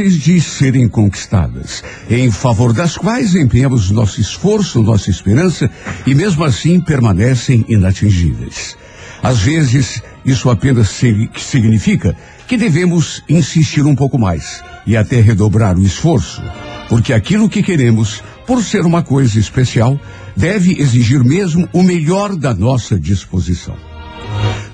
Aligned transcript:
difíceis 0.00 0.14
de 0.14 0.40
serem 0.40 0.88
conquistadas, 0.88 1.84
em 2.08 2.30
favor 2.30 2.72
das 2.72 2.96
quais 2.96 3.34
empenhamos 3.34 3.90
nosso 3.90 4.20
esforço, 4.20 4.82
nossa 4.82 5.10
esperança 5.10 5.70
e 6.06 6.14
mesmo 6.14 6.44
assim 6.44 6.80
permanecem 6.80 7.64
inatingíveis. 7.68 8.76
Às 9.22 9.40
vezes, 9.40 10.02
isso 10.24 10.48
apenas 10.48 10.88
significa 11.36 12.16
que 12.48 12.56
devemos 12.56 13.22
insistir 13.28 13.84
um 13.84 13.94
pouco 13.94 14.18
mais 14.18 14.62
e 14.86 14.96
até 14.96 15.20
redobrar 15.20 15.76
o 15.76 15.82
esforço, 15.82 16.42
porque 16.88 17.12
aquilo 17.12 17.48
que 17.48 17.62
queremos, 17.62 18.22
por 18.46 18.62
ser 18.62 18.86
uma 18.86 19.02
coisa 19.02 19.38
especial, 19.38 20.00
deve 20.34 20.80
exigir 20.80 21.22
mesmo 21.22 21.68
o 21.72 21.82
melhor 21.82 22.34
da 22.34 22.54
nossa 22.54 22.98
disposição. 22.98 23.76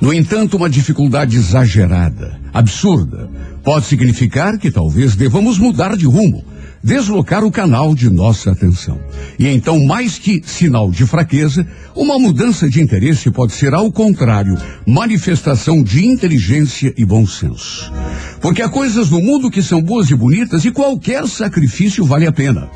No 0.00 0.12
entanto, 0.12 0.56
uma 0.56 0.70
dificuldade 0.70 1.36
exagerada, 1.36 2.38
absurda, 2.52 3.28
pode 3.67 3.86
significar 3.86 4.59
que 4.59 4.70
talvez 4.70 5.17
devamos 5.17 5.59
mudar 5.59 5.97
de 5.97 6.06
rumo, 6.06 6.45
deslocar 6.84 7.42
o 7.42 7.50
canal 7.50 7.97
de 7.97 8.08
nossa 8.08 8.53
atenção. 8.53 8.97
E 9.41 9.48
então, 9.48 9.84
mais 9.84 10.20
que 10.20 10.41
sinal 10.47 10.89
de 10.89 11.05
fraqueza, 11.05 11.67
uma 11.92 12.17
mudança 12.17 12.70
de 12.70 12.81
interesse 12.81 13.28
pode 13.28 13.55
ser, 13.55 13.75
ao 13.75 13.91
contrário, 13.91 14.56
manifestação 14.86 15.83
de 15.83 16.06
inteligência 16.06 16.95
e 16.97 17.05
bom 17.05 17.27
senso. 17.27 17.92
Porque 18.41 18.62
há 18.62 18.69
coisas 18.69 19.11
no 19.11 19.20
mundo 19.20 19.50
que 19.50 19.61
são 19.61 19.83
boas 19.83 20.08
e 20.11 20.14
bonitas 20.14 20.64
e 20.64 20.70
qualquer 20.70 21.27
sacrifício 21.27 22.05
vale 22.05 22.25
a 22.25 22.30
pena. 22.30 22.70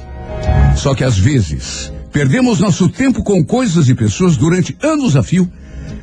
Só 0.74 0.92
que 0.92 1.04
às 1.04 1.16
vezes, 1.16 1.92
perdemos 2.12 2.58
nosso 2.58 2.88
tempo 2.88 3.22
com 3.22 3.44
coisas 3.44 3.88
e 3.88 3.94
pessoas 3.94 4.36
durante 4.36 4.76
anos 4.82 5.14
a 5.14 5.22
fio 5.22 5.48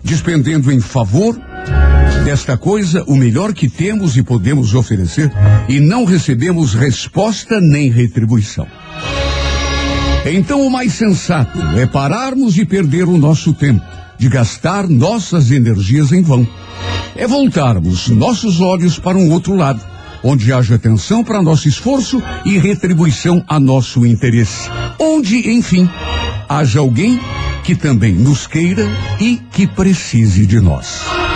despendendo 0.02 0.72
em 0.72 0.80
favor 0.80 1.38
desta 2.24 2.58
coisa 2.58 3.04
o 3.08 3.16
melhor 3.16 3.54
que 3.54 3.70
temos 3.70 4.18
e 4.18 4.24
podemos 4.24 4.76
oferecer 4.76 5.32
e 5.70 5.80
não 5.80 6.04
recebemos 6.04 6.74
resposta 6.74 7.62
nem 7.62 7.90
retribuição. 7.90 8.68
Então 10.26 10.62
o 10.66 10.70
mais 10.70 10.94
sensato 10.94 11.58
é 11.78 11.86
pararmos 11.86 12.54
de 12.54 12.66
perder 12.66 13.06
o 13.06 13.18
nosso 13.18 13.54
tempo, 13.54 13.82
de 14.18 14.28
gastar 14.28 14.88
nossas 14.88 15.52
energias 15.52 16.12
em 16.12 16.22
vão. 16.22 16.46
É 17.16 17.26
voltarmos 17.26 18.10
nossos 18.10 18.60
olhos 18.60 19.00
para 19.00 19.18
um 19.18 19.32
outro 19.32 19.56
lado, 19.56 19.82
onde 20.22 20.52
haja 20.52 20.76
atenção 20.76 21.24
para 21.24 21.42
nosso 21.42 21.70
esforço 21.70 22.22
e 22.44 22.58
retribuição 22.58 23.44
a 23.48 23.58
nosso 23.58 24.06
interesse. 24.06 24.70
Onde, 25.00 25.50
enfim, 25.50 25.90
haja 26.50 26.80
alguém 26.80 27.20
que 27.64 27.74
também 27.76 28.14
nos 28.14 28.48
queira 28.48 28.86
e 29.20 29.38
que 29.52 29.66
precise 29.66 30.46
de 30.46 30.60
nós. 30.60 31.27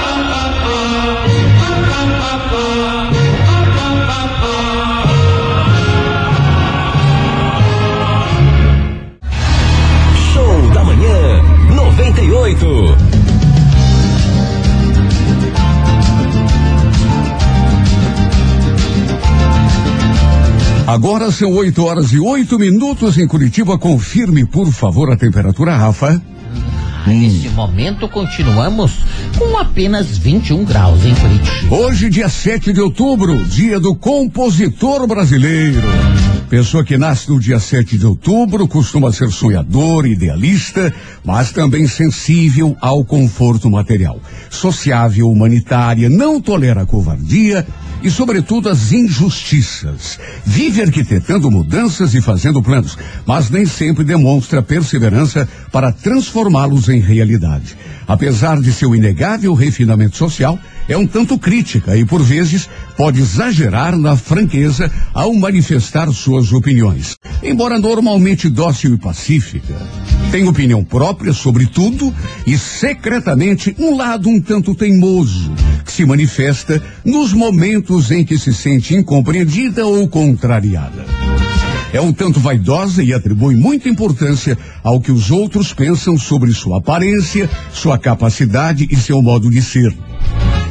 Agora 20.91 21.31
são 21.31 21.53
8 21.53 21.85
horas 21.85 22.11
e 22.11 22.19
8 22.19 22.59
minutos 22.59 23.17
em 23.17 23.25
Curitiba. 23.25 23.77
Confirme, 23.77 24.45
por 24.45 24.69
favor, 24.73 25.09
a 25.09 25.15
temperatura, 25.15 25.73
Rafa. 25.73 26.21
Nesse 27.07 27.47
momento, 27.47 28.09
continuamos 28.09 28.91
com 29.37 29.57
apenas 29.57 30.17
21 30.17 30.65
graus 30.65 31.05
em 31.05 31.15
Curitiba. 31.15 31.75
Hoje, 31.77 32.09
dia 32.09 32.27
7 32.27 32.73
de 32.73 32.81
outubro, 32.81 33.41
dia 33.45 33.79
do 33.79 33.95
compositor 33.95 35.07
brasileiro. 35.07 35.87
Pessoa 36.51 36.83
que 36.83 36.97
nasce 36.97 37.29
no 37.29 37.39
dia 37.39 37.61
7 37.61 37.97
de 37.97 38.05
outubro 38.05 38.67
costuma 38.67 39.09
ser 39.13 39.31
sonhador, 39.31 40.05
idealista, 40.05 40.93
mas 41.23 41.53
também 41.53 41.87
sensível 41.87 42.75
ao 42.81 43.05
conforto 43.05 43.69
material. 43.69 44.19
Sociável, 44.49 45.29
humanitária, 45.29 46.09
não 46.09 46.41
tolera 46.41 46.85
covardia 46.85 47.65
e, 48.03 48.11
sobretudo, 48.11 48.67
as 48.67 48.91
injustiças. 48.91 50.19
Vive 50.45 50.81
arquitetando 50.81 51.49
mudanças 51.49 52.13
e 52.13 52.19
fazendo 52.19 52.61
planos, 52.61 52.97
mas 53.25 53.49
nem 53.49 53.65
sempre 53.65 54.03
demonstra 54.03 54.61
perseverança 54.61 55.47
para 55.71 55.93
transformá-los 55.93 56.89
em 56.89 56.99
realidade. 56.99 57.77
Apesar 58.05 58.59
de 58.59 58.73
seu 58.73 58.93
inegável 58.93 59.53
refinamento 59.53 60.17
social, 60.17 60.59
é 60.89 60.97
um 60.97 61.07
tanto 61.07 61.39
crítica 61.39 61.95
e, 61.95 62.03
por 62.03 62.21
vezes, 62.21 62.69
pode 63.01 63.19
exagerar 63.19 63.97
na 63.97 64.15
franqueza 64.15 64.91
ao 65.11 65.33
manifestar 65.33 66.07
suas 66.11 66.53
opiniões. 66.53 67.15
Embora 67.41 67.79
normalmente 67.79 68.47
dócil 68.47 68.93
e 68.93 68.97
pacífica, 68.99 69.73
tem 70.31 70.47
opinião 70.47 70.83
própria 70.83 71.33
sobre 71.33 71.65
tudo 71.65 72.13
e, 72.45 72.55
secretamente, 72.59 73.75
um 73.79 73.97
lado 73.97 74.29
um 74.29 74.39
tanto 74.39 74.75
teimoso, 74.75 75.51
que 75.83 75.91
se 75.91 76.05
manifesta 76.05 76.79
nos 77.03 77.33
momentos 77.33 78.11
em 78.11 78.23
que 78.23 78.37
se 78.37 78.53
sente 78.53 78.93
incompreendida 78.93 79.83
ou 79.83 80.07
contrariada. 80.07 81.03
É 81.91 81.99
um 81.99 82.13
tanto 82.13 82.39
vaidosa 82.39 83.01
e 83.01 83.15
atribui 83.15 83.55
muita 83.55 83.89
importância 83.89 84.55
ao 84.83 85.01
que 85.01 85.11
os 85.11 85.31
outros 85.31 85.73
pensam 85.73 86.19
sobre 86.19 86.53
sua 86.53 86.77
aparência, 86.77 87.49
sua 87.73 87.97
capacidade 87.97 88.87
e 88.91 88.95
seu 88.95 89.23
modo 89.23 89.49
de 89.49 89.59
ser. 89.59 89.91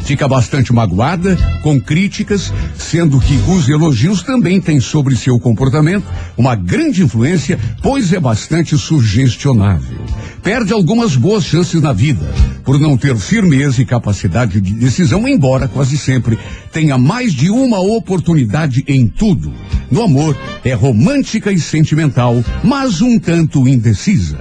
Fica 0.04 0.26
bastante 0.26 0.72
magoada 0.72 1.36
com 1.62 1.80
críticas, 1.80 2.52
sendo 2.76 3.20
que 3.20 3.36
os 3.48 3.68
elogios 3.68 4.22
também 4.22 4.60
têm 4.60 4.80
sobre 4.80 5.14
seu 5.16 5.38
comportamento 5.38 6.04
uma 6.36 6.54
grande 6.54 7.02
influência, 7.02 7.58
pois 7.82 8.12
é 8.12 8.18
bastante 8.18 8.76
sugestionável. 8.76 9.98
Perde 10.42 10.72
algumas 10.72 11.16
boas 11.16 11.44
chances 11.44 11.80
na 11.82 11.92
vida, 11.92 12.26
por 12.64 12.78
não 12.78 12.96
ter 12.96 13.16
firmeza 13.16 13.82
e 13.82 13.86
capacidade 13.86 14.60
de 14.60 14.72
decisão, 14.72 15.28
embora 15.28 15.68
quase 15.68 15.98
sempre 15.98 16.38
tenha 16.72 16.96
mais 16.96 17.32
de 17.32 17.50
uma 17.50 17.80
oportunidade 17.80 18.84
em 18.88 19.06
tudo. 19.06 19.52
No 19.90 20.02
amor, 20.02 20.36
é 20.64 20.72
romântica 20.72 21.52
e 21.52 21.60
sentimental, 21.60 22.42
mas 22.64 23.00
um 23.00 23.18
tanto 23.18 23.68
indecisa. 23.68 24.38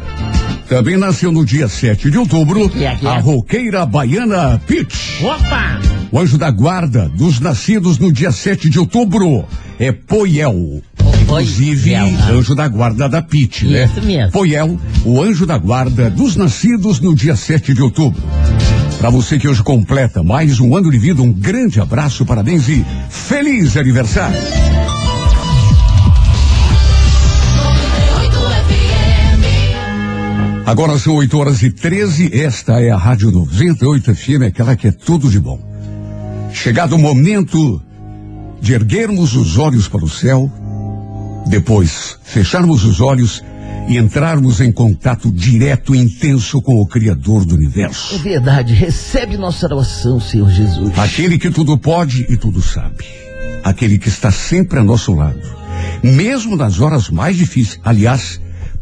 Também 0.69 0.97
nasceu 0.97 1.31
no 1.31 1.43
dia 1.43 1.67
7 1.67 2.11
de 2.11 2.17
outubro 2.19 2.71
a 3.03 3.19
roqueira 3.19 3.87
baiana 3.87 4.61
Pitch. 4.67 5.19
Opa! 5.19 5.79
O 6.11 6.19
anjo 6.19 6.37
da 6.37 6.51
guarda 6.51 7.09
dos 7.09 7.39
nascidos 7.39 7.97
no 7.97 8.13
dia 8.13 8.31
7 8.31 8.69
de 8.69 8.77
outubro 8.77 9.43
é 9.79 9.91
Poiel. 9.91 10.83
Inclusive, 11.23 11.95
anjo 11.95 12.53
da 12.53 12.67
guarda 12.67 13.09
da 13.09 13.19
Pitch, 13.19 13.63
né? 13.63 13.85
Isso 13.85 14.05
mesmo. 14.05 14.31
Poiel, 14.31 14.79
o 15.03 15.19
anjo 15.19 15.47
da 15.47 15.57
guarda 15.57 16.07
dos 16.07 16.35
nascidos 16.35 16.99
no 16.99 17.15
dia 17.15 17.35
7 17.35 17.73
de 17.73 17.81
outubro. 17.81 18.21
Para 18.99 19.09
você 19.09 19.39
que 19.39 19.47
hoje 19.47 19.63
completa 19.63 20.21
mais 20.21 20.59
um 20.59 20.75
ano 20.75 20.91
de 20.91 20.99
vida, 20.99 21.19
um 21.19 21.31
grande 21.31 21.81
abraço, 21.81 22.25
parabéns 22.27 22.69
e 22.69 22.85
feliz 23.09 23.75
aniversário. 23.75 24.37
Agora 30.69 30.99
são 30.99 31.15
8 31.15 31.35
horas 31.35 31.63
e 31.63 31.71
13. 31.71 32.29
Esta 32.31 32.79
é 32.79 32.91
a 32.91 32.95
Rádio 32.95 33.31
98 33.31 34.13
FM, 34.13 34.43
aquela 34.49 34.75
que 34.75 34.87
é 34.87 34.91
tudo 34.91 35.27
de 35.27 35.39
bom. 35.39 35.59
Chegado 36.53 36.93
o 36.93 36.99
momento 36.99 37.81
de 38.61 38.73
erguermos 38.73 39.35
os 39.35 39.57
olhos 39.57 39.87
para 39.87 40.05
o 40.05 40.07
céu, 40.07 40.47
depois 41.47 42.19
fecharmos 42.23 42.85
os 42.85 43.01
olhos 43.01 43.43
e 43.87 43.97
entrarmos 43.97 44.61
em 44.61 44.71
contato 44.71 45.31
direto 45.31 45.95
e 45.95 45.97
intenso 45.97 46.61
com 46.61 46.79
o 46.79 46.85
Criador 46.85 47.45
do 47.45 47.55
universo. 47.55 48.13
É 48.13 48.17
verdade, 48.19 48.71
recebe 48.71 49.37
nossa 49.37 49.65
oração, 49.65 50.19
Senhor 50.19 50.51
Jesus. 50.51 50.91
Aquele 50.99 51.39
que 51.39 51.49
tudo 51.49 51.79
pode 51.79 52.27
e 52.29 52.37
tudo 52.37 52.61
sabe. 52.61 53.05
Aquele 53.63 53.97
que 53.97 54.07
está 54.07 54.29
sempre 54.29 54.77
a 54.77 54.83
nosso 54.83 55.15
lado. 55.15 55.41
Mesmo 56.03 56.55
nas 56.55 56.79
horas 56.79 57.09
mais 57.09 57.35
difíceis. 57.35 57.79
Aliás, 57.83 58.39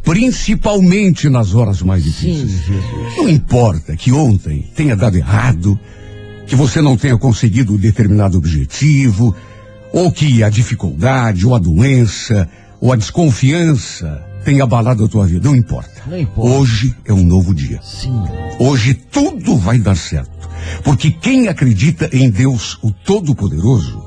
principalmente 0.07 1.27
nas 1.27 1.53
horas 1.53 1.81
mais 1.81 2.01
difíceis. 2.01 2.65
Sim. 2.65 2.81
Não 3.17 3.27
importa 3.27 3.93
que 3.97 4.13
ontem 4.13 4.65
tenha 4.73 4.95
dado 4.95 5.17
errado, 5.17 5.77
que 6.47 6.55
você 6.55 6.81
não 6.81 6.95
tenha 6.95 7.17
conseguido 7.17 7.77
determinado 7.77 8.37
objetivo, 8.37 9.35
ou 9.91 10.09
que 10.09 10.41
a 10.43 10.49
dificuldade, 10.49 11.45
ou 11.45 11.53
a 11.53 11.59
doença, 11.59 12.47
ou 12.79 12.93
a 12.93 12.95
desconfiança 12.95 14.23
tenha 14.45 14.63
abalado 14.63 15.03
a 15.03 15.09
tua 15.09 15.27
vida. 15.27 15.49
Não 15.49 15.57
importa. 15.57 16.01
Não 16.07 16.17
importa. 16.17 16.51
Hoje 16.51 16.95
é 17.03 17.11
um 17.11 17.25
novo 17.25 17.53
dia. 17.53 17.81
Sim. 17.83 18.23
Hoje 18.59 18.93
tudo 18.93 19.57
vai 19.57 19.77
dar 19.77 19.97
certo. 19.97 20.49
Porque 20.85 21.11
quem 21.11 21.49
acredita 21.49 22.09
em 22.13 22.29
Deus, 22.29 22.79
o 22.81 22.91
Todo-Poderoso, 22.91 24.01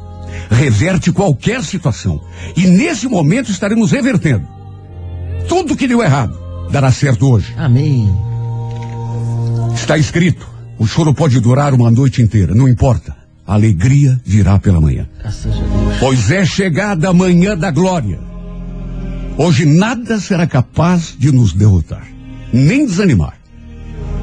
reverte 0.50 1.12
qualquer 1.12 1.62
situação. 1.62 2.23
E 2.56 2.67
nesse 2.67 3.06
momento 3.06 3.50
estaremos 3.50 3.93
revertendo. 3.93 4.60
Tudo 5.49 5.77
que 5.77 5.89
deu 5.89 6.03
errado 6.03 6.39
dará 6.71 6.91
certo 6.93 7.29
hoje. 7.29 7.55
Amém. 7.57 8.09
Está 9.75 9.99
escrito: 9.99 10.49
o 10.79 10.87
choro 10.87 11.13
pode 11.13 11.41
durar 11.41 11.75
uma 11.75 11.91
noite 11.91 12.23
inteira, 12.23 12.55
não 12.55 12.69
importa. 12.69 13.17
a 13.51 13.55
alegria 13.55 14.21
virá 14.25 14.61
pela 14.61 14.81
manhã. 14.81 15.09
Pois 15.99 16.31
é 16.31 16.45
chegada 16.45 17.09
a 17.09 17.13
manhã 17.13 17.57
da 17.57 17.71
glória. 17.73 18.21
Hoje 19.37 19.67
nada 19.67 20.21
será 20.21 20.47
capaz 20.47 21.17
de 21.19 21.33
nos 21.33 21.53
derrotar, 21.53 22.07
nem 22.53 22.87
desanimar. 22.87 23.35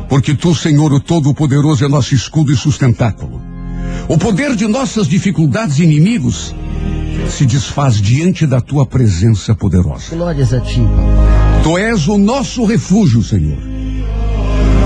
Porque 0.08 0.34
tu, 0.34 0.56
Senhor, 0.56 0.94
o 0.94 1.00
Todo-Poderoso, 1.02 1.84
é 1.84 1.90
nosso 1.90 2.16
escudo 2.16 2.54
e 2.54 2.56
sustentáculo. 2.56 3.42
O 4.08 4.18
poder 4.18 4.56
de 4.56 4.66
nossas 4.66 5.08
dificuldades 5.08 5.80
e 5.80 5.84
inimigos 5.84 6.56
se 7.30 7.46
desfaz 7.46 8.02
diante 8.02 8.46
da 8.46 8.62
tua 8.62 8.86
presença 8.86 9.54
poderosa. 9.54 10.16
Glórias 10.16 10.54
a 10.54 10.60
ti. 10.60 10.82
Tu 11.64 11.78
és 11.78 12.08
o 12.08 12.18
nosso 12.18 12.66
refúgio, 12.66 13.24
Senhor. 13.24 13.58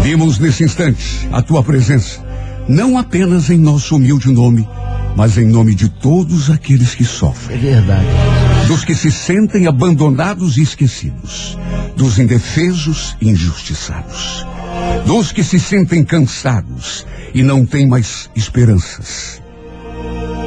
Vimos 0.01 0.39
nesse 0.39 0.63
instante 0.63 1.27
a 1.31 1.41
tua 1.41 1.63
presença, 1.63 2.25
não 2.67 2.97
apenas 2.97 3.49
em 3.49 3.57
nosso 3.57 3.95
humilde 3.95 4.31
nome, 4.31 4.67
mas 5.15 5.38
em 5.38 5.45
nome 5.45 5.75
de 5.75 5.89
todos 5.89 6.49
aqueles 6.49 6.95
que 6.95 7.03
sofrem. 7.03 7.57
É 7.57 7.61
verdade. 7.61 8.07
Dos 8.67 8.83
que 8.83 8.95
se 8.95 9.11
sentem 9.11 9.67
abandonados 9.67 10.57
e 10.57 10.63
esquecidos, 10.63 11.57
dos 11.95 12.17
indefesos 12.17 13.15
e 13.21 13.29
injustiçados, 13.29 14.45
dos 15.05 15.31
que 15.31 15.44
se 15.44 15.59
sentem 15.59 16.03
cansados 16.03 17.05
e 17.33 17.44
não 17.44 17.65
têm 17.65 17.87
mais 17.87 18.29
esperanças 18.35 19.40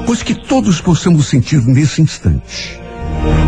pois 0.06 0.23
que 0.23 0.35
todos 0.35 0.81
possamos 0.81 1.27
sentir 1.27 1.61
nesse 1.67 2.03
instante 2.03 2.85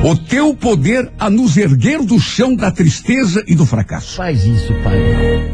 o 0.02 0.14
teu 0.14 0.54
poder 0.54 1.10
a 1.18 1.28
nos 1.28 1.56
erguer 1.56 2.00
do 2.02 2.18
chão 2.20 2.54
da 2.54 2.70
tristeza 2.70 3.42
e 3.46 3.54
do 3.54 3.66
fracasso. 3.66 4.16
Faz 4.16 4.44
isso, 4.44 4.72
Pai. 4.84 4.96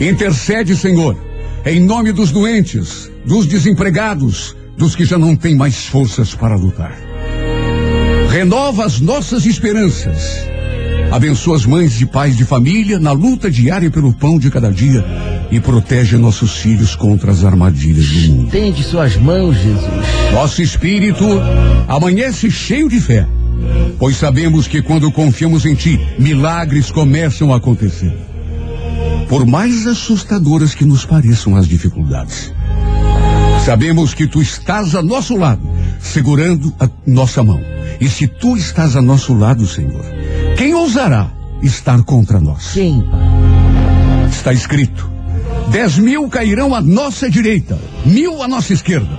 Intercede, 0.00 0.76
Senhor, 0.76 1.16
em 1.64 1.81
nome 1.81 2.12
dos 2.12 2.31
doentes, 2.31 3.10
dos 3.25 3.46
desempregados, 3.46 4.54
dos 4.76 4.94
que 4.94 5.04
já 5.04 5.16
não 5.16 5.34
têm 5.34 5.54
mais 5.54 5.87
forças 5.87 6.34
para 6.34 6.54
lutar. 6.54 6.94
Renova 8.31 8.84
as 8.84 9.00
nossas 9.00 9.46
esperanças. 9.46 10.46
Abençoa 11.10 11.56
as 11.56 11.66
mães 11.66 12.00
e 12.00 12.06
pais 12.06 12.37
de 12.37 12.44
família 12.44 12.98
na 12.98 13.12
luta 13.12 13.50
diária 13.50 13.90
pelo 13.90 14.12
pão 14.12 14.38
de 14.38 14.50
cada 14.50 14.70
dia 14.70 15.02
e 15.52 15.60
protege 15.60 16.16
nossos 16.16 16.56
filhos 16.56 16.96
contra 16.96 17.31
as 17.31 17.44
armadilhas 17.44 18.08
do 18.08 18.20
mundo. 18.32 18.50
Tende 18.50 18.82
suas 18.82 19.16
mãos, 19.16 19.54
Jesus. 19.54 20.06
Nosso 20.32 20.62
espírito 20.62 21.26
amanhece 21.87 22.50
cheio 22.50 22.88
de 22.88 22.99
fé, 22.99 23.28
pois 23.99 24.16
sabemos 24.16 24.66
que 24.66 24.81
quando 24.81 25.12
confiamos 25.12 25.66
em 25.66 25.75
Ti, 25.75 26.00
milagres 26.19 26.90
começam 26.90 27.52
a 27.52 27.58
acontecer. 27.58 28.16
Por 29.28 29.44
mais 29.44 29.87
assustadoras 29.87 30.75
que 30.75 30.87
nos 30.87 31.04
pareçam 31.04 31.55
as 31.55 31.69
dificuldades, 31.69 32.50
sabemos 33.66 34.14
que 34.14 34.26
Tu 34.26 34.40
estás 34.40 34.94
a 34.94 35.02
nosso 35.02 35.37
lado, 35.37 35.69
segurando 36.00 36.72
a 36.81 36.88
nossa 37.06 37.43
mão. 37.43 37.60
E 38.00 38.08
se 38.08 38.26
Tu 38.26 38.56
estás 38.56 38.96
a 38.96 39.02
nosso 39.02 39.34
lado, 39.34 39.66
Senhor, 39.66 40.02
quem 40.56 40.72
ousará 40.72 41.31
estar 41.62 42.02
contra 42.05 42.40
nós? 42.40 42.72
Pai? 42.72 43.05
Está 44.31 44.52
escrito: 44.52 45.12
Dez 45.70 45.98
mil 45.98 46.28
cairão 46.28 46.74
à 46.74 46.80
nossa 46.80 47.30
direita, 47.30 47.78
mil 48.04 48.42
à 48.42 48.48
nossa 48.48 48.72
esquerda. 48.72 49.18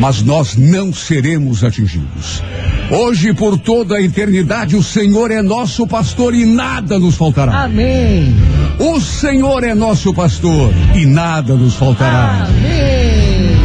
Mas 0.00 0.22
nós 0.22 0.56
não 0.56 0.92
seremos 0.92 1.64
atingidos. 1.64 2.42
Hoje, 2.90 3.34
por 3.34 3.58
toda 3.58 3.96
a 3.96 4.02
eternidade, 4.02 4.76
o 4.76 4.82
Senhor 4.82 5.30
é 5.30 5.42
nosso 5.42 5.86
pastor 5.86 6.34
e 6.34 6.46
nada 6.46 6.98
nos 6.98 7.16
faltará. 7.16 7.64
Amém. 7.64 8.34
O 8.78 9.00
Senhor 9.00 9.64
é 9.64 9.74
nosso 9.74 10.14
pastor 10.14 10.72
e 10.94 11.04
nada 11.04 11.54
nos 11.54 11.74
faltará. 11.74 12.46
Amém. 12.48 13.56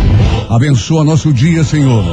Abençoa 0.50 1.04
nosso 1.04 1.32
dia, 1.32 1.64
Senhor. 1.64 2.04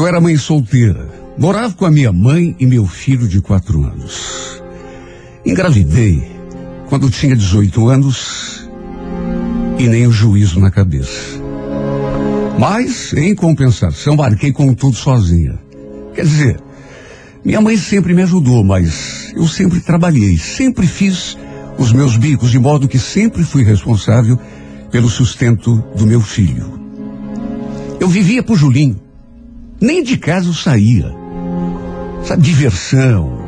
Eu 0.00 0.06
era 0.06 0.18
mãe 0.18 0.34
solteira. 0.34 1.10
Morava 1.36 1.74
com 1.74 1.84
a 1.84 1.90
minha 1.90 2.10
mãe 2.10 2.56
e 2.58 2.64
meu 2.64 2.86
filho 2.86 3.28
de 3.28 3.38
quatro 3.38 3.84
anos. 3.84 4.62
Engravidei 5.44 6.26
quando 6.88 7.10
tinha 7.10 7.36
18 7.36 7.86
anos 7.86 8.66
e 9.78 9.86
nem 9.86 10.06
o 10.06 10.10
juízo 10.10 10.58
na 10.58 10.70
cabeça. 10.70 11.38
Mas, 12.58 13.12
em 13.12 13.34
compensação, 13.34 14.16
marquei 14.16 14.54
com 14.54 14.72
tudo 14.72 14.96
sozinha. 14.96 15.58
Quer 16.14 16.22
dizer, 16.22 16.60
minha 17.44 17.60
mãe 17.60 17.76
sempre 17.76 18.14
me 18.14 18.22
ajudou, 18.22 18.64
mas 18.64 19.34
eu 19.36 19.46
sempre 19.46 19.80
trabalhei, 19.80 20.38
sempre 20.38 20.86
fiz 20.86 21.36
os 21.76 21.92
meus 21.92 22.16
bicos, 22.16 22.50
de 22.50 22.58
modo 22.58 22.88
que 22.88 22.98
sempre 22.98 23.44
fui 23.44 23.62
responsável 23.62 24.38
pelo 24.90 25.10
sustento 25.10 25.76
do 25.94 26.06
meu 26.06 26.22
filho. 26.22 26.80
Eu 28.00 28.08
vivia 28.08 28.42
por 28.42 28.56
Julinho. 28.56 29.09
Nem 29.80 30.02
de 30.02 30.16
casa 30.16 30.48
eu 30.48 30.52
saía. 30.52 31.10
Sabe, 32.24 32.42
diversão, 32.42 33.40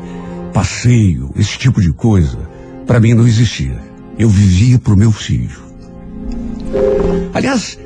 passeio, 0.52 1.30
esse 1.36 1.58
tipo 1.58 1.80
de 1.80 1.92
coisa, 1.92 2.38
para 2.86 2.98
mim 2.98 3.14
não 3.14 3.26
existia. 3.26 3.78
Eu 4.18 4.28
vivia 4.28 4.78
pro 4.78 4.96
meu 4.96 5.12
filho. 5.12 5.60
Aliás, 7.34 7.78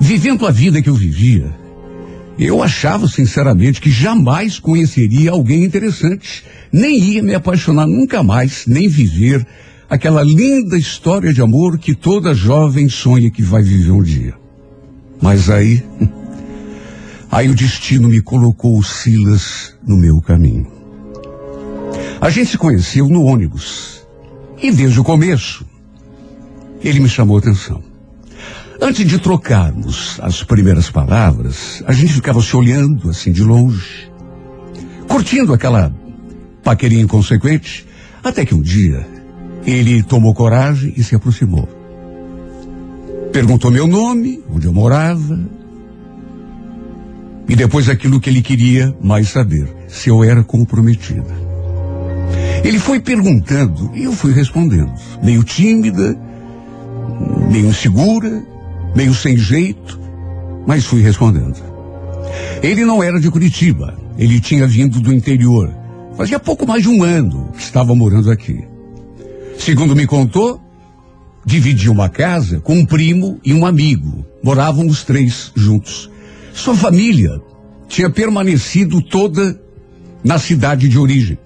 vivendo 0.00 0.46
a 0.46 0.50
vida 0.50 0.82
que 0.82 0.90
eu 0.90 0.94
vivia, 0.94 1.54
eu 2.38 2.62
achava 2.62 3.08
sinceramente 3.08 3.80
que 3.80 3.90
jamais 3.90 4.58
conheceria 4.58 5.32
alguém 5.32 5.64
interessante, 5.64 6.44
nem 6.72 6.98
ia 6.98 7.22
me 7.22 7.34
apaixonar 7.34 7.86
nunca 7.86 8.22
mais, 8.22 8.64
nem 8.66 8.88
viver 8.88 9.46
aquela 9.90 10.22
linda 10.22 10.76
história 10.76 11.32
de 11.32 11.40
amor 11.40 11.78
que 11.78 11.94
toda 11.94 12.34
jovem 12.34 12.88
sonha 12.88 13.30
que 13.30 13.42
vai 13.42 13.62
viver 13.62 13.90
um 13.90 14.02
dia. 14.02 14.34
Mas 15.20 15.50
aí, 15.50 15.82
aí 17.30 17.48
o 17.48 17.54
destino 17.54 18.08
me 18.08 18.20
colocou 18.20 18.78
o 18.78 18.82
Silas 18.82 19.74
no 19.86 19.96
meu 19.96 20.20
caminho. 20.20 20.66
A 22.20 22.30
gente 22.30 22.50
se 22.50 22.58
conheceu 22.58 23.08
no 23.08 23.24
ônibus. 23.24 24.06
E 24.60 24.72
desde 24.72 24.98
o 24.98 25.04
começo, 25.04 25.64
ele 26.82 27.00
me 27.00 27.08
chamou 27.08 27.36
a 27.36 27.40
atenção. 27.40 27.82
Antes 28.80 29.06
de 29.06 29.18
trocarmos 29.18 30.18
as 30.20 30.42
primeiras 30.42 30.90
palavras, 30.90 31.82
a 31.86 31.92
gente 31.92 32.12
ficava 32.12 32.40
se 32.40 32.56
olhando 32.56 33.10
assim 33.10 33.32
de 33.32 33.42
longe, 33.42 34.10
curtindo 35.08 35.52
aquela 35.52 35.92
paquerinha 36.62 37.02
inconsequente, 37.02 37.86
até 38.22 38.44
que 38.44 38.54
um 38.54 38.60
dia 38.60 39.06
ele 39.64 40.02
tomou 40.02 40.34
coragem 40.34 40.92
e 40.96 41.02
se 41.02 41.14
aproximou. 41.14 41.68
Perguntou 43.32 43.70
meu 43.70 43.86
nome, 43.86 44.42
onde 44.50 44.66
eu 44.66 44.72
morava. 44.72 45.38
E 47.48 47.56
depois 47.56 47.88
aquilo 47.88 48.20
que 48.20 48.28
ele 48.28 48.42
queria 48.42 48.94
mais 49.00 49.30
saber, 49.30 49.68
se 49.88 50.10
eu 50.10 50.22
era 50.22 50.44
comprometida. 50.44 51.48
Ele 52.62 52.78
foi 52.78 53.00
perguntando 53.00 53.90
e 53.94 54.04
eu 54.04 54.12
fui 54.12 54.32
respondendo, 54.32 54.92
meio 55.22 55.42
tímida, 55.42 56.18
meio 57.50 57.68
insegura, 57.68 58.44
meio 58.94 59.14
sem 59.14 59.36
jeito, 59.36 59.98
mas 60.66 60.84
fui 60.84 61.00
respondendo. 61.00 61.56
Ele 62.62 62.84
não 62.84 63.02
era 63.02 63.18
de 63.18 63.30
Curitiba, 63.30 63.96
ele 64.18 64.40
tinha 64.40 64.66
vindo 64.66 65.00
do 65.00 65.14
interior. 65.14 65.74
Fazia 66.16 66.38
pouco 66.38 66.66
mais 66.66 66.82
de 66.82 66.88
um 66.88 67.02
ano 67.02 67.50
que 67.56 67.62
estava 67.62 67.94
morando 67.94 68.30
aqui. 68.30 68.64
Segundo 69.58 69.94
me 69.96 70.06
contou, 70.06 70.60
dividia 71.46 71.90
uma 71.90 72.08
casa 72.08 72.60
com 72.60 72.74
um 72.74 72.84
primo 72.84 73.38
e 73.44 73.54
um 73.54 73.64
amigo. 73.64 74.26
Moravam 74.42 74.86
os 74.86 75.04
três 75.04 75.52
juntos. 75.54 76.10
Sua 76.52 76.74
família 76.74 77.40
tinha 77.88 78.10
permanecido 78.10 79.00
toda 79.00 79.60
na 80.22 80.38
cidade 80.38 80.88
de 80.88 80.98
origem. 80.98 81.38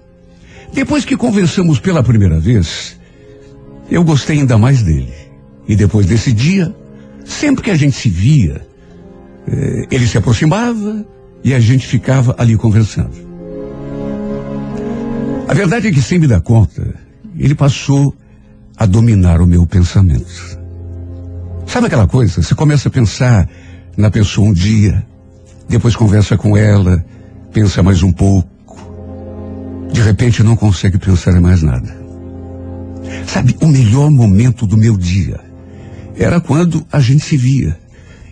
Depois 0.73 1.05
que 1.05 1.15
conversamos 1.15 1.79
pela 1.79 2.03
primeira 2.03 2.39
vez, 2.39 2.97
eu 3.89 4.03
gostei 4.03 4.39
ainda 4.39 4.57
mais 4.57 4.81
dele. 4.81 5.13
E 5.67 5.75
depois 5.75 6.05
desse 6.05 6.33
dia, 6.33 6.75
sempre 7.23 7.63
que 7.63 7.71
a 7.71 7.75
gente 7.75 7.95
se 7.95 8.09
via, 8.09 8.65
eh, 9.47 9.87
ele 9.91 10.07
se 10.07 10.17
aproximava 10.17 11.05
e 11.43 11.53
a 11.53 11.59
gente 11.59 11.85
ficava 11.85 12.35
ali 12.37 12.57
conversando. 12.57 13.33
A 15.47 15.53
verdade 15.53 15.87
é 15.87 15.91
que, 15.91 16.01
sem 16.01 16.17
me 16.17 16.27
dar 16.27 16.41
conta, 16.41 16.95
ele 17.37 17.53
passou 17.53 18.15
a 18.75 18.85
dominar 18.85 19.41
o 19.41 19.45
meu 19.45 19.65
pensamento. 19.65 20.59
Sabe 21.67 21.87
aquela 21.87 22.07
coisa? 22.07 22.41
Você 22.41 22.55
começa 22.55 22.87
a 22.87 22.91
pensar 22.91 23.47
na 23.95 24.09
pessoa 24.09 24.49
um 24.49 24.53
dia, 24.53 25.05
depois 25.69 25.95
conversa 25.95 26.37
com 26.37 26.57
ela, 26.57 27.03
pensa 27.51 27.83
mais 27.83 28.03
um 28.03 28.11
pouco, 28.11 28.49
de 29.91 30.01
repente 30.01 30.43
não 30.43 30.55
consegue 30.55 30.97
pensar 30.97 31.35
em 31.37 31.41
mais 31.41 31.61
nada. 31.61 32.03
Sabe, 33.27 33.55
o 33.61 33.67
melhor 33.67 34.09
momento 34.09 34.65
do 34.65 34.77
meu 34.77 34.97
dia 34.97 35.39
era 36.15 36.39
quando 36.39 36.85
a 36.91 36.99
gente 36.99 37.23
se 37.23 37.37
via. 37.37 37.77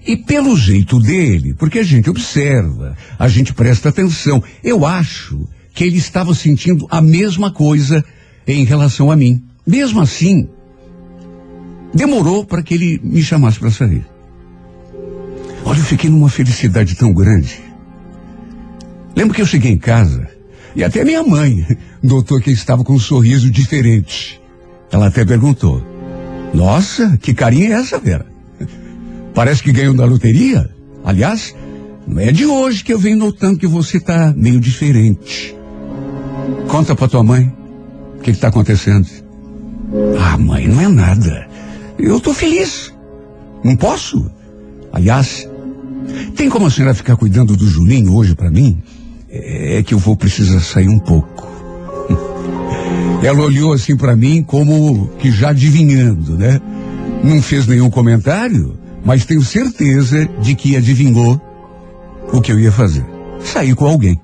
E 0.05 0.17
pelo 0.17 0.57
jeito 0.57 0.99
dele, 0.99 1.53
porque 1.53 1.79
a 1.79 1.83
gente 1.83 2.09
observa, 2.09 2.97
a 3.19 3.27
gente 3.27 3.53
presta 3.53 3.89
atenção, 3.89 4.43
eu 4.63 4.85
acho 4.85 5.47
que 5.73 5.83
ele 5.83 5.97
estava 5.97 6.33
sentindo 6.33 6.87
a 6.89 7.01
mesma 7.01 7.51
coisa 7.51 8.03
em 8.47 8.63
relação 8.63 9.11
a 9.11 9.15
mim. 9.15 9.43
Mesmo 9.65 10.01
assim, 10.01 10.49
demorou 11.93 12.43
para 12.43 12.63
que 12.63 12.73
ele 12.73 12.99
me 13.03 13.21
chamasse 13.21 13.59
para 13.59 13.69
sair. 13.69 14.03
Olha, 15.65 15.79
eu 15.79 15.83
fiquei 15.83 16.09
numa 16.09 16.29
felicidade 16.29 16.95
tão 16.95 17.13
grande. 17.13 17.61
Lembro 19.15 19.33
que 19.35 19.41
eu 19.41 19.45
cheguei 19.45 19.71
em 19.71 19.77
casa 19.77 20.27
e 20.75 20.83
até 20.83 21.03
minha 21.03 21.23
mãe 21.23 21.65
notou 22.01 22.39
que 22.39 22.51
estava 22.51 22.83
com 22.83 22.93
um 22.93 22.99
sorriso 22.99 23.49
diferente. 23.49 24.41
Ela 24.91 25.07
até 25.07 25.25
perguntou: 25.25 25.81
Nossa, 26.53 27.17
que 27.17 27.33
carinha 27.33 27.69
é 27.69 27.73
essa, 27.73 27.99
Vera? 27.99 28.25
Parece 29.33 29.63
que 29.63 29.71
ganhou 29.71 29.93
na 29.93 30.05
loteria. 30.05 30.69
Aliás, 31.03 31.55
não 32.05 32.19
é 32.19 32.31
de 32.31 32.45
hoje 32.45 32.83
que 32.83 32.93
eu 32.93 32.99
venho 32.99 33.17
notando 33.17 33.59
que 33.59 33.67
você 33.67 33.97
está 33.97 34.33
meio 34.35 34.59
diferente. 34.59 35.55
Conta 36.67 36.95
para 36.95 37.07
tua 37.07 37.23
mãe 37.23 37.53
o 38.17 38.21
que 38.21 38.31
está 38.31 38.49
acontecendo. 38.49 39.07
Ah, 40.19 40.37
mãe, 40.37 40.67
não 40.67 40.81
é 40.81 40.87
nada. 40.87 41.47
Eu 41.97 42.17
estou 42.17 42.33
feliz. 42.33 42.93
Não 43.63 43.75
posso? 43.75 44.29
Aliás, 44.91 45.47
tem 46.35 46.49
como 46.49 46.65
a 46.65 46.71
senhora 46.71 46.93
ficar 46.93 47.15
cuidando 47.15 47.55
do 47.55 47.67
Julinho 47.67 48.13
hoje 48.15 48.35
para 48.35 48.49
mim? 48.49 48.81
É 49.29 49.81
que 49.83 49.93
eu 49.93 49.99
vou 49.99 50.15
precisar 50.15 50.59
sair 50.59 50.89
um 50.89 50.99
pouco. 50.99 51.47
Ela 53.23 53.41
olhou 53.41 53.73
assim 53.73 53.95
para 53.95 54.15
mim 54.15 54.43
como 54.43 55.09
que 55.19 55.31
já 55.31 55.49
adivinhando, 55.49 56.37
né? 56.37 56.59
Não 57.23 57.41
fez 57.41 57.67
nenhum 57.67 57.89
comentário, 57.89 58.77
mas 59.05 59.25
tenho 59.25 59.43
certeza 59.43 60.27
de 60.41 60.55
que 60.55 60.75
adivinhou 60.75 61.39
o 62.33 62.41
que 62.41 62.51
eu 62.51 62.59
ia 62.59 62.71
fazer. 62.71 63.05
Sair 63.43 63.75
com 63.75 63.85
alguém. 63.85 64.19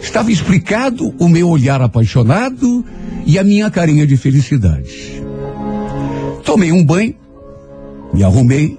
Estava 0.00 0.30
explicado 0.30 1.12
o 1.18 1.28
meu 1.28 1.48
olhar 1.48 1.82
apaixonado 1.82 2.84
e 3.26 3.38
a 3.38 3.44
minha 3.44 3.70
carinha 3.70 4.06
de 4.06 4.16
felicidade. 4.16 5.22
Tomei 6.44 6.70
um 6.70 6.84
banho, 6.84 7.14
me 8.14 8.22
arrumei, 8.22 8.78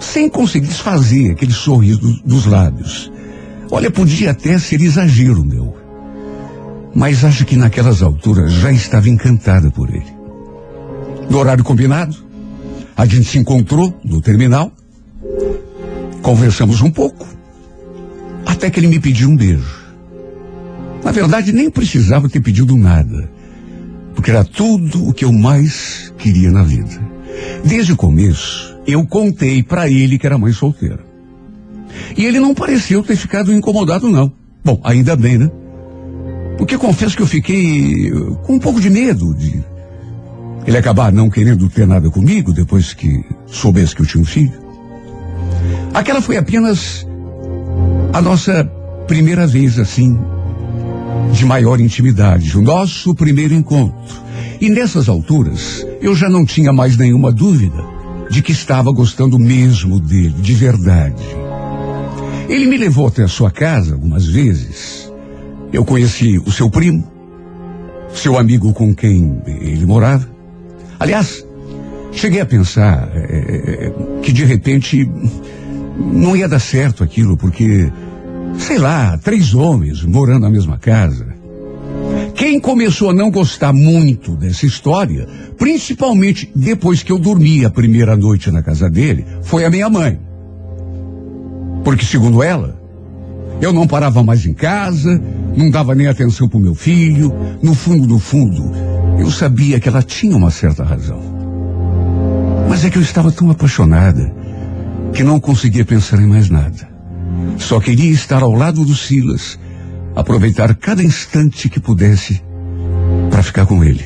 sem 0.00 0.28
conseguir 0.28 0.66
desfazer 0.66 1.30
aquele 1.32 1.52
sorriso 1.52 2.00
do- 2.00 2.22
dos 2.24 2.46
lábios. 2.46 3.12
Olha, 3.70 3.90
podia 3.90 4.32
até 4.32 4.58
ser 4.58 4.80
exagero 4.80 5.44
meu. 5.44 5.76
Mas 6.94 7.24
acho 7.24 7.44
que 7.44 7.54
naquelas 7.56 8.02
alturas 8.02 8.52
já 8.52 8.72
estava 8.72 9.08
encantada 9.08 9.70
por 9.70 9.88
ele. 9.90 10.12
No 11.28 11.38
horário 11.38 11.62
combinado, 11.62 12.16
a 12.96 13.06
gente 13.06 13.24
se 13.28 13.38
encontrou 13.38 13.96
no 14.02 14.20
terminal, 14.20 14.72
conversamos 16.22 16.80
um 16.80 16.90
pouco, 16.90 17.26
até 18.44 18.68
que 18.70 18.80
ele 18.80 18.88
me 18.88 18.98
pediu 18.98 19.28
um 19.28 19.36
beijo. 19.36 19.78
Na 21.04 21.12
verdade, 21.12 21.52
nem 21.52 21.70
precisava 21.70 22.28
ter 22.28 22.40
pedido 22.40 22.76
nada, 22.76 23.30
porque 24.14 24.30
era 24.30 24.44
tudo 24.44 25.08
o 25.08 25.14
que 25.14 25.24
eu 25.24 25.32
mais 25.32 26.12
queria 26.18 26.50
na 26.50 26.62
vida. 26.62 27.00
Desde 27.64 27.92
o 27.92 27.96
começo, 27.96 28.76
eu 28.92 29.06
contei 29.06 29.62
para 29.62 29.88
ele 29.88 30.18
que 30.18 30.26
era 30.26 30.38
mãe 30.38 30.52
solteira. 30.52 31.00
E 32.16 32.24
ele 32.24 32.40
não 32.40 32.54
pareceu 32.54 33.02
ter 33.02 33.16
ficado 33.16 33.52
incomodado, 33.52 34.08
não. 34.08 34.32
Bom, 34.64 34.80
ainda 34.84 35.16
bem, 35.16 35.38
né? 35.38 35.50
Porque 36.58 36.76
confesso 36.76 37.16
que 37.16 37.22
eu 37.22 37.26
fiquei 37.26 38.08
eh, 38.08 38.36
com 38.44 38.54
um 38.54 38.58
pouco 38.58 38.80
de 38.80 38.90
medo 38.90 39.34
de 39.34 39.64
ele 40.66 40.76
acabar 40.76 41.10
não 41.10 41.30
querendo 41.30 41.68
ter 41.68 41.86
nada 41.86 42.10
comigo 42.10 42.52
depois 42.52 42.92
que 42.92 43.24
soubesse 43.46 43.94
que 43.94 44.02
eu 44.02 44.06
tinha 44.06 44.22
um 44.22 44.26
filho. 44.26 44.52
Aquela 45.94 46.20
foi 46.20 46.36
apenas 46.36 47.06
a 48.12 48.20
nossa 48.20 48.64
primeira 49.06 49.46
vez, 49.46 49.78
assim, 49.78 50.18
de 51.32 51.44
maior 51.44 51.80
intimidade, 51.80 52.56
o 52.56 52.62
nosso 52.62 53.14
primeiro 53.14 53.54
encontro. 53.54 54.20
E 54.60 54.68
nessas 54.68 55.08
alturas, 55.08 55.86
eu 56.00 56.14
já 56.14 56.28
não 56.28 56.44
tinha 56.44 56.72
mais 56.72 56.96
nenhuma 56.96 57.32
dúvida 57.32 57.82
de 58.30 58.42
que 58.42 58.52
estava 58.52 58.92
gostando 58.92 59.38
mesmo 59.38 59.98
dele, 59.98 60.34
de 60.40 60.54
verdade. 60.54 61.22
Ele 62.48 62.66
me 62.66 62.78
levou 62.78 63.08
até 63.08 63.24
a 63.24 63.28
sua 63.28 63.50
casa 63.50 63.94
algumas 63.94 64.26
vezes. 64.26 65.12
Eu 65.72 65.84
conheci 65.84 66.38
o 66.38 66.50
seu 66.50 66.70
primo, 66.70 67.04
seu 68.14 68.38
amigo 68.38 68.72
com 68.72 68.94
quem 68.94 69.42
ele 69.46 69.84
morava. 69.84 70.28
Aliás, 70.98 71.44
cheguei 72.12 72.40
a 72.40 72.46
pensar 72.46 73.10
eh, 73.14 73.92
que 74.22 74.32
de 74.32 74.44
repente 74.44 75.08
não 75.96 76.36
ia 76.36 76.48
dar 76.48 76.60
certo 76.60 77.02
aquilo, 77.02 77.36
porque, 77.36 77.90
sei 78.58 78.78
lá, 78.78 79.18
três 79.18 79.54
homens 79.54 80.02
morando 80.04 80.40
na 80.40 80.50
mesma 80.50 80.78
casa. 80.78 81.39
Quem 82.50 82.58
começou 82.58 83.10
a 83.10 83.14
não 83.14 83.30
gostar 83.30 83.72
muito 83.72 84.34
dessa 84.34 84.66
história, 84.66 85.24
principalmente 85.56 86.50
depois 86.52 87.00
que 87.00 87.12
eu 87.12 87.16
dormi 87.16 87.64
a 87.64 87.70
primeira 87.70 88.16
noite 88.16 88.50
na 88.50 88.60
casa 88.60 88.90
dele, 88.90 89.24
foi 89.40 89.64
a 89.64 89.70
minha 89.70 89.88
mãe. 89.88 90.18
Porque, 91.84 92.04
segundo 92.04 92.42
ela, 92.42 92.76
eu 93.60 93.72
não 93.72 93.86
parava 93.86 94.24
mais 94.24 94.44
em 94.44 94.52
casa, 94.52 95.22
não 95.56 95.70
dava 95.70 95.94
nem 95.94 96.08
atenção 96.08 96.48
pro 96.48 96.58
meu 96.58 96.74
filho. 96.74 97.32
No 97.62 97.72
fundo, 97.72 98.04
no 98.08 98.18
fundo, 98.18 98.72
eu 99.16 99.30
sabia 99.30 99.78
que 99.78 99.88
ela 99.88 100.02
tinha 100.02 100.36
uma 100.36 100.50
certa 100.50 100.82
razão. 100.82 101.20
Mas 102.68 102.84
é 102.84 102.90
que 102.90 102.98
eu 102.98 103.02
estava 103.02 103.30
tão 103.30 103.48
apaixonada 103.48 104.34
que 105.12 105.22
não 105.22 105.38
conseguia 105.38 105.84
pensar 105.84 106.20
em 106.20 106.26
mais 106.26 106.50
nada. 106.50 106.90
Só 107.58 107.78
queria 107.78 108.10
estar 108.10 108.42
ao 108.42 108.50
lado 108.50 108.84
do 108.84 108.96
Silas, 108.96 109.56
aproveitar 110.14 110.74
cada 110.74 111.02
instante 111.02 111.68
que 111.68 111.80
pudesse 111.80 112.42
para 113.30 113.42
ficar 113.42 113.66
com 113.66 113.82
ele. 113.84 114.04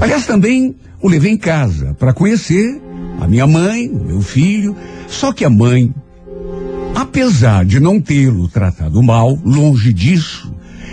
Aliás, 0.00 0.26
também 0.26 0.76
o 1.00 1.08
levei 1.08 1.32
em 1.32 1.36
casa 1.36 1.94
para 1.98 2.12
conhecer 2.12 2.80
a 3.20 3.26
minha 3.26 3.46
mãe, 3.46 3.88
o 3.88 4.04
meu 4.04 4.20
filho. 4.20 4.76
Só 5.08 5.32
que 5.32 5.44
a 5.44 5.50
mãe, 5.50 5.92
apesar 6.94 7.64
de 7.64 7.80
não 7.80 8.00
tê-lo 8.00 8.48
tratado 8.48 9.02
mal, 9.02 9.38
longe 9.44 9.92
disso, 9.92 10.52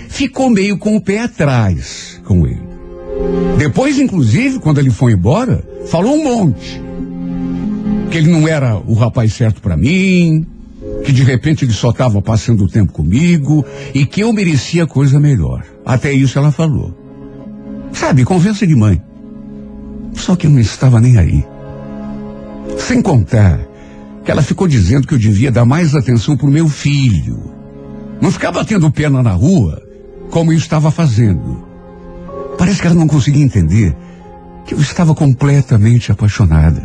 ficou 0.10 0.50
meio 0.50 0.78
com 0.78 0.96
o 0.96 1.02
pé 1.02 1.20
atrás 1.20 2.22
com 2.24 2.48
ele. 2.48 2.66
Depois, 3.58 4.00
inclusive, 4.00 4.60
quando 4.60 4.80
ele 4.80 4.90
foi 4.90 5.14
embora, 5.14 5.64
falou 5.88 6.16
um 6.16 6.24
monte. 6.24 6.82
Que 8.10 8.18
ele 8.18 8.32
não 8.32 8.48
era 8.48 8.78
o 8.78 8.94
rapaz 8.94 9.34
certo 9.34 9.62
para 9.62 9.78
mim, 9.78 10.46
que 11.06 11.12
de 11.12 11.24
repente 11.24 11.64
ele 11.64 11.72
só 11.72 11.92
estava 11.92 12.20
passando 12.20 12.64
o 12.64 12.68
tempo 12.68 12.92
comigo 12.92 13.64
e 13.94 14.08
que 14.08 14.22
eu 14.22 14.34
merecia 14.34 14.88
coisa 14.88 15.20
melhor. 15.20 15.64
Até 15.86 16.12
isso 16.12 16.40
ela 16.40 16.52
falou. 16.52 16.98
Sabe, 17.94 18.26
conversa 18.26 18.66
de 18.66 18.76
mãe. 18.76 19.00
Só 20.14 20.36
que 20.36 20.48
eu 20.48 20.52
não 20.52 20.60
estava 20.60 21.00
nem 21.00 21.18
aí. 21.18 21.46
Sem 22.80 23.04
contar 23.04 23.60
que 24.24 24.32
ela 24.32 24.42
ficou 24.42 24.68
dizendo 24.68 25.08
que 25.08 25.14
eu 25.14 25.20
devia 25.20 25.52
dar 25.52 25.64
mais 25.64 25.94
atenção 25.94 26.36
pro 26.36 26.48
meu 26.48 26.68
filho. 26.68 27.54
Não 28.20 28.32
ficar 28.32 28.52
batendo 28.52 28.90
perna 28.90 29.22
na 29.22 29.34
rua, 29.34 29.80
como 30.32 30.52
eu 30.52 30.58
estava 30.58 30.90
fazendo. 30.90 31.64
Parece 32.58 32.82
que 32.82 32.88
ela 32.88 32.96
não 32.96 33.08
conseguia 33.08 33.44
entender 33.44 33.96
que 34.66 34.74
eu 34.74 34.82
estava 34.82 35.14
completamente 35.14 36.12
apaixonada. 36.12 36.82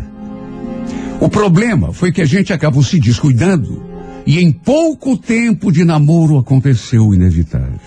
O 1.19 1.29
problema 1.31 1.93
foi 1.95 2.13
que 2.13 2.21
a 2.21 2.27
gente 2.27 2.53
acabou 2.53 2.83
se 2.83 3.01
descuidando 3.01 3.90
e 4.27 4.39
em 4.39 4.53
pouco 4.53 5.17
tempo 5.17 5.73
de 5.73 5.85
namoro 5.85 6.39
aconteceu 6.39 7.07
o 7.07 7.15
inevitável. 7.15 7.81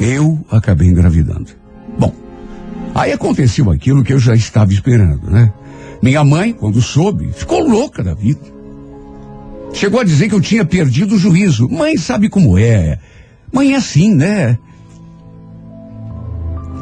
Eu 0.00 0.44
acabei 0.50 0.88
engravidando. 0.88 1.50
Bom, 1.98 2.12
aí 2.94 3.12
aconteceu 3.12 3.70
aquilo 3.70 4.02
que 4.02 4.12
eu 4.12 4.18
já 4.18 4.34
estava 4.34 4.72
esperando, 4.72 5.30
né? 5.30 5.52
Minha 6.02 6.24
mãe, 6.24 6.52
quando 6.52 6.82
soube, 6.82 7.32
ficou 7.32 7.66
louca 7.66 8.02
da 8.02 8.14
vida. 8.14 8.54
Chegou 9.72 10.00
a 10.00 10.04
dizer 10.04 10.28
que 10.28 10.34
eu 10.34 10.40
tinha 10.40 10.64
perdido 10.64 11.14
o 11.14 11.18
juízo. 11.18 11.68
Mãe 11.68 11.96
sabe 11.96 12.28
como 12.28 12.58
é. 12.58 12.98
Mãe 13.52 13.72
é 13.72 13.76
assim, 13.76 14.14
né? 14.14 14.58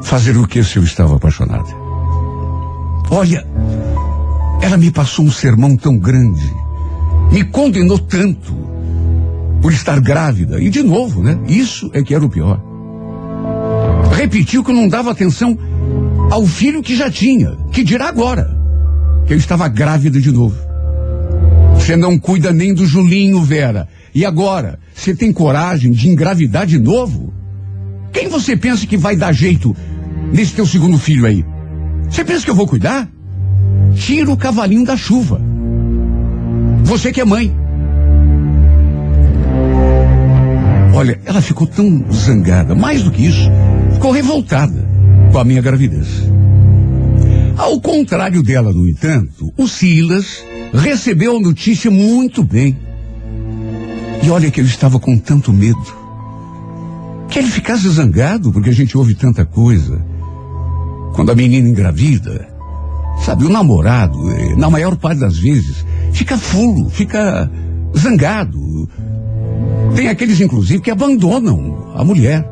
Fazer 0.02 0.36
o 0.36 0.46
que 0.46 0.62
se 0.64 0.76
eu 0.78 0.82
estava 0.82 1.16
apaixonada? 1.16 1.68
Olha, 3.10 3.46
ela 4.60 4.76
me 4.76 4.90
passou 4.90 5.24
um 5.24 5.30
sermão 5.30 5.76
tão 5.76 5.98
grande, 5.98 6.52
me 7.32 7.42
condenou 7.44 7.98
tanto 7.98 8.54
por 9.62 9.72
estar 9.72 9.98
grávida. 10.00 10.62
E 10.62 10.68
de 10.68 10.82
novo, 10.82 11.22
né? 11.22 11.38
Isso 11.48 11.90
é 11.94 12.02
que 12.02 12.14
era 12.14 12.24
o 12.24 12.28
pior. 12.28 12.60
Repetiu 14.14 14.62
que 14.62 14.72
não 14.72 14.86
dava 14.86 15.10
atenção 15.10 15.58
ao 16.30 16.46
filho 16.46 16.82
que 16.82 16.94
já 16.94 17.10
tinha, 17.10 17.56
que 17.72 17.82
dirá 17.82 18.08
agora 18.08 18.56
que 19.26 19.32
eu 19.32 19.38
estava 19.38 19.66
grávida 19.68 20.20
de 20.20 20.30
novo. 20.30 20.56
Você 21.74 21.96
não 21.96 22.18
cuida 22.18 22.52
nem 22.52 22.74
do 22.74 22.86
Julinho, 22.86 23.42
Vera. 23.42 23.88
E 24.14 24.26
agora, 24.26 24.78
você 24.94 25.14
tem 25.14 25.32
coragem 25.32 25.90
de 25.90 26.08
engravidar 26.08 26.66
de 26.66 26.78
novo? 26.78 27.32
Quem 28.12 28.28
você 28.28 28.56
pensa 28.56 28.86
que 28.86 28.96
vai 28.96 29.16
dar 29.16 29.32
jeito 29.32 29.74
nesse 30.32 30.52
teu 30.52 30.66
segundo 30.66 30.98
filho 30.98 31.24
aí? 31.24 31.44
Você 32.10 32.24
pensa 32.24 32.44
que 32.44 32.50
eu 32.50 32.54
vou 32.54 32.66
cuidar? 32.66 33.08
Tira 33.94 34.30
o 34.30 34.36
cavalinho 34.36 34.84
da 34.84 34.96
chuva. 34.96 35.51
Você 36.92 37.10
que 37.10 37.22
é 37.22 37.24
mãe. 37.24 37.50
Olha, 40.94 41.18
ela 41.24 41.40
ficou 41.40 41.66
tão 41.66 42.04
zangada, 42.12 42.74
mais 42.74 43.02
do 43.02 43.10
que 43.10 43.24
isso, 43.24 43.48
ficou 43.94 44.10
revoltada 44.10 44.86
com 45.32 45.38
a 45.38 45.42
minha 45.42 45.62
gravidez. 45.62 46.06
Ao 47.56 47.80
contrário 47.80 48.42
dela, 48.42 48.74
no 48.74 48.86
entanto, 48.86 49.50
o 49.56 49.66
Silas 49.66 50.44
recebeu 50.74 51.38
a 51.38 51.40
notícia 51.40 51.90
muito 51.90 52.44
bem. 52.44 52.76
E 54.22 54.28
olha 54.28 54.50
que 54.50 54.60
eu 54.60 54.66
estava 54.66 55.00
com 55.00 55.16
tanto 55.16 55.50
medo. 55.50 55.96
Que 57.30 57.38
ele 57.38 57.48
ficasse 57.48 57.88
zangado 57.88 58.52
porque 58.52 58.68
a 58.68 58.74
gente 58.74 58.98
ouve 58.98 59.14
tanta 59.14 59.46
coisa. 59.46 59.98
Quando 61.14 61.32
a 61.32 61.34
menina 61.34 61.66
engravida, 61.66 62.50
sabe, 63.24 63.46
o 63.46 63.48
namorado, 63.48 64.30
eh, 64.30 64.56
na 64.56 64.68
maior 64.68 64.94
parte 64.96 65.20
das 65.20 65.38
vezes, 65.38 65.86
fica 66.12 66.38
fulo, 66.38 66.88
fica 66.90 67.50
zangado. 67.96 68.88
Tem 69.94 70.08
aqueles, 70.08 70.40
inclusive, 70.40 70.80
que 70.80 70.90
abandonam 70.90 71.92
a 71.94 72.04
mulher. 72.04 72.48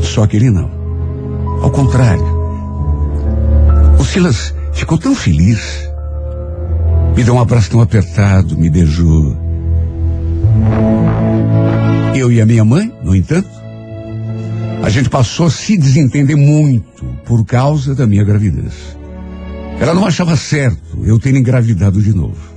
Só 0.00 0.26
que 0.26 0.36
ele 0.36 0.50
não. 0.50 0.70
Ao 1.62 1.70
contrário. 1.70 2.24
O 3.98 4.04
Silas 4.04 4.54
ficou 4.72 4.98
tão 4.98 5.14
feliz. 5.14 5.88
Me 7.16 7.24
deu 7.24 7.34
um 7.34 7.40
abraço 7.40 7.70
tão 7.70 7.80
apertado, 7.80 8.56
me 8.56 8.68
beijou. 8.68 9.36
Eu 12.14 12.30
e 12.30 12.40
a 12.40 12.46
minha 12.46 12.64
mãe, 12.64 12.92
no 13.02 13.14
entanto, 13.14 13.48
a 14.82 14.88
gente 14.88 15.08
passou 15.08 15.46
a 15.46 15.50
se 15.50 15.76
desentender 15.76 16.36
muito 16.36 17.04
por 17.24 17.44
causa 17.44 17.94
da 17.94 18.06
minha 18.06 18.24
gravidez. 18.24 18.96
Ela 19.80 19.92
não 19.92 20.06
achava 20.06 20.36
certo 20.36 21.04
eu 21.04 21.18
ter 21.18 21.34
engravidado 21.34 22.00
de 22.00 22.14
novo. 22.14 22.55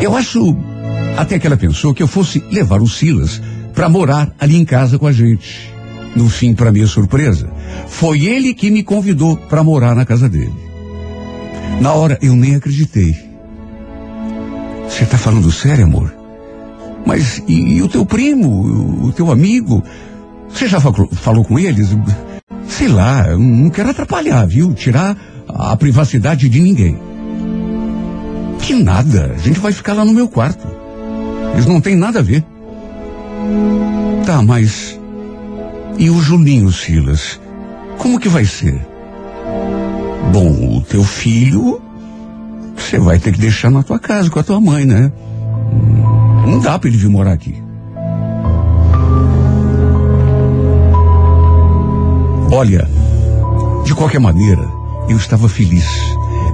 Eu 0.00 0.16
acho 0.16 0.56
até 1.16 1.38
que 1.38 1.46
ela 1.46 1.56
pensou 1.56 1.92
que 1.92 2.02
eu 2.02 2.08
fosse 2.08 2.42
levar 2.50 2.80
o 2.80 2.88
Silas 2.88 3.40
para 3.74 3.88
morar 3.88 4.32
ali 4.38 4.56
em 4.56 4.64
casa 4.64 4.98
com 4.98 5.06
a 5.06 5.12
gente. 5.12 5.70
No 6.14 6.28
fim, 6.28 6.54
para 6.54 6.72
minha 6.72 6.86
surpresa, 6.86 7.48
foi 7.86 8.26
ele 8.26 8.52
que 8.52 8.70
me 8.70 8.82
convidou 8.82 9.36
para 9.36 9.62
morar 9.62 9.94
na 9.94 10.04
casa 10.04 10.28
dele. 10.28 10.52
Na 11.80 11.92
hora 11.92 12.18
eu 12.20 12.34
nem 12.34 12.56
acreditei. 12.56 13.16
Você 14.88 15.04
está 15.04 15.16
falando 15.16 15.52
sério, 15.52 15.84
amor? 15.84 16.12
Mas 17.06 17.42
e, 17.46 17.76
e, 17.76 17.82
o 17.82 17.88
teu 17.88 18.04
primo, 18.04 19.06
o 19.06 19.12
teu 19.12 19.30
amigo? 19.30 19.82
Você 20.48 20.66
já 20.66 20.80
falou, 20.80 21.08
falou 21.12 21.44
com 21.44 21.58
eles? 21.58 21.88
Sei 22.68 22.88
lá, 22.88 23.36
não 23.36 23.70
quero 23.70 23.90
atrapalhar, 23.90 24.44
viu? 24.46 24.74
Tirar 24.74 25.16
a 25.48 25.76
privacidade 25.76 26.48
de 26.48 26.60
ninguém. 26.60 26.98
Que 28.62 28.74
nada, 28.74 29.32
a 29.34 29.38
gente 29.38 29.58
vai 29.58 29.72
ficar 29.72 29.94
lá 29.94 30.04
no 30.04 30.12
meu 30.12 30.28
quarto. 30.28 30.66
Eles 31.52 31.66
não 31.66 31.80
têm 31.80 31.96
nada 31.96 32.20
a 32.20 32.22
ver. 32.22 32.44
Tá, 34.24 34.42
mas. 34.42 34.98
E 35.98 36.08
o 36.08 36.20
Julinho, 36.20 36.70
Silas? 36.72 37.40
Como 37.98 38.18
que 38.18 38.28
vai 38.28 38.44
ser? 38.44 38.80
Bom, 40.32 40.76
o 40.76 40.80
teu 40.82 41.04
filho. 41.04 41.80
Você 42.76 42.98
vai 42.98 43.18
ter 43.18 43.32
que 43.32 43.38
deixar 43.38 43.70
na 43.70 43.82
tua 43.82 43.98
casa 43.98 44.30
com 44.30 44.38
a 44.38 44.42
tua 44.42 44.60
mãe, 44.60 44.84
né? 44.84 45.12
Não 46.46 46.58
dá 46.58 46.78
para 46.78 46.88
ele 46.88 46.96
vir 46.96 47.08
morar 47.08 47.32
aqui. 47.32 47.62
Olha, 52.52 52.88
de 53.84 53.94
qualquer 53.94 54.18
maneira, 54.18 54.66
eu 55.08 55.16
estava 55.16 55.48
feliz, 55.48 55.86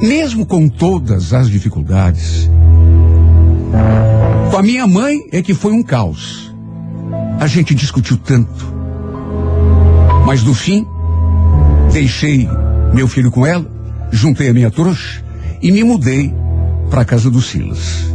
mesmo 0.03 0.46
com 0.46 0.68
todas 0.68 1.33
as 1.33 1.49
dificuldades. 1.49 2.49
Com 4.51 4.57
a 4.57 4.62
minha 4.62 4.87
mãe 4.87 5.18
é 5.33 5.42
que 5.42 5.55
foi 5.55 5.72
um 5.72 5.83
caos. 5.83 6.53
A 7.38 7.46
gente 7.46 7.75
discutiu 7.75 8.16
tanto. 8.16 8.75
Mas 10.25 10.42
no 10.42 10.55
fim, 10.55 10.87
deixei 11.92 12.49
meu 12.92 13.07
filho 13.07 13.31
com 13.31 13.46
ela, 13.46 13.66
juntei 14.11 14.49
a 14.49 14.55
minha 14.55 14.70
trouxa 14.70 15.22
e 15.62 15.70
me 15.70 15.85
mudei 15.85 16.35
para 16.90 17.03
a 17.03 17.05
casa 17.05 17.31
do 17.31 17.42
Silas. 17.42 18.07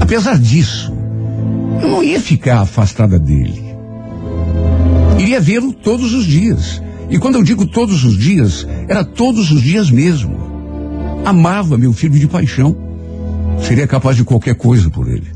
Apesar 0.00 0.38
disso, 0.38 0.92
eu 1.82 1.88
não 1.88 2.02
ia 2.02 2.20
ficar 2.20 2.60
afastada 2.60 3.18
dele. 3.18 3.62
Iria 5.18 5.40
vê-lo 5.40 5.72
todos 5.72 6.14
os 6.14 6.24
dias. 6.24 6.82
E 7.10 7.18
quando 7.18 7.34
eu 7.34 7.42
digo 7.42 7.66
todos 7.66 8.04
os 8.04 8.16
dias, 8.16 8.66
era 8.88 9.04
todos 9.04 9.50
os 9.50 9.60
dias 9.60 9.90
mesmo. 9.90 10.39
Amava 11.24 11.78
meu 11.78 11.92
filho 11.92 12.18
de 12.18 12.26
paixão. 12.26 12.76
Seria 13.62 13.86
capaz 13.86 14.16
de 14.16 14.24
qualquer 14.24 14.54
coisa 14.54 14.90
por 14.90 15.08
ele. 15.08 15.28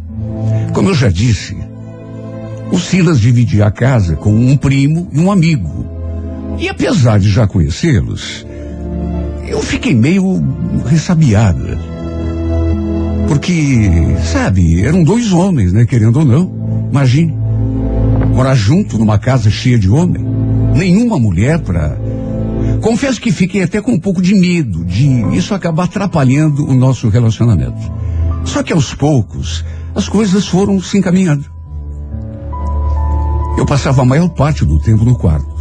Como 0.73 0.91
eu 0.91 0.95
já 0.95 1.09
disse, 1.09 1.57
o 2.73 2.79
Silas 2.79 3.21
dividia 3.21 3.67
a 3.67 3.71
casa 3.71 4.17
com 4.17 4.33
um 4.33 4.57
primo 4.57 5.09
e 5.13 5.21
um 5.21 5.31
amigo. 5.31 5.87
E 6.59 6.69
apesar 6.69 7.19
de 7.19 7.31
já 7.31 7.47
conhecê-los, 7.47 8.47
eu 9.47 9.61
fiquei 9.63 9.95
meio 9.95 10.43
ressabiada. 10.87 11.79
Porque, 13.29 13.91
sabe, 14.33 14.83
eram 14.85 15.03
dois 15.03 15.33
homens, 15.33 15.73
né? 15.73 15.85
Querendo 15.85 16.19
ou 16.21 16.25
não. 16.25 16.89
Imagine. 16.91 17.37
Morar 18.35 18.55
junto 18.55 18.99
numa 18.99 19.19
casa 19.19 19.51
cheia 19.51 19.79
de 19.79 19.89
homem. 19.89 20.25
Nenhuma 20.75 21.19
mulher 21.19 21.59
para. 21.61 21.97
Confesso 22.81 23.21
que 23.21 23.33
fiquei 23.33 23.63
até 23.63 23.81
com 23.81 23.93
um 23.93 24.01
pouco 24.01 24.21
de 24.21 24.35
medo 24.35 24.85
de 24.85 25.37
isso 25.37 25.55
acabar 25.55 25.85
atrapalhando 25.85 26.67
o 26.69 26.75
nosso 26.75 27.09
relacionamento. 27.09 27.93
Só 28.45 28.63
que 28.63 28.73
aos 28.73 28.95
poucos, 28.95 29.65
as 29.95 30.09
coisas 30.09 30.47
foram 30.47 30.81
se 30.81 30.99
encaminhando. 30.99 31.45
Eu 33.57 33.65
passava 33.65 34.03
a 34.03 34.05
maior 34.05 34.29
parte 34.29 34.65
do 34.65 34.79
tempo 34.81 35.05
no 35.05 35.17
quarto. 35.17 35.55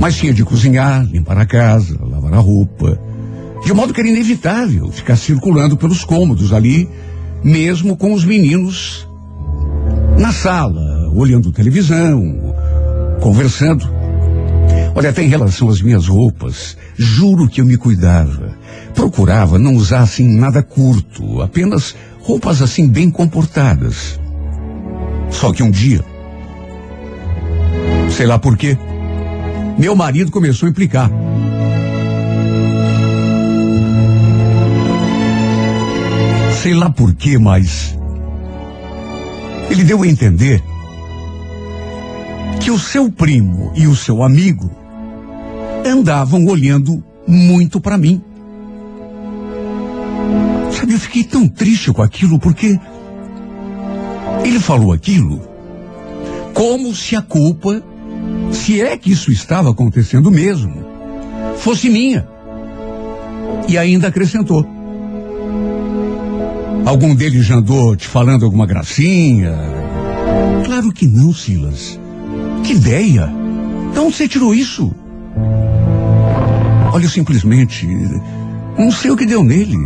Mas 0.00 0.16
tinha 0.16 0.32
de 0.32 0.44
cozinhar, 0.44 1.04
limpar 1.04 1.38
a 1.38 1.46
casa, 1.46 1.98
lavar 2.00 2.34
a 2.34 2.38
roupa, 2.38 2.98
de 3.64 3.74
modo 3.74 3.92
que 3.92 4.00
era 4.00 4.08
inevitável 4.08 4.90
ficar 4.90 5.16
circulando 5.16 5.76
pelos 5.76 6.04
cômodos 6.04 6.52
ali, 6.52 6.88
mesmo 7.42 7.96
com 7.96 8.12
os 8.12 8.24
meninos 8.24 9.08
na 10.18 10.32
sala, 10.32 11.10
olhando 11.14 11.52
televisão, 11.52 12.54
conversando. 13.20 13.95
Olha, 14.96 15.10
até 15.10 15.22
em 15.22 15.28
relação 15.28 15.68
às 15.68 15.82
minhas 15.82 16.08
roupas, 16.08 16.74
juro 16.96 17.46
que 17.46 17.60
eu 17.60 17.66
me 17.66 17.76
cuidava. 17.76 18.56
Procurava 18.94 19.58
não 19.58 19.74
usar 19.74 20.00
assim 20.00 20.26
nada 20.26 20.62
curto, 20.62 21.42
apenas 21.42 21.94
roupas 22.22 22.62
assim 22.62 22.88
bem 22.88 23.10
comportadas. 23.10 24.18
Só 25.30 25.52
que 25.52 25.62
um 25.62 25.70
dia, 25.70 26.02
sei 28.10 28.26
lá 28.26 28.38
por 28.38 28.56
quê, 28.56 28.78
meu 29.78 29.94
marido 29.94 30.32
começou 30.32 30.66
a 30.66 30.70
implicar. 30.70 31.10
sei 36.66 36.74
lá 36.74 36.90
porquê, 36.90 37.38
mas. 37.38 37.96
Ele 39.70 39.84
deu 39.84 40.02
a 40.02 40.08
entender 40.08 40.60
que 42.60 42.72
o 42.72 42.78
seu 42.78 43.08
primo 43.08 43.72
e 43.76 43.86
o 43.86 43.94
seu 43.94 44.20
amigo 44.20 44.85
andavam 45.86 46.44
olhando 46.46 47.02
muito 47.26 47.80
para 47.80 47.98
mim. 47.98 48.22
Sabe, 50.72 50.92
eu 50.92 51.00
fiquei 51.00 51.24
tão 51.24 51.48
triste 51.48 51.92
com 51.92 52.02
aquilo 52.02 52.38
porque 52.38 52.78
ele 54.44 54.60
falou 54.60 54.92
aquilo 54.92 55.56
como 56.56 56.94
se 56.94 57.14
a 57.14 57.20
culpa, 57.20 57.82
se 58.50 58.80
é 58.80 58.96
que 58.96 59.12
isso 59.12 59.30
estava 59.30 59.70
acontecendo 59.70 60.30
mesmo, 60.30 60.72
fosse 61.58 61.90
minha. 61.90 62.26
E 63.68 63.76
ainda 63.76 64.08
acrescentou. 64.08 64.66
Algum 66.86 67.14
deles 67.14 67.44
já 67.44 67.56
andou 67.56 67.94
te 67.94 68.08
falando 68.08 68.46
alguma 68.46 68.64
gracinha? 68.64 69.54
Claro 70.64 70.90
que 70.92 71.06
não, 71.06 71.34
Silas. 71.34 72.00
Que 72.64 72.72
ideia! 72.72 73.30
De 73.92 73.98
onde 73.98 74.16
você 74.16 74.26
tirou 74.26 74.54
isso? 74.54 74.94
Olha, 76.96 77.10
simplesmente 77.10 77.86
não 78.78 78.90
sei 78.90 79.10
o 79.10 79.16
que 79.18 79.26
deu 79.26 79.44
nele. 79.44 79.76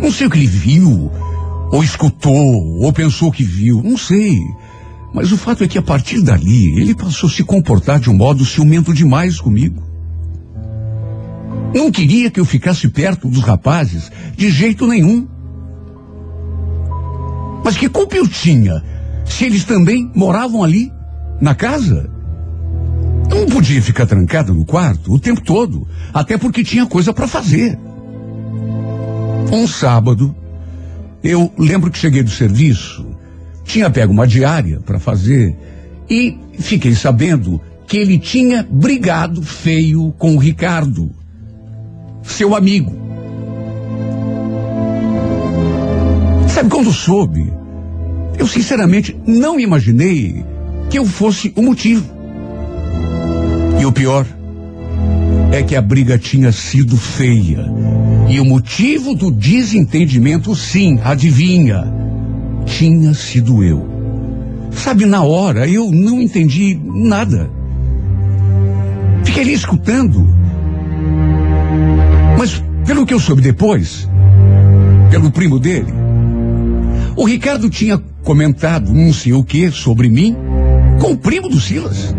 Não 0.00 0.10
sei 0.10 0.26
o 0.26 0.30
que 0.30 0.36
ele 0.36 0.48
viu, 0.48 1.08
ou 1.70 1.84
escutou, 1.84 2.80
ou 2.80 2.92
pensou 2.92 3.30
que 3.30 3.44
viu. 3.44 3.80
Não 3.80 3.96
sei. 3.96 4.36
Mas 5.14 5.30
o 5.30 5.38
fato 5.38 5.62
é 5.62 5.68
que 5.68 5.78
a 5.78 5.82
partir 5.82 6.20
dali 6.20 6.80
ele 6.80 6.96
passou 6.96 7.28
a 7.28 7.32
se 7.32 7.44
comportar 7.44 8.00
de 8.00 8.10
um 8.10 8.16
modo 8.16 8.44
ciumento 8.44 8.92
demais 8.92 9.40
comigo. 9.40 9.84
Não 11.72 11.92
queria 11.92 12.28
que 12.28 12.40
eu 12.40 12.44
ficasse 12.44 12.88
perto 12.88 13.28
dos 13.28 13.44
rapazes 13.44 14.10
de 14.36 14.50
jeito 14.50 14.84
nenhum. 14.88 15.28
Mas 17.62 17.76
que 17.76 17.88
culpa 17.88 18.16
eu 18.16 18.26
tinha 18.26 18.82
se 19.24 19.44
eles 19.44 19.62
também 19.62 20.10
moravam 20.12 20.64
ali, 20.64 20.90
na 21.40 21.54
casa? 21.54 22.11
Não 23.34 23.46
podia 23.46 23.80
ficar 23.80 24.06
trancado 24.06 24.52
no 24.54 24.64
quarto 24.64 25.12
o 25.12 25.18
tempo 25.18 25.40
todo, 25.40 25.88
até 26.12 26.36
porque 26.36 26.62
tinha 26.62 26.86
coisa 26.86 27.12
para 27.12 27.26
fazer. 27.26 27.78
Um 29.50 29.66
sábado, 29.66 30.34
eu 31.22 31.52
lembro 31.58 31.90
que 31.90 31.98
cheguei 31.98 32.22
do 32.22 32.30
serviço, 32.30 33.06
tinha 33.64 33.90
pego 33.90 34.12
uma 34.12 34.26
diária 34.26 34.80
para 34.80 34.98
fazer 34.98 35.56
e 36.08 36.36
fiquei 36.58 36.94
sabendo 36.94 37.60
que 37.86 37.96
ele 37.96 38.18
tinha 38.18 38.66
brigado 38.70 39.42
feio 39.42 40.12
com 40.18 40.34
o 40.34 40.38
Ricardo, 40.38 41.10
seu 42.22 42.54
amigo. 42.54 42.92
Sabe 46.48 46.68
quando 46.68 46.92
soube? 46.92 47.52
Eu 48.38 48.46
sinceramente 48.46 49.16
não 49.26 49.58
imaginei 49.58 50.44
que 50.90 50.98
eu 50.98 51.06
fosse 51.06 51.52
o 51.56 51.62
motivo. 51.62 52.21
E 53.82 53.84
o 53.84 53.90
pior 53.90 54.24
é 55.50 55.60
que 55.60 55.74
a 55.74 55.82
briga 55.82 56.16
tinha 56.16 56.52
sido 56.52 56.96
feia. 56.96 57.66
E 58.28 58.38
o 58.38 58.44
motivo 58.44 59.12
do 59.12 59.28
desentendimento, 59.28 60.54
sim, 60.54 61.00
adivinha, 61.02 61.82
tinha 62.64 63.12
sido 63.12 63.60
eu. 63.64 63.84
Sabe, 64.70 65.04
na 65.04 65.24
hora 65.24 65.66
eu 65.66 65.90
não 65.90 66.22
entendi 66.22 66.80
nada. 66.94 67.50
Fiquei 69.24 69.42
ali 69.42 69.54
escutando. 69.54 70.32
Mas, 72.38 72.62
pelo 72.86 73.04
que 73.04 73.12
eu 73.12 73.18
soube 73.18 73.42
depois, 73.42 74.08
pelo 75.10 75.28
primo 75.32 75.58
dele, 75.58 75.92
o 77.16 77.24
Ricardo 77.24 77.68
tinha 77.68 78.00
comentado 78.22 78.94
não 78.94 79.12
sei 79.12 79.32
o 79.32 79.42
que 79.42 79.72
sobre 79.72 80.08
mim 80.08 80.36
com 81.00 81.10
o 81.10 81.18
primo 81.18 81.48
do 81.48 81.60
Silas. 81.60 82.14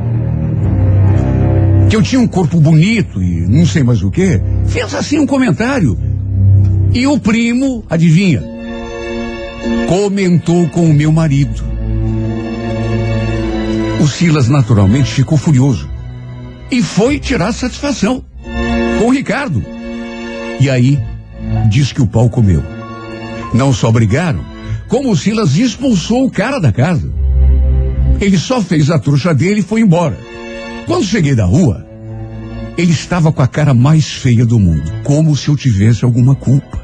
Que 1.93 1.97
eu 1.97 2.01
tinha 2.01 2.19
um 2.19 2.27
corpo 2.27 2.60
bonito 2.60 3.21
e 3.21 3.41
não 3.41 3.67
sei 3.67 3.84
mais 3.84 4.01
o 4.01 4.10
que. 4.10 4.41
Fez 4.65 4.95
assim 4.95 5.19
um 5.19 5.27
comentário. 5.27 5.95
E 6.91 7.06
o 7.06 7.19
primo, 7.19 7.86
adivinha? 7.88 8.43
Comentou 9.88 10.67
com 10.69 10.89
o 10.89 10.91
meu 10.91 11.12
marido. 11.12 11.63
O 14.01 14.08
Silas 14.08 14.49
naturalmente 14.49 15.12
ficou 15.12 15.38
furioso. 15.38 15.88
E 16.71 16.82
foi 16.82 17.19
tirar 17.19 17.53
satisfação 17.53 18.25
com 18.97 19.06
o 19.06 19.12
Ricardo. 19.12 19.63
E 20.60 20.71
aí, 20.71 20.99
diz 21.69 21.93
que 21.93 22.01
o 22.01 22.08
pau 22.08 22.27
comeu. 22.27 22.63
Não 23.53 23.71
só 23.71 23.91
brigaram, 23.91 24.43
como 24.88 25.12
o 25.12 25.15
Silas 25.15 25.58
expulsou 25.58 26.25
o 26.25 26.32
cara 26.32 26.58
da 26.58 26.71
casa. 26.71 27.13
Ele 28.19 28.39
só 28.39 28.63
fez 28.63 28.89
a 28.89 28.97
trouxa 28.97 29.32
dele 29.32 29.60
e 29.60 29.63
foi 29.63 29.82
embora. 29.82 30.32
Quando 30.85 31.05
cheguei 31.05 31.33
da 31.33 31.45
rua, 31.45 31.85
ele 32.77 32.91
estava 32.91 33.31
com 33.31 33.41
a 33.41 33.47
cara 33.47 33.73
mais 33.73 34.05
feia 34.05 34.45
do 34.45 34.59
mundo, 34.59 34.91
como 35.03 35.35
se 35.35 35.47
eu 35.47 35.55
tivesse 35.55 36.03
alguma 36.03 36.35
culpa. 36.35 36.81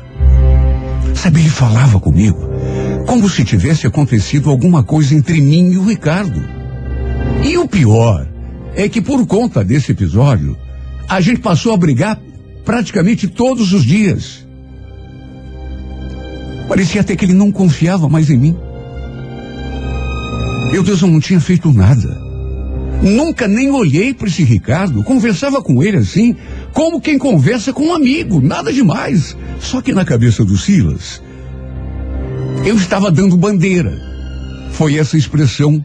Sabe, 1.15 1.41
ele 1.41 1.49
falava 1.49 1.99
comigo, 1.99 2.39
como 3.05 3.27
se 3.27 3.43
tivesse 3.43 3.85
acontecido 3.85 4.49
alguma 4.49 4.83
coisa 4.83 5.15
entre 5.15 5.41
mim 5.41 5.71
e 5.71 5.77
o 5.77 5.85
Ricardo. 5.85 6.41
E 7.43 7.57
o 7.57 7.67
pior 7.67 8.27
é 8.75 8.88
que 8.88 9.01
por 9.01 9.25
conta 9.25 9.63
desse 9.63 9.91
episódio, 9.91 10.55
a 11.07 11.19
gente 11.19 11.39
passou 11.39 11.73
a 11.73 11.77
brigar 11.77 12.19
praticamente 12.63 13.27
todos 13.27 13.73
os 13.73 13.83
dias. 13.83 14.47
Parecia 16.67 17.01
até 17.01 17.15
que 17.15 17.25
ele 17.25 17.33
não 17.33 17.51
confiava 17.51 18.07
mais 18.07 18.29
em 18.29 18.38
mim. 18.38 18.55
Meu 20.71 20.83
Deus, 20.83 21.01
eu 21.01 21.07
não 21.07 21.19
tinha 21.19 21.39
feito 21.39 21.73
nada. 21.73 22.29
Nunca 23.01 23.47
nem 23.47 23.71
olhei 23.71 24.13
para 24.13 24.27
esse 24.27 24.43
Ricardo, 24.43 25.03
conversava 25.03 25.62
com 25.62 25.81
ele 25.81 25.97
assim, 25.97 26.35
como 26.73 26.99
quem 26.99 27.17
conversa 27.17 27.71
com 27.71 27.88
um 27.88 27.93
amigo, 27.93 28.41
nada 28.41 28.73
demais. 28.73 29.38
Só 29.59 29.81
que 29.81 29.93
na 29.93 30.03
cabeça 30.03 30.43
do 30.43 30.57
Silas, 30.57 31.21
eu 32.65 32.75
estava 32.75 33.09
dando 33.09 33.38
bandeira. 33.38 33.97
Foi 34.71 34.97
essa 34.97 35.17
expressão 35.17 35.83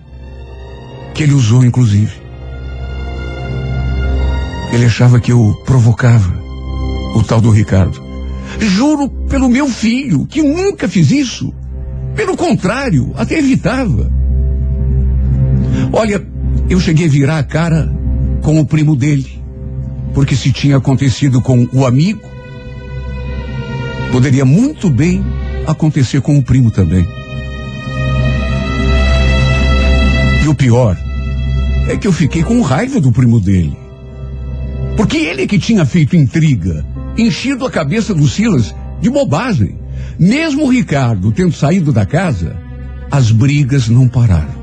que 1.15 1.23
ele 1.23 1.33
usou, 1.33 1.65
inclusive. 1.65 2.13
Ele 4.73 4.85
achava 4.85 5.21
que 5.21 5.31
eu 5.31 5.55
provocava 5.65 6.35
o 7.15 7.23
tal 7.23 7.41
do 7.41 7.51
Ricardo. 7.51 8.03
Juro 8.59 9.09
pelo 9.09 9.49
meu 9.49 9.69
filho 9.69 10.27
que 10.27 10.43
nunca 10.43 10.89
fiz 10.89 11.13
isso. 11.13 11.55
Pelo 12.17 12.37
contrário, 12.37 13.13
até 13.17 13.39
evitava. 13.39 14.11
Olha, 15.93 16.34
eu 16.69 16.81
cheguei 16.81 17.07
a 17.07 17.11
virar 17.11 17.39
a 17.39 17.45
cara 17.45 17.93
com 18.43 18.59
o 18.59 18.67
primo 18.67 18.97
dele, 18.97 19.43
porque 20.13 20.35
se 20.35 20.53
tinha 20.53 20.77
acontecido 20.77 21.41
com 21.41 21.69
o 21.73 21.87
amigo, 21.87 22.23
poderia 24.13 24.45
muito 24.45 24.89
bem 24.89 25.25
acontecer 25.67 26.21
com 26.21 26.39
o 26.39 26.43
primo 26.43 26.71
também. 26.71 27.07
E 30.45 30.49
o 30.49 30.55
pior 30.55 30.97
é 31.89 31.97
que 31.97 32.07
eu 32.07 32.13
fiquei 32.13 32.43
com 32.43 32.61
raiva 32.61 33.01
do 33.01 33.11
primo 33.11 33.41
dele. 33.41 33.77
Porque 34.97 35.17
ele 35.17 35.47
que 35.47 35.59
tinha 35.59 35.85
feito 35.85 36.17
intriga, 36.17 36.85
enchido 37.17 37.67
a 37.67 37.71
cabeça 37.71 38.15
do 38.15 38.29
Silas 38.29 38.75
de 39.01 39.11
bobagem. 39.11 39.77
Mesmo 40.19 40.65
o 40.65 40.71
Ricardo 40.71 41.33
tendo 41.33 41.53
saído 41.53 41.93
da 41.93 42.07
casa, 42.07 42.57
as 43.11 43.31
brigas 43.31 43.89
não 43.89 44.07
pararam. 44.07 44.54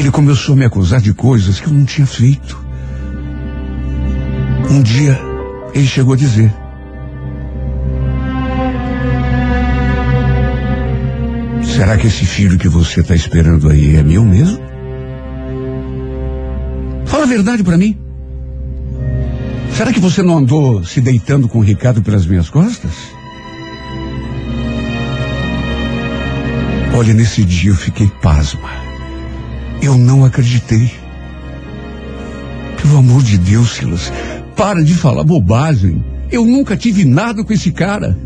Ele 0.00 0.10
começou 0.10 0.54
a 0.54 0.56
me 0.56 0.64
acusar 0.64 0.98
de 0.98 1.12
coisas 1.12 1.60
que 1.60 1.66
eu 1.66 1.74
não 1.74 1.84
tinha 1.84 2.06
feito. 2.06 2.58
Um 4.70 4.80
dia, 4.80 5.20
ele 5.74 5.86
chegou 5.86 6.14
a 6.14 6.16
dizer: 6.16 6.50
Será 11.62 11.98
que 11.98 12.06
esse 12.06 12.24
filho 12.24 12.56
que 12.56 12.66
você 12.66 13.02
está 13.02 13.14
esperando 13.14 13.68
aí 13.68 13.94
é 13.96 14.02
meu 14.02 14.24
mesmo? 14.24 14.58
Fala 17.04 17.24
a 17.24 17.28
verdade 17.28 17.62
para 17.62 17.76
mim. 17.76 17.98
Será 19.76 19.92
que 19.92 20.00
você 20.00 20.22
não 20.22 20.38
andou 20.38 20.82
se 20.82 21.02
deitando 21.02 21.46
com 21.46 21.58
o 21.58 21.62
Ricardo 21.62 22.00
pelas 22.00 22.24
minhas 22.24 22.48
costas? 22.48 22.92
Olha, 26.96 27.12
nesse 27.12 27.44
dia 27.44 27.72
eu 27.72 27.76
fiquei 27.76 28.10
pasma. 28.22 28.89
Eu 29.82 29.96
não 29.96 30.24
acreditei. 30.24 30.92
Pelo 32.80 32.98
amor 32.98 33.22
de 33.22 33.38
Deus, 33.38 33.76
Silas, 33.76 34.12
para 34.56 34.82
de 34.82 34.94
falar 34.94 35.24
bobagem. 35.24 36.04
Eu 36.30 36.44
nunca 36.44 36.76
tive 36.76 37.04
nada 37.04 37.42
com 37.42 37.52
esse 37.52 37.72
cara. 37.72 38.16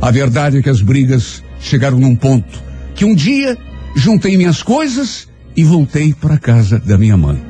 A 0.00 0.10
verdade 0.10 0.58
é 0.58 0.62
que 0.62 0.70
as 0.70 0.80
brigas 0.80 1.42
chegaram 1.60 1.98
num 1.98 2.16
ponto 2.16 2.62
que 2.94 3.04
um 3.04 3.14
dia 3.14 3.58
juntei 3.96 4.36
minhas 4.36 4.62
coisas 4.62 5.28
e 5.56 5.64
voltei 5.64 6.14
para 6.14 6.38
casa 6.38 6.78
da 6.78 6.96
minha 6.96 7.16
mãe. 7.16 7.40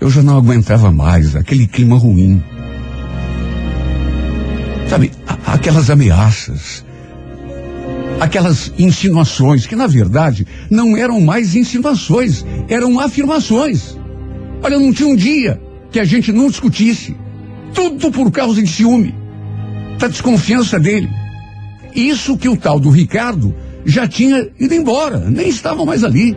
Eu 0.00 0.10
já 0.10 0.22
não 0.22 0.36
aguentava 0.36 0.90
mais 0.90 1.36
aquele 1.36 1.66
clima 1.66 1.98
ruim. 1.98 2.42
Sabe, 4.88 5.10
aquelas 5.46 5.90
ameaças, 5.90 6.84
aquelas 8.20 8.72
insinuações, 8.78 9.66
que 9.66 9.76
na 9.76 9.86
verdade 9.86 10.46
não 10.70 10.96
eram 10.96 11.20
mais 11.20 11.54
insinuações, 11.54 12.44
eram 12.68 12.98
afirmações. 12.98 13.96
Olha, 14.62 14.78
não 14.78 14.92
tinha 14.92 15.08
um 15.08 15.16
dia 15.16 15.60
que 15.90 16.00
a 16.00 16.04
gente 16.04 16.32
não 16.32 16.48
discutisse. 16.48 17.16
Tudo 17.74 18.10
por 18.10 18.30
causa 18.30 18.62
de 18.62 18.68
ciúme, 18.68 19.14
da 19.98 20.08
desconfiança 20.08 20.78
dele. 20.78 21.08
Isso 21.94 22.36
que 22.36 22.48
o 22.48 22.56
tal 22.56 22.80
do 22.80 22.90
Ricardo 22.90 23.54
já 23.84 24.08
tinha 24.08 24.48
ido 24.58 24.74
embora, 24.74 25.30
nem 25.30 25.48
estava 25.48 25.84
mais 25.84 26.02
ali. 26.02 26.36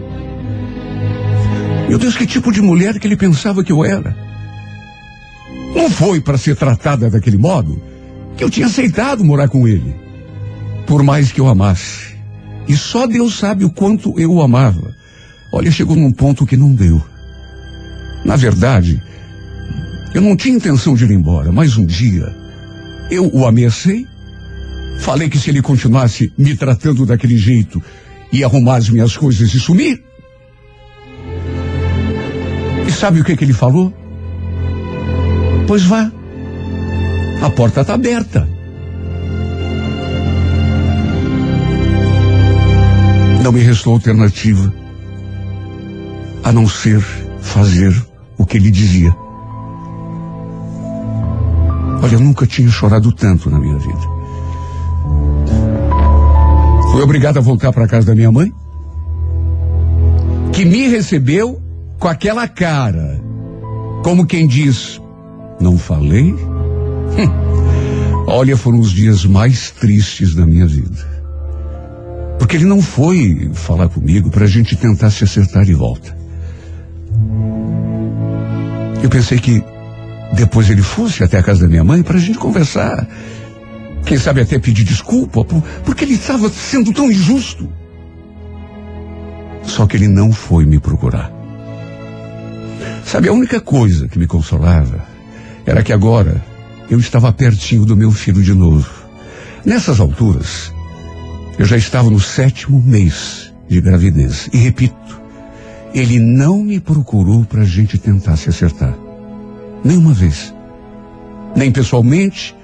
Meu 1.87 1.97
Deus, 1.97 2.15
que 2.15 2.27
tipo 2.27 2.51
de 2.51 2.61
mulher 2.61 2.99
que 2.99 3.07
ele 3.07 3.17
pensava 3.17 3.63
que 3.63 3.71
eu 3.71 3.83
era? 3.83 4.15
Não 5.75 5.89
foi 5.89 6.21
para 6.21 6.37
ser 6.37 6.55
tratada 6.55 7.09
daquele 7.09 7.37
modo 7.37 7.81
que 8.37 8.43
eu 8.43 8.49
tinha 8.49 8.67
aceitado 8.67 9.23
morar 9.23 9.47
com 9.49 9.67
ele. 9.67 10.08
Por 10.89 11.03
mais 11.03 11.31
que 11.31 11.39
eu 11.39 11.47
amasse. 11.47 12.15
E 12.67 12.75
só 12.75 13.05
Deus 13.05 13.37
sabe 13.37 13.63
o 13.63 13.69
quanto 13.69 14.19
eu 14.19 14.33
o 14.33 14.41
amava. 14.41 14.91
Olha, 15.53 15.69
chegou 15.69 15.95
num 15.95 16.11
ponto 16.11 16.47
que 16.47 16.57
não 16.57 16.73
deu. 16.73 16.99
Na 18.25 18.35
verdade, 18.35 18.99
eu 20.15 20.21
não 20.21 20.35
tinha 20.35 20.55
intenção 20.55 20.95
de 20.95 21.05
ir 21.05 21.11
embora, 21.11 21.51
mas 21.51 21.77
um 21.77 21.85
dia 21.85 22.35
eu 23.11 23.29
o 23.31 23.45
ameacei. 23.45 24.07
Falei 25.01 25.29
que 25.29 25.37
se 25.37 25.51
ele 25.51 25.61
continuasse 25.61 26.33
me 26.35 26.55
tratando 26.57 27.05
daquele 27.05 27.37
jeito, 27.37 27.79
ia 28.31 28.47
arrumar 28.47 28.77
as 28.77 28.89
minhas 28.89 29.15
coisas 29.15 29.53
e 29.53 29.59
sumir. 29.59 30.03
E 32.87 32.91
sabe 32.91 33.21
o 33.21 33.23
que, 33.23 33.37
que 33.37 33.45
ele 33.45 33.53
falou? 33.53 33.93
Pois 35.67 35.83
vá. 35.83 36.11
A 37.43 37.49
porta 37.51 37.81
está 37.81 37.93
aberta. 37.93 38.58
Não 43.49 43.53
me 43.53 43.63
restou 43.63 43.93
alternativa 43.93 44.71
a 46.43 46.51
não 46.51 46.69
ser 46.69 47.01
fazer 47.41 47.91
o 48.37 48.45
que 48.45 48.57
ele 48.57 48.69
dizia. 48.69 49.11
Olha, 52.03 52.13
eu 52.13 52.19
nunca 52.19 52.45
tinha 52.45 52.69
chorado 52.69 53.11
tanto 53.11 53.49
na 53.49 53.59
minha 53.59 53.79
vida. 53.79 54.01
Fui 56.91 57.01
obrigado 57.01 57.37
a 57.37 57.41
voltar 57.41 57.73
para 57.73 57.87
casa 57.87 58.05
da 58.05 58.13
minha 58.13 58.31
mãe, 58.31 58.53
que 60.53 60.63
me 60.63 60.87
recebeu 60.87 61.59
com 61.97 62.07
aquela 62.07 62.47
cara, 62.47 63.19
como 64.03 64.27
quem 64.27 64.45
diz: 64.45 65.01
Não 65.59 65.75
falei? 65.75 66.35
Olha, 68.27 68.55
foram 68.55 68.79
os 68.79 68.91
dias 68.91 69.25
mais 69.25 69.71
tristes 69.71 70.35
da 70.35 70.45
minha 70.45 70.67
vida. 70.67 71.18
Porque 72.39 72.55
ele 72.55 72.65
não 72.65 72.81
foi 72.81 73.51
falar 73.53 73.89
comigo 73.89 74.31
para 74.31 74.45
a 74.45 74.47
gente 74.47 74.75
tentar 74.75 75.11
se 75.11 75.23
acertar 75.23 75.65
de 75.65 75.73
volta. 75.73 76.17
Eu 79.03 79.09
pensei 79.09 79.37
que 79.37 79.63
depois 80.33 80.69
ele 80.69 80.81
fosse 80.81 81.23
até 81.23 81.37
a 81.37 81.43
casa 81.43 81.61
da 81.61 81.67
minha 81.67 81.83
mãe 81.83 82.01
para 82.01 82.17
a 82.17 82.21
gente 82.21 82.39
conversar. 82.39 83.07
Quem 84.05 84.17
sabe 84.17 84.41
até 84.41 84.57
pedir 84.57 84.83
desculpa, 84.83 85.43
por, 85.43 85.61
porque 85.83 86.05
ele 86.05 86.13
estava 86.13 86.49
sendo 86.49 86.93
tão 86.93 87.11
injusto. 87.11 87.69
Só 89.63 89.85
que 89.85 89.97
ele 89.97 90.07
não 90.07 90.31
foi 90.31 90.65
me 90.65 90.79
procurar. 90.79 91.31
Sabe, 93.05 93.27
a 93.27 93.33
única 93.33 93.59
coisa 93.59 94.07
que 94.07 94.17
me 94.17 94.27
consolava 94.27 95.03
era 95.65 95.83
que 95.83 95.91
agora 95.93 96.43
eu 96.89 96.99
estava 96.99 97.31
pertinho 97.33 97.85
do 97.85 97.95
meu 97.95 98.11
filho 98.11 98.41
de 98.41 98.53
novo. 98.53 98.89
Nessas 99.65 99.99
alturas, 99.99 100.73
eu 101.59 101.65
já 101.65 101.75
estava 101.75 102.09
no 102.09 102.21
sétimo 102.21 102.81
mês 102.81 103.53
de 103.67 103.81
gravidez. 103.81 104.49
E 104.53 104.57
repito, 104.57 105.21
ele 105.93 106.17
não 106.17 106.63
me 106.63 106.79
procurou 106.79 107.43
para 107.43 107.63
a 107.63 107.65
gente 107.65 107.97
tentar 107.97 108.37
se 108.37 108.47
acertar. 108.47 108.97
Nenhuma 109.83 110.13
vez. 110.13 110.55
Nem 111.53 111.69
pessoalmente, 111.69 112.55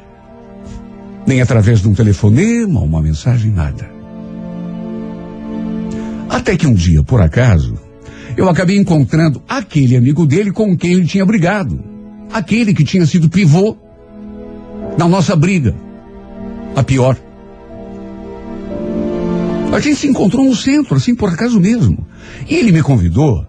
nem 1.27 1.41
através 1.41 1.81
de 1.81 1.89
um 1.89 1.93
telefonema, 1.93 2.79
uma 2.79 3.01
mensagem, 3.01 3.51
nada. 3.51 3.89
Até 6.29 6.55
que 6.55 6.65
um 6.65 6.73
dia, 6.73 7.03
por 7.03 7.21
acaso, 7.21 7.77
eu 8.37 8.47
acabei 8.47 8.77
encontrando 8.77 9.41
aquele 9.45 9.97
amigo 9.97 10.25
dele 10.25 10.53
com 10.53 10.77
quem 10.77 10.93
ele 10.93 11.05
tinha 11.05 11.25
brigado. 11.25 11.83
Aquele 12.31 12.73
que 12.73 12.85
tinha 12.85 13.05
sido 13.05 13.27
pivô 13.27 13.75
na 14.97 15.05
nossa 15.05 15.35
briga. 15.35 15.75
A 16.77 16.81
pior. 16.81 17.17
A 19.71 19.79
gente 19.79 19.95
se 19.97 20.07
encontrou 20.07 20.45
no 20.45 20.55
centro, 20.55 20.95
assim, 20.95 21.13
por 21.13 21.29
acaso 21.29 21.59
mesmo. 21.59 22.05
E 22.49 22.55
ele 22.55 22.71
me 22.71 22.81
convidou 22.81 23.45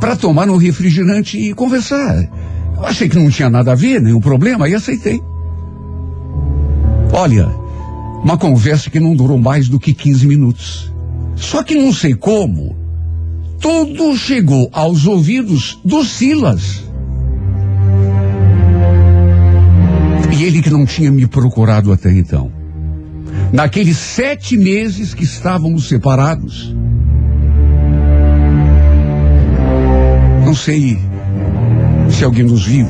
para 0.00 0.16
tomar 0.16 0.48
um 0.48 0.56
refrigerante 0.56 1.38
e 1.38 1.54
conversar. 1.54 2.28
Eu 2.76 2.84
achei 2.84 3.08
que 3.08 3.18
não 3.18 3.30
tinha 3.30 3.50
nada 3.50 3.72
a 3.72 3.74
ver, 3.74 4.00
nenhum 4.00 4.20
problema, 4.20 4.68
e 4.68 4.74
aceitei. 4.74 5.20
Olha, 7.12 7.48
uma 8.22 8.36
conversa 8.36 8.90
que 8.90 9.00
não 9.00 9.14
durou 9.14 9.38
mais 9.38 9.68
do 9.68 9.78
que 9.78 9.92
15 9.92 10.26
minutos. 10.26 10.92
Só 11.34 11.62
que 11.62 11.74
não 11.74 11.92
sei 11.92 12.14
como, 12.14 12.76
tudo 13.60 14.16
chegou 14.16 14.68
aos 14.72 15.06
ouvidos 15.06 15.78
do 15.84 16.04
Silas. 16.04 16.84
E 20.36 20.44
ele 20.44 20.62
que 20.62 20.70
não 20.70 20.86
tinha 20.86 21.10
me 21.10 21.26
procurado 21.26 21.92
até 21.92 22.12
então. 22.12 22.57
Naqueles 23.52 23.96
sete 23.96 24.56
meses 24.56 25.14
que 25.14 25.24
estávamos 25.24 25.88
separados. 25.88 26.74
Não 30.44 30.54
sei 30.54 30.98
se 32.10 32.24
alguém 32.24 32.44
nos 32.44 32.64
viu 32.64 32.86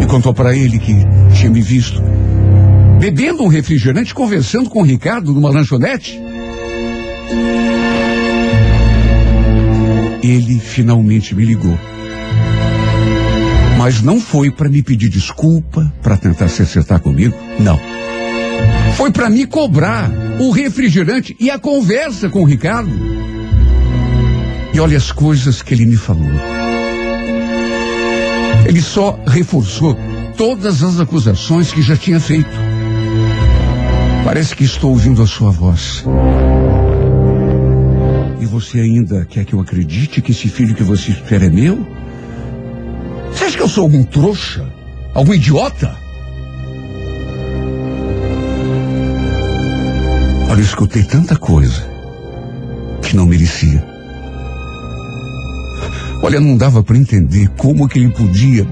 e 0.00 0.06
contou 0.06 0.32
para 0.32 0.54
ele 0.54 0.78
que 0.78 0.94
tinha 1.34 1.50
me 1.50 1.60
visto 1.60 2.00
bebendo 2.98 3.44
um 3.44 3.48
refrigerante, 3.48 4.12
conversando 4.12 4.68
com 4.68 4.80
o 4.80 4.84
Ricardo 4.84 5.32
numa 5.32 5.50
lanchonete. 5.50 6.20
Ele 10.22 10.58
finalmente 10.58 11.34
me 11.34 11.44
ligou. 11.44 11.78
Mas 13.76 14.02
não 14.02 14.20
foi 14.20 14.50
para 14.50 14.68
me 14.68 14.82
pedir 14.82 15.08
desculpa, 15.08 15.92
para 16.02 16.16
tentar 16.16 16.48
se 16.48 16.62
acertar 16.62 17.00
comigo, 17.00 17.36
não. 17.60 17.97
Foi 18.98 19.12
para 19.12 19.30
me 19.30 19.46
cobrar 19.46 20.10
o 20.40 20.50
refrigerante 20.50 21.36
e 21.38 21.52
a 21.52 21.56
conversa 21.56 22.28
com 22.28 22.42
o 22.42 22.44
Ricardo. 22.44 22.90
E 24.74 24.80
olha 24.80 24.96
as 24.96 25.12
coisas 25.12 25.62
que 25.62 25.72
ele 25.72 25.86
me 25.86 25.96
falou. 25.96 26.26
Ele 28.66 28.82
só 28.82 29.16
reforçou 29.24 29.96
todas 30.36 30.82
as 30.82 30.98
acusações 30.98 31.70
que 31.70 31.80
já 31.80 31.96
tinha 31.96 32.18
feito. 32.18 32.50
Parece 34.24 34.56
que 34.56 34.64
estou 34.64 34.90
ouvindo 34.90 35.22
a 35.22 35.28
sua 35.28 35.52
voz. 35.52 36.02
E 38.40 38.46
você 38.46 38.80
ainda 38.80 39.24
quer 39.26 39.44
que 39.44 39.54
eu 39.54 39.60
acredite 39.60 40.20
que 40.20 40.32
esse 40.32 40.48
filho 40.48 40.74
que 40.74 40.82
você 40.82 41.12
espera 41.12 41.46
é 41.46 41.48
meu? 41.48 41.86
Você 43.30 43.44
acha 43.44 43.56
que 43.56 43.62
eu 43.62 43.68
sou 43.68 43.84
algum 43.84 44.02
trouxa? 44.02 44.66
Algum 45.14 45.34
idiota? 45.34 46.07
Eu 50.58 50.64
escutei 50.64 51.04
tanta 51.04 51.36
coisa 51.36 51.88
que 53.00 53.14
não 53.14 53.26
merecia. 53.26 53.80
Olha, 56.20 56.40
não 56.40 56.56
dava 56.56 56.82
para 56.82 56.96
entender 56.96 57.48
como 57.56 57.88
que 57.88 58.00
ele 58.00 58.10
podia 58.10 58.66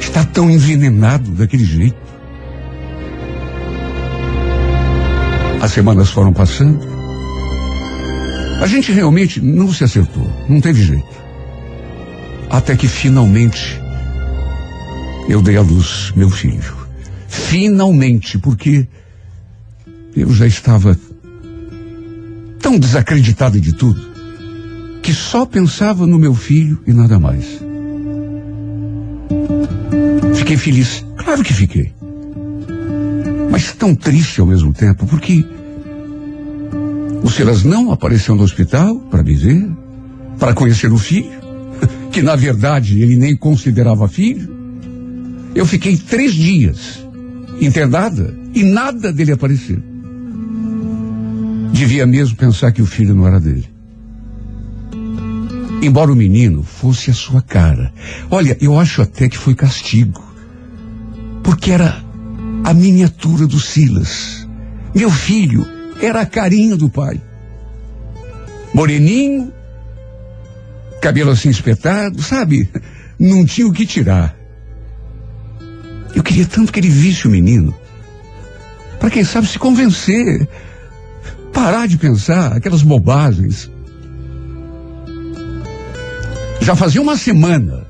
estar 0.00 0.24
tão 0.24 0.50
envenenado 0.50 1.30
daquele 1.32 1.64
jeito. 1.64 1.98
As 5.60 5.72
semanas 5.72 6.08
foram 6.08 6.32
passando. 6.32 6.80
A 8.62 8.66
gente 8.66 8.92
realmente 8.92 9.42
não 9.42 9.70
se 9.70 9.84
acertou, 9.84 10.26
não 10.48 10.58
teve 10.58 10.82
jeito. 10.82 11.20
Até 12.48 12.74
que 12.74 12.88
finalmente 12.88 13.78
eu 15.28 15.42
dei 15.42 15.58
à 15.58 15.60
luz 15.60 16.14
meu 16.16 16.30
filho. 16.30 16.74
Finalmente, 17.28 18.38
porque 18.38 18.88
eu 20.16 20.32
já 20.32 20.46
estava 20.46 20.98
tão 22.60 22.78
desacreditado 22.78 23.60
de 23.60 23.72
tudo 23.72 24.10
que 25.02 25.12
só 25.14 25.46
pensava 25.46 26.06
no 26.06 26.18
meu 26.18 26.34
filho 26.34 26.78
e 26.86 26.92
nada 26.92 27.18
mais. 27.18 27.44
Fiquei 30.34 30.56
feliz, 30.56 31.04
claro 31.16 31.42
que 31.42 31.52
fiquei. 31.52 31.92
Mas 33.50 33.72
tão 33.72 33.94
triste 33.94 34.40
ao 34.40 34.46
mesmo 34.46 34.72
tempo, 34.72 35.06
porque 35.06 35.44
o 37.22 37.30
Silas 37.30 37.64
não 37.64 37.90
apareceu 37.92 38.34
no 38.34 38.42
hospital 38.42 38.96
para 39.10 39.22
me 39.22 39.34
ver, 39.34 39.70
para 40.38 40.54
conhecer 40.54 40.92
o 40.92 40.98
filho, 40.98 41.30
que 42.12 42.22
na 42.22 42.36
verdade 42.36 43.00
ele 43.00 43.16
nem 43.16 43.36
considerava 43.36 44.06
filho. 44.08 44.48
Eu 45.54 45.66
fiquei 45.66 45.96
três 45.96 46.32
dias 46.34 47.04
internada 47.60 48.34
e 48.54 48.62
nada 48.62 49.12
dele 49.12 49.32
apareceu. 49.32 49.89
Devia 51.72 52.06
mesmo 52.06 52.36
pensar 52.36 52.72
que 52.72 52.82
o 52.82 52.86
filho 52.86 53.14
não 53.14 53.26
era 53.26 53.40
dele. 53.40 53.68
Embora 55.82 56.12
o 56.12 56.16
menino 56.16 56.62
fosse 56.62 57.10
a 57.10 57.14
sua 57.14 57.40
cara. 57.40 57.92
Olha, 58.30 58.56
eu 58.60 58.78
acho 58.78 59.00
até 59.00 59.28
que 59.28 59.38
foi 59.38 59.54
castigo. 59.54 60.22
Porque 61.42 61.70
era 61.70 62.04
a 62.64 62.74
miniatura 62.74 63.46
do 63.46 63.58
Silas. 63.58 64.46
Meu 64.94 65.10
filho 65.10 65.66
era 66.02 66.20
a 66.20 66.26
carinha 66.26 66.76
do 66.76 66.90
pai. 66.90 67.20
Moreninho, 68.74 69.52
cabelo 71.00 71.30
assim 71.30 71.48
espetado, 71.48 72.22
sabe? 72.22 72.68
Não 73.18 73.44
tinha 73.44 73.66
o 73.66 73.72
que 73.72 73.86
tirar. 73.86 74.36
Eu 76.14 76.22
queria 76.22 76.46
tanto 76.46 76.72
que 76.72 76.80
ele 76.80 76.88
visse 76.88 77.26
o 77.26 77.30
menino. 77.30 77.74
Para 78.98 79.10
quem 79.10 79.24
sabe 79.24 79.46
se 79.46 79.58
convencer. 79.58 80.46
Parar 81.62 81.86
de 81.86 81.98
pensar 81.98 82.54
aquelas 82.54 82.82
bobagens. 82.82 83.70
Já 86.62 86.74
fazia 86.74 87.02
uma 87.02 87.18
semana, 87.18 87.86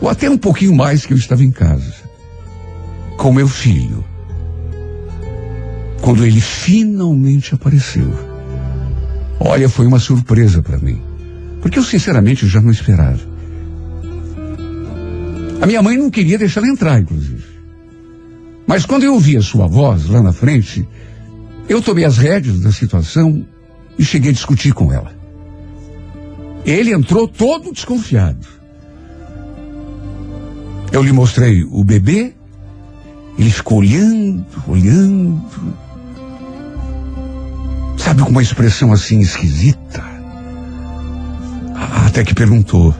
ou 0.00 0.08
até 0.08 0.28
um 0.28 0.36
pouquinho 0.36 0.74
mais 0.74 1.06
que 1.06 1.12
eu 1.12 1.16
estava 1.16 1.44
em 1.44 1.52
casa, 1.52 1.94
com 3.16 3.32
meu 3.32 3.46
filho. 3.46 4.04
Quando 6.00 6.26
ele 6.26 6.40
finalmente 6.40 7.54
apareceu. 7.54 8.12
Olha, 9.38 9.68
foi 9.68 9.86
uma 9.86 10.00
surpresa 10.00 10.60
para 10.60 10.78
mim. 10.78 11.00
Porque 11.60 11.78
eu 11.78 11.84
sinceramente 11.84 12.48
já 12.48 12.60
não 12.60 12.72
esperava. 12.72 13.20
A 15.60 15.66
minha 15.66 15.80
mãe 15.80 15.96
não 15.96 16.10
queria 16.10 16.38
deixar 16.38 16.60
ela 16.60 16.72
entrar, 16.72 17.00
inclusive. 17.00 17.44
Mas 18.66 18.84
quando 18.84 19.04
eu 19.04 19.14
ouvi 19.14 19.36
a 19.36 19.42
sua 19.42 19.68
voz 19.68 20.06
lá 20.06 20.20
na 20.20 20.32
frente, 20.32 20.84
eu 21.72 21.80
tomei 21.80 22.04
as 22.04 22.18
rédeas 22.18 22.60
da 22.60 22.70
situação 22.70 23.46
e 23.98 24.04
cheguei 24.04 24.30
a 24.30 24.34
discutir 24.34 24.74
com 24.74 24.92
ela. 24.92 25.10
Ele 26.66 26.92
entrou 26.92 27.26
todo 27.26 27.72
desconfiado. 27.72 28.46
Eu 30.92 31.02
lhe 31.02 31.12
mostrei 31.12 31.64
o 31.64 31.82
bebê, 31.82 32.34
ele 33.38 33.50
ficou 33.50 33.78
olhando, 33.78 34.44
olhando. 34.68 35.42
Sabe, 37.96 38.22
com 38.22 38.28
uma 38.28 38.42
expressão 38.42 38.92
assim 38.92 39.20
esquisita. 39.20 40.04
Até 42.06 42.22
que 42.22 42.34
perguntou: 42.34 42.94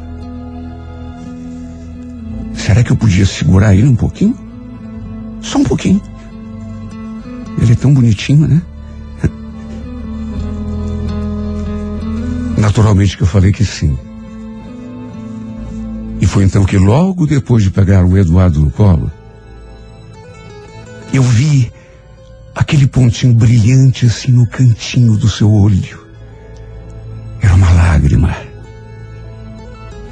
Será 2.54 2.82
que 2.82 2.90
eu 2.90 2.96
podia 2.96 3.26
segurar 3.26 3.74
ele 3.74 3.88
um 3.88 3.96
pouquinho? 3.96 4.34
Só 5.42 5.58
um 5.58 5.64
pouquinho. 5.64 6.00
Ele 7.60 7.72
é 7.72 7.76
tão 7.76 7.92
bonitinho, 7.92 8.46
né? 8.46 8.62
Naturalmente 12.56 13.16
que 13.16 13.22
eu 13.22 13.26
falei 13.26 13.52
que 13.52 13.64
sim. 13.64 13.98
E 16.20 16.26
foi 16.26 16.44
então 16.44 16.64
que 16.64 16.78
logo 16.78 17.26
depois 17.26 17.64
de 17.64 17.70
pegar 17.70 18.04
o 18.04 18.16
Eduardo 18.16 18.60
no 18.60 18.70
colo, 18.70 19.10
eu 21.12 21.22
vi 21.22 21.72
aquele 22.54 22.86
pontinho 22.86 23.34
brilhante 23.34 24.06
assim 24.06 24.30
no 24.30 24.46
cantinho 24.46 25.16
do 25.16 25.28
seu 25.28 25.50
olho. 25.50 26.00
Era 27.40 27.54
uma 27.54 27.70
lágrima 27.72 28.36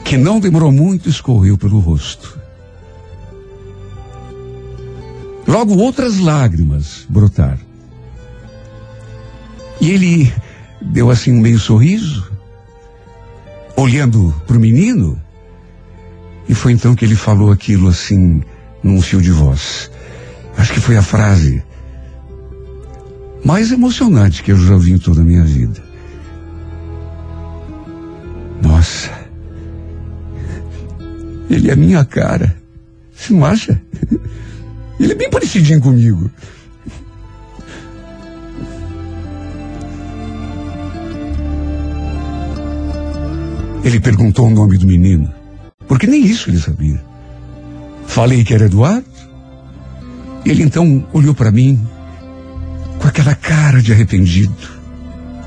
que 0.04 0.16
não 0.16 0.40
demorou 0.40 0.72
muito 0.72 1.08
escorreu 1.08 1.56
pelo 1.56 1.78
rosto. 1.78 2.39
Logo 5.50 5.76
outras 5.78 6.20
lágrimas 6.20 7.04
brotaram. 7.08 7.58
E 9.80 9.90
ele 9.90 10.32
deu 10.80 11.10
assim 11.10 11.32
um 11.32 11.40
meio 11.40 11.58
sorriso 11.58 12.30
olhando 13.76 14.32
para 14.46 14.56
o 14.56 14.60
menino, 14.60 15.20
e 16.48 16.54
foi 16.54 16.70
então 16.70 16.94
que 16.94 17.04
ele 17.04 17.16
falou 17.16 17.50
aquilo 17.50 17.88
assim, 17.88 18.44
num 18.80 19.02
fio 19.02 19.20
de 19.20 19.32
voz. 19.32 19.90
Acho 20.56 20.72
que 20.72 20.78
foi 20.78 20.96
a 20.96 21.02
frase 21.02 21.64
mais 23.44 23.72
emocionante 23.72 24.44
que 24.44 24.52
eu 24.52 24.56
já 24.56 24.74
ouvi 24.74 24.92
em 24.92 24.98
toda 24.98 25.20
a 25.20 25.24
minha 25.24 25.42
vida. 25.42 25.82
Nossa, 28.62 29.10
ele 31.50 31.68
é 31.68 31.74
minha 31.74 32.04
cara. 32.04 32.56
Você 33.12 33.32
não 33.32 33.44
acha? 33.44 33.82
Ele 35.00 35.12
é 35.12 35.14
bem 35.14 35.30
parecidinho 35.30 35.80
comigo. 35.80 36.30
Ele 43.82 43.98
perguntou 43.98 44.46
o 44.46 44.50
nome 44.50 44.76
do 44.76 44.86
menino, 44.86 45.32
porque 45.88 46.06
nem 46.06 46.22
isso 46.22 46.50
ele 46.50 46.58
sabia. 46.58 47.02
Falei 48.06 48.44
que 48.44 48.52
era 48.52 48.66
Eduardo. 48.66 49.06
Ele 50.44 50.62
então 50.62 51.08
olhou 51.14 51.34
para 51.34 51.50
mim 51.50 51.80
com 52.98 53.08
aquela 53.08 53.34
cara 53.34 53.80
de 53.80 53.92
arrependido. 53.92 54.80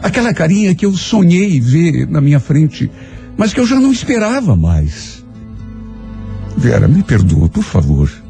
Aquela 0.02 0.34
carinha 0.34 0.74
que 0.74 0.86
eu 0.86 0.94
sonhei 0.94 1.60
ver 1.60 2.08
na 2.08 2.20
minha 2.20 2.40
frente, 2.40 2.90
mas 3.38 3.54
que 3.54 3.60
eu 3.60 3.68
já 3.68 3.80
não 3.80 3.92
esperava 3.92 4.56
mais. 4.56 5.24
Vera, 6.58 6.88
me 6.88 7.04
perdoa, 7.04 7.48
por 7.48 7.64
favor. 7.64 8.23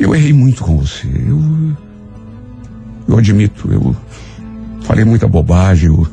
Eu 0.00 0.14
errei 0.14 0.32
muito 0.32 0.64
com 0.64 0.78
você. 0.78 1.06
Eu. 1.06 1.76
Eu 3.06 3.18
admito, 3.18 3.70
eu 3.70 3.94
falei 4.82 5.04
muita 5.04 5.28
bobagem. 5.28 5.88
Eu, 5.90 6.08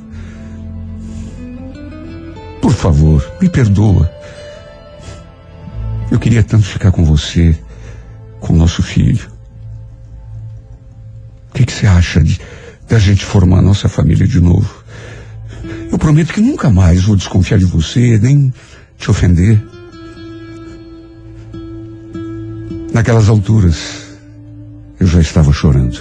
por 2.61 2.73
favor, 2.73 3.25
me 3.41 3.47
perdoa. 3.47 4.11
Eu 6.11 6.19
queria 6.19 6.43
tanto 6.43 6.65
ficar 6.65 6.91
com 6.91 7.05
você, 7.05 7.57
com 8.41 8.53
nosso 8.53 8.83
filho. 8.83 9.25
O 11.49 11.53
que, 11.53 11.65
que 11.65 11.71
você 11.71 11.87
acha 11.87 12.21
de 12.21 12.41
da 12.89 12.99
gente 12.99 13.23
formar 13.23 13.61
nossa 13.61 13.87
família 13.87 14.27
de 14.27 14.41
novo? 14.41 14.83
Eu 15.89 15.97
prometo 15.97 16.33
que 16.33 16.41
nunca 16.41 16.69
mais 16.69 17.03
vou 17.03 17.15
desconfiar 17.15 17.57
de 17.57 17.65
você, 17.65 18.17
nem 18.17 18.53
te 18.97 19.09
ofender. 19.09 19.61
Naquelas 22.97 23.29
alturas, 23.29 24.07
eu 24.99 25.05
já 25.05 25.21
estava 25.21 25.53
chorando. 25.53 25.99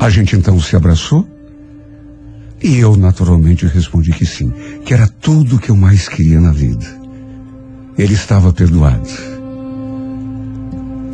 A 0.00 0.08
gente 0.08 0.34
então 0.34 0.58
se 0.58 0.74
abraçou 0.74 1.28
e 2.62 2.78
eu 2.78 2.96
naturalmente 2.96 3.66
respondi 3.66 4.10
que 4.14 4.24
sim, 4.24 4.50
que 4.86 4.94
era 4.94 5.06
tudo 5.06 5.56
o 5.56 5.58
que 5.58 5.68
eu 5.68 5.76
mais 5.76 6.08
queria 6.08 6.40
na 6.40 6.50
vida. 6.50 6.86
Ele 7.98 8.14
estava 8.14 8.54
perdoado. 8.54 9.06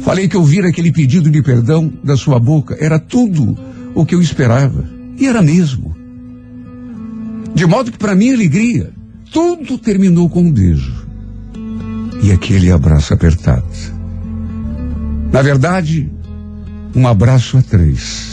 Falei 0.03 0.28
que 0.28 0.37
ouvir 0.37 0.64
aquele 0.64 0.93
pedido 0.93 1.28
de 1.28 1.43
perdão 1.43 1.93
da 2.05 2.16
sua 2.16 2.39
boca 2.39 2.76
era 2.78 3.01
tudo 3.01 3.59
o 3.97 4.07
que 4.07 4.14
eu 4.14 4.22
esperava. 4.22 4.89
E 5.18 5.26
era 5.26 5.43
mesmo. 5.43 5.93
De 7.53 7.66
modo 7.66 7.91
que, 7.91 7.99
para 7.99 8.14
minha 8.14 8.33
alegria, 8.33 8.93
tudo 9.33 9.76
terminou 9.76 10.30
com 10.30 10.43
um 10.43 10.53
beijo. 10.53 11.01
E 12.23 12.31
aquele 12.31 12.70
abraço 12.70 13.12
apertado. 13.12 13.66
Na 15.33 15.43
verdade, 15.43 16.11
um 16.95 17.07
abraço 17.09 17.59
a 17.59 17.62
três 17.62 18.33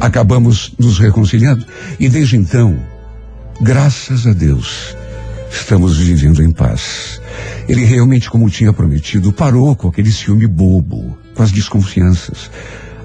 acabamos 0.00 0.72
nos 0.78 0.98
reconciliando. 0.98 1.64
E 1.98 2.08
desde 2.08 2.36
então, 2.36 2.80
graças 3.60 4.26
a 4.26 4.32
Deus, 4.32 4.96
estamos 5.52 5.98
vivendo 5.98 6.42
em 6.42 6.50
paz. 6.50 7.20
Ele 7.68 7.84
realmente, 7.84 8.30
como 8.30 8.50
tinha 8.50 8.72
prometido, 8.72 9.32
parou 9.32 9.76
com 9.76 9.88
aquele 9.88 10.10
ciúme 10.10 10.46
bobo, 10.46 11.16
com 11.34 11.42
as 11.42 11.52
desconfianças. 11.52 12.50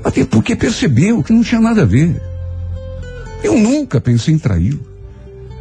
Até 0.03 0.23
porque 0.23 0.55
percebeu 0.55 1.21
que 1.21 1.33
não 1.33 1.43
tinha 1.43 1.59
nada 1.59 1.81
a 1.81 1.85
ver. 1.85 2.19
Eu 3.43 3.59
nunca 3.59 3.99
pensei 3.99 4.33
em 4.33 4.39
traí-lo. 4.39 4.94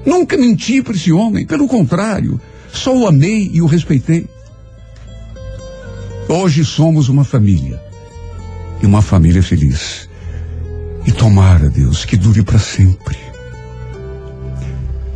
Nunca 0.04 0.36
menti 0.36 0.82
para 0.82 0.94
esse 0.94 1.12
homem. 1.12 1.46
Pelo 1.46 1.66
contrário, 1.66 2.40
só 2.72 2.96
o 2.96 3.06
amei 3.06 3.50
e 3.52 3.62
o 3.62 3.66
respeitei. 3.66 4.26
Hoje 6.28 6.64
somos 6.64 7.08
uma 7.08 7.24
família. 7.24 7.80
E 8.82 8.86
uma 8.86 9.02
família 9.02 9.42
feliz. 9.42 10.08
E 11.06 11.12
tomara, 11.12 11.68
Deus, 11.68 12.04
que 12.04 12.16
dure 12.16 12.42
para 12.42 12.58
sempre. 12.58 13.16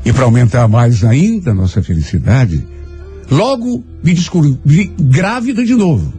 E 0.05 0.13
para 0.13 0.25
aumentar 0.25 0.69
mais 0.69 1.05
ainda 1.05 1.51
a 1.51 1.55
nossa 1.55 1.83
felicidade, 1.83 2.67
logo 3.31 3.85
me 4.03 4.15
descobri 4.15 4.93
grávida 4.99 5.65
de 5.65 5.75
novo. 5.75 6.13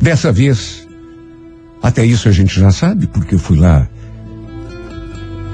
Dessa 0.00 0.30
vez, 0.30 0.86
até 1.82 2.04
isso 2.04 2.28
a 2.28 2.32
gente 2.32 2.58
já 2.58 2.70
sabe, 2.70 3.06
porque 3.06 3.34
eu 3.34 3.38
fui 3.38 3.58
lá 3.58 3.88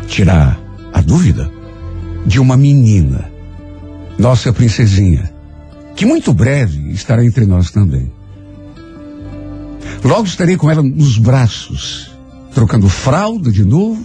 tirar 0.06 0.65
dúvida 1.06 1.50
de 2.26 2.40
uma 2.40 2.56
menina, 2.56 3.30
nossa 4.18 4.52
princesinha, 4.52 5.32
que 5.94 6.04
muito 6.04 6.34
breve 6.34 6.90
estará 6.90 7.24
entre 7.24 7.46
nós 7.46 7.70
também. 7.70 8.12
Logo 10.04 10.26
estarei 10.26 10.56
com 10.56 10.70
ela 10.70 10.82
nos 10.82 11.16
braços, 11.16 12.10
trocando 12.52 12.88
fralda 12.88 13.50
de 13.50 13.64
novo, 13.64 14.04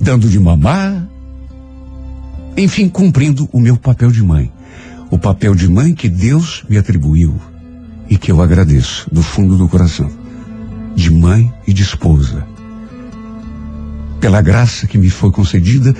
dando 0.00 0.28
de 0.28 0.38
mamar, 0.38 1.08
enfim, 2.56 2.88
cumprindo 2.88 3.48
o 3.52 3.60
meu 3.60 3.76
papel 3.76 4.10
de 4.10 4.22
mãe. 4.22 4.52
O 5.10 5.18
papel 5.18 5.54
de 5.54 5.68
mãe 5.68 5.94
que 5.94 6.08
Deus 6.08 6.64
me 6.68 6.76
atribuiu 6.76 7.34
e 8.10 8.18
que 8.18 8.30
eu 8.30 8.42
agradeço 8.42 9.08
do 9.10 9.22
fundo 9.22 9.56
do 9.56 9.68
coração. 9.68 10.10
De 10.94 11.10
mãe 11.10 11.52
e 11.66 11.72
de 11.72 11.82
esposa. 11.82 12.44
Pela 14.20 14.42
graça 14.42 14.86
que 14.86 14.98
me 14.98 15.10
foi 15.10 15.30
concedida 15.30 15.94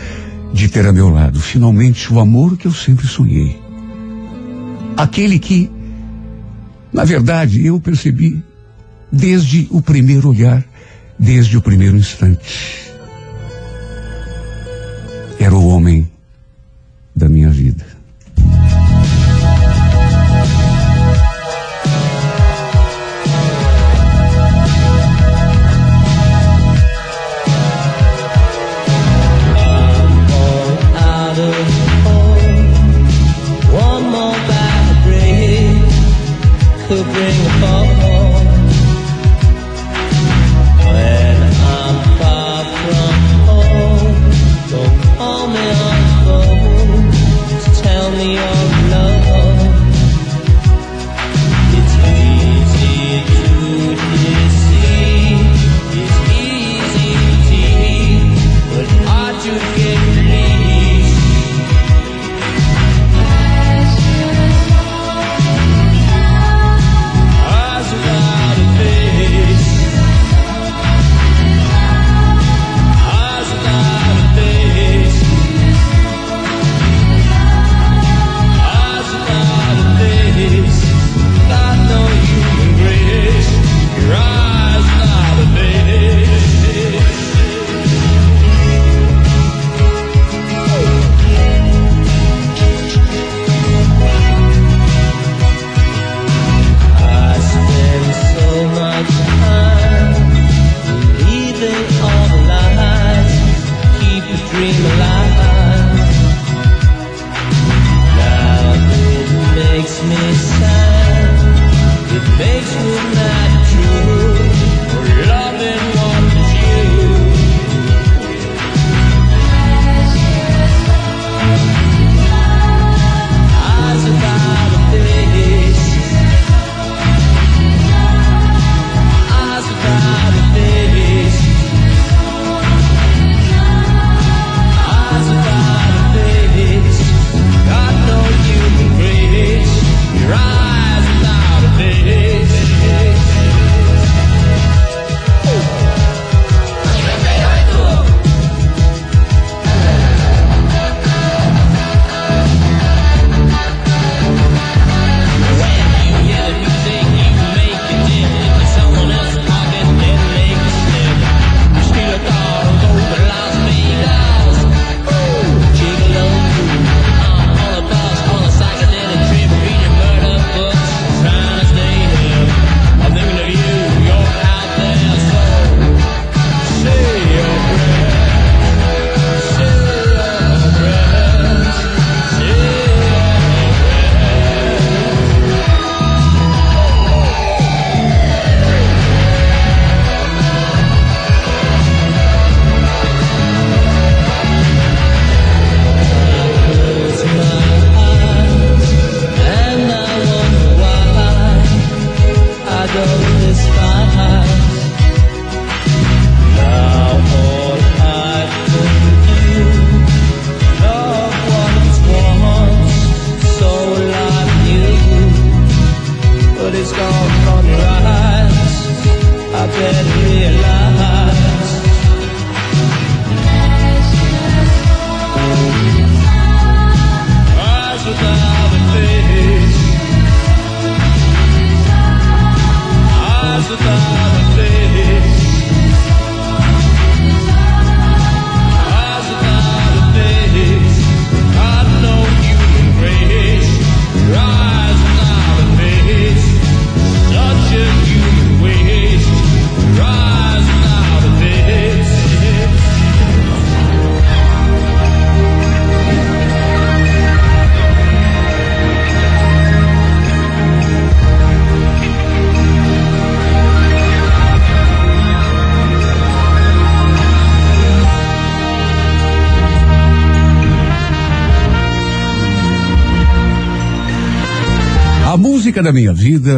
de 0.52 0.68
ter 0.68 0.86
a 0.86 0.92
meu 0.92 1.08
lado, 1.08 1.40
finalmente, 1.40 2.12
o 2.12 2.18
amor 2.18 2.56
que 2.56 2.66
eu 2.66 2.72
sempre 2.72 3.06
sonhei. 3.06 3.60
Aquele 4.96 5.38
que, 5.38 5.70
na 6.92 7.04
verdade, 7.04 7.64
eu 7.64 7.78
percebi 7.78 8.42
desde 9.10 9.68
o 9.70 9.80
primeiro 9.80 10.30
olhar, 10.30 10.64
desde 11.18 11.56
o 11.56 11.62
primeiro 11.62 11.96
instante. 11.96 12.90
Era 15.38 15.54
o 15.54 15.68
homem 15.68 16.10
da 17.14 17.28
minha 17.28 17.50
vida. 17.50 17.84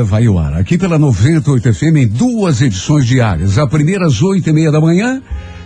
Vai 0.02 0.26
ao 0.26 0.38
ar 0.38 0.54
aqui 0.54 0.78
pela 0.78 0.98
98 0.98 1.74
FM 1.74 1.96
em 1.96 2.08
duas 2.08 2.62
edições 2.62 3.06
diárias. 3.06 3.58
A 3.58 3.66
primeira 3.66 4.06
às 4.06 4.22
oito 4.22 4.50
e 4.50 4.52
meia 4.52 4.70
da 4.70 4.80
manhã 4.80 5.20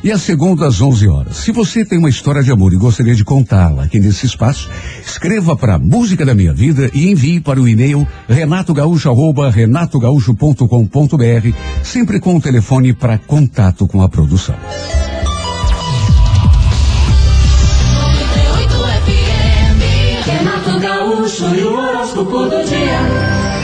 e 0.05 0.13
a 0.13 0.19
segunda 0.19 0.67
às 0.67 0.83
11 0.83 1.09
horas. 1.09 1.39
Se 1.39 1.51
você 1.51 1.83
tem 1.83 1.99
uma 1.99 2.11
história 2.11 2.43
de 2.43 2.53
amor 2.53 2.75
e 2.75 2.77
gostaria 2.77 3.15
de 3.15 3.25
contá-la 3.25 3.85
aqui 3.85 3.99
nesse 3.99 4.27
espaço, 4.27 4.69
escreva 5.05 5.57
para 5.57 5.79
Música 5.79 6.27
da 6.27 6.35
Minha 6.35 6.53
Vida 6.53 6.91
e 6.93 7.11
envie 7.11 7.41
para 7.41 7.59
o 7.59 7.67
e-mail 7.67 8.07
renatogaúcho 8.29 9.09
arroba 9.09 9.51
renatogaúcho.com.br, 9.51 11.57
sempre 11.83 12.21
com 12.21 12.37
o 12.37 12.41
telefone 12.41 12.93
para 12.93 13.17
contato 13.17 13.87
com 13.87 14.03
a 14.03 14.09
produção. 14.11 14.57
98 17.95 18.75
FM. 19.05 20.27
Renato 20.27 20.81
Gaúcho 20.81 21.55
e 21.55 21.63
o 21.63 21.79
horóscopo 21.79 22.45
do 22.45 22.63
dia. 22.65 23.64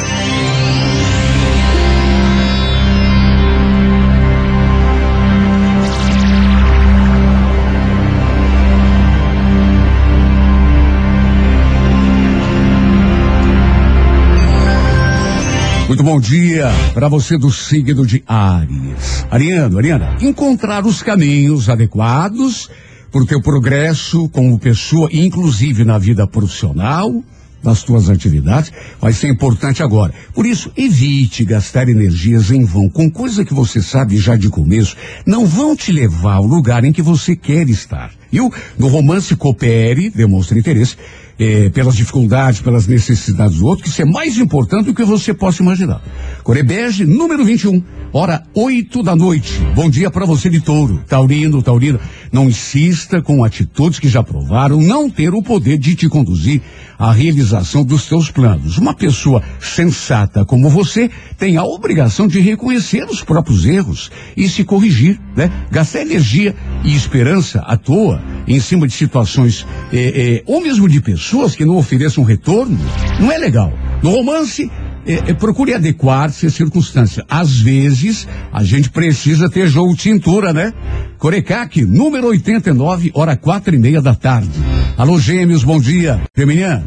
Muito 15.91 16.05
bom 16.05 16.21
dia 16.21 16.69
para 16.95 17.09
você 17.09 17.37
do 17.37 17.51
signo 17.51 18.07
de 18.07 18.23
Áries. 18.25 19.27
Ariano, 19.29 19.77
Ariana, 19.77 20.19
encontrar 20.21 20.87
os 20.87 21.03
caminhos 21.03 21.69
adequados 21.69 22.71
para 23.11 23.21
o 23.21 23.27
teu 23.27 23.43
progresso 23.43 24.29
como 24.29 24.57
pessoa, 24.57 25.09
inclusive 25.13 25.85
na 25.85 25.99
vida 25.99 26.29
profissional, 26.29 27.25
nas 27.61 27.83
tuas 27.83 28.09
atividades, 28.09 28.73
vai 29.01 29.13
ser 29.13 29.31
importante 29.31 29.83
agora. 29.83 30.15
Por 30.33 30.47
isso, 30.47 30.71
evite 30.77 31.45
gastar 31.45 31.89
energias 31.89 32.53
em 32.53 32.65
vão 32.65 32.89
com 32.89 33.11
coisa 33.11 33.45
que 33.45 33.53
você 33.53 33.83
sabe 33.83 34.17
já 34.17 34.37
de 34.37 34.49
começo, 34.49 34.97
não 35.27 35.45
vão 35.45 35.75
te 35.75 35.91
levar 35.91 36.35
ao 36.35 36.47
lugar 36.47 36.85
em 36.85 36.93
que 36.93 37.03
você 37.03 37.35
quer 37.35 37.69
estar. 37.69 38.13
Viu? 38.31 38.53
No 38.79 38.89
romance, 38.89 39.35
coopere, 39.35 40.11
demonstre 40.11 40.59
interesse, 40.59 40.97
eh, 41.41 41.71
pelas 41.71 41.97
dificuldades, 41.97 42.61
pelas 42.61 42.87
necessidades 42.87 43.59
do 43.59 43.67
outro, 43.67 43.85
que 43.85 43.91
isso 43.91 44.03
é 44.03 44.05
mais 44.05 44.37
importante 44.37 44.87
do 44.87 44.95
que 44.95 45.05
você 45.05 45.33
possa 45.33 45.63
imaginar. 45.63 46.03
Corebege, 46.45 47.07
número 47.07 47.45
21, 47.45 47.83
hora 48.13 48.43
8 48.55 49.03
da 49.03 49.17
noite. 49.17 49.59
Bom 49.75 49.89
dia 49.89 50.11
para 50.11 50.27
você 50.27 50.51
de 50.51 50.61
touro, 50.61 51.03
taurino, 51.09 51.63
taurina. 51.63 51.99
Não 52.31 52.49
insista 52.49 53.23
com 53.23 53.43
atitudes 53.43 53.99
que 53.99 54.09
já 54.09 54.23
provaram 54.23 54.81
não 54.81 55.09
ter 55.09 55.33
o 55.33 55.43
poder 55.43 55.79
de 55.79 55.95
te 55.95 56.09
conduzir 56.09 56.61
à 56.99 57.11
realização 57.11 57.83
dos 57.83 58.03
seus 58.03 58.31
planos. 58.31 58.77
Uma 58.77 58.93
pessoa 58.93 59.43
sensata 59.59 60.45
como 60.45 60.69
você 60.69 61.11
tem 61.39 61.57
a 61.57 61.65
obrigação 61.65 62.29
de 62.29 62.39
reconhecer 62.41 63.05
os 63.05 63.23
próprios 63.23 63.65
erros 63.65 64.11
e 64.37 64.47
se 64.47 64.63
corrigir, 64.63 65.19
né? 65.35 65.51
Gastar 65.71 66.03
energia 66.03 66.55
e 66.85 66.95
esperança 66.95 67.61
à 67.61 67.77
toa 67.79 68.20
em 68.47 68.61
cima 68.61 68.87
de 68.87 68.93
situações 68.93 69.67
eh, 69.93 70.13
eh, 70.15 70.43
ou 70.47 70.61
mesmo 70.61 70.89
de 70.89 71.01
pessoas 71.01 71.55
que 71.55 71.65
não 71.65 71.77
ofereçam 71.77 72.25
retorno 72.25 72.79
não 73.21 73.31
é 73.31 73.39
legal. 73.39 73.73
No 74.03 74.11
romance, 74.11 74.71
é, 75.07 75.31
é, 75.31 75.35
procure 75.35 75.75
adequar-se 75.75 76.47
às 76.47 76.55
circunstâncias. 76.55 77.25
Às 77.29 77.59
vezes, 77.59 78.29
a 78.53 78.63
gente 78.63 78.91
precisa 78.91 79.49
ter 79.49 79.67
jogo 79.67 79.95
de 79.95 80.03
cintura, 80.03 80.53
né? 80.53 80.73
Corecaque, 81.19 81.85
número 81.85 82.29
89, 82.29 83.11
hora 83.15 83.37
quatro 83.37 83.75
e 83.75 83.79
meia 83.79 84.01
da 84.01 84.15
tarde. 84.15 84.51
Alô, 84.97 85.19
gêmeos, 85.19 85.65
bom 85.65 85.81
dia. 85.81 86.21
Feminina, 86.35 86.85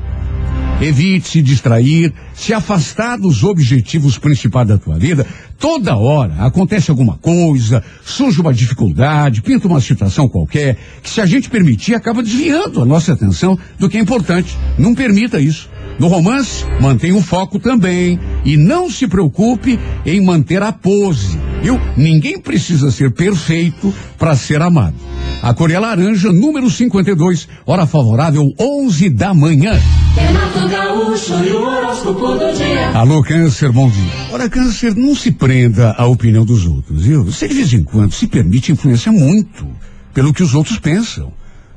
evite 0.84 1.30
se 1.30 1.42
distrair, 1.42 2.14
se 2.34 2.54
afastar 2.54 3.18
dos 3.18 3.44
objetivos 3.44 4.18
principais 4.18 4.68
da 4.68 4.78
tua 4.78 4.98
vida. 4.98 5.26
Toda 5.58 5.96
hora 5.96 6.36
acontece 6.40 6.92
alguma 6.92 7.18
coisa, 7.18 7.84
surge 8.04 8.42
uma 8.42 8.54
dificuldade, 8.54 9.42
pinta 9.42 9.68
uma 9.68 9.80
situação 9.80 10.28
qualquer, 10.28 10.78
que 11.02 11.10
se 11.10 11.22
a 11.22 11.26
gente 11.26 11.50
permitir, 11.50 11.96
acaba 11.96 12.22
desviando 12.22 12.82
a 12.82 12.86
nossa 12.86 13.14
atenção 13.14 13.58
do 13.80 13.90
que 13.90 13.98
é 13.98 14.02
importante. 14.02 14.58
Não 14.78 14.94
permita 14.94 15.40
isso. 15.40 15.70
No 16.00 16.08
romance, 16.08 16.66
mantenha 16.82 17.16
o 17.16 17.22
foco 17.22 17.60
também 17.60 18.20
e 18.44 18.58
não 18.58 18.90
se 18.90 19.08
preocupe 19.08 19.80
em 20.06 20.24
manter 20.24 20.62
a 20.62 20.72
pose, 20.72 21.40
viu? 21.62 21.80
Ninguém 21.96 22.40
precisa 22.40 22.92
ser 22.92 23.12
perfeito 23.12 23.94
para 24.18 24.36
ser 24.36 24.62
amado. 24.62 24.96
A 25.42 25.54
cor 25.54 25.70
é 25.70 25.78
laranja, 25.78 26.32
número 26.32 26.70
52, 26.70 27.48
hora 27.66 27.86
favorável, 27.86 28.44
11 28.60 29.10
da 29.10 29.34
manhã. 29.34 29.80
Renato 30.16 30.68
Gaúcho 30.68 31.34
e 31.44 31.52
o 31.52 31.62
horóscopo 31.62 32.28
do 32.36 32.54
dia. 32.54 32.90
Alô, 32.94 33.22
Câncer, 33.22 33.72
bom 33.72 33.90
dia. 33.90 34.12
Ora, 34.32 34.50
Câncer, 34.50 34.96
não 34.96 35.14
se 35.14 35.32
prenda 35.32 35.94
à 35.98 36.06
opinião 36.06 36.46
dos 36.46 36.66
outros, 36.66 37.04
viu? 37.04 37.24
Você 37.26 37.48
de 37.48 37.54
vez 37.56 37.74
em 37.74 37.84
quando 37.84 38.14
se 38.14 38.26
permite 38.26 38.72
influenciar 38.72 39.12
muito 39.12 39.68
pelo 40.14 40.34
que 40.34 40.44
os 40.44 40.56
outros 40.56 40.80
pensam. 40.80 41.32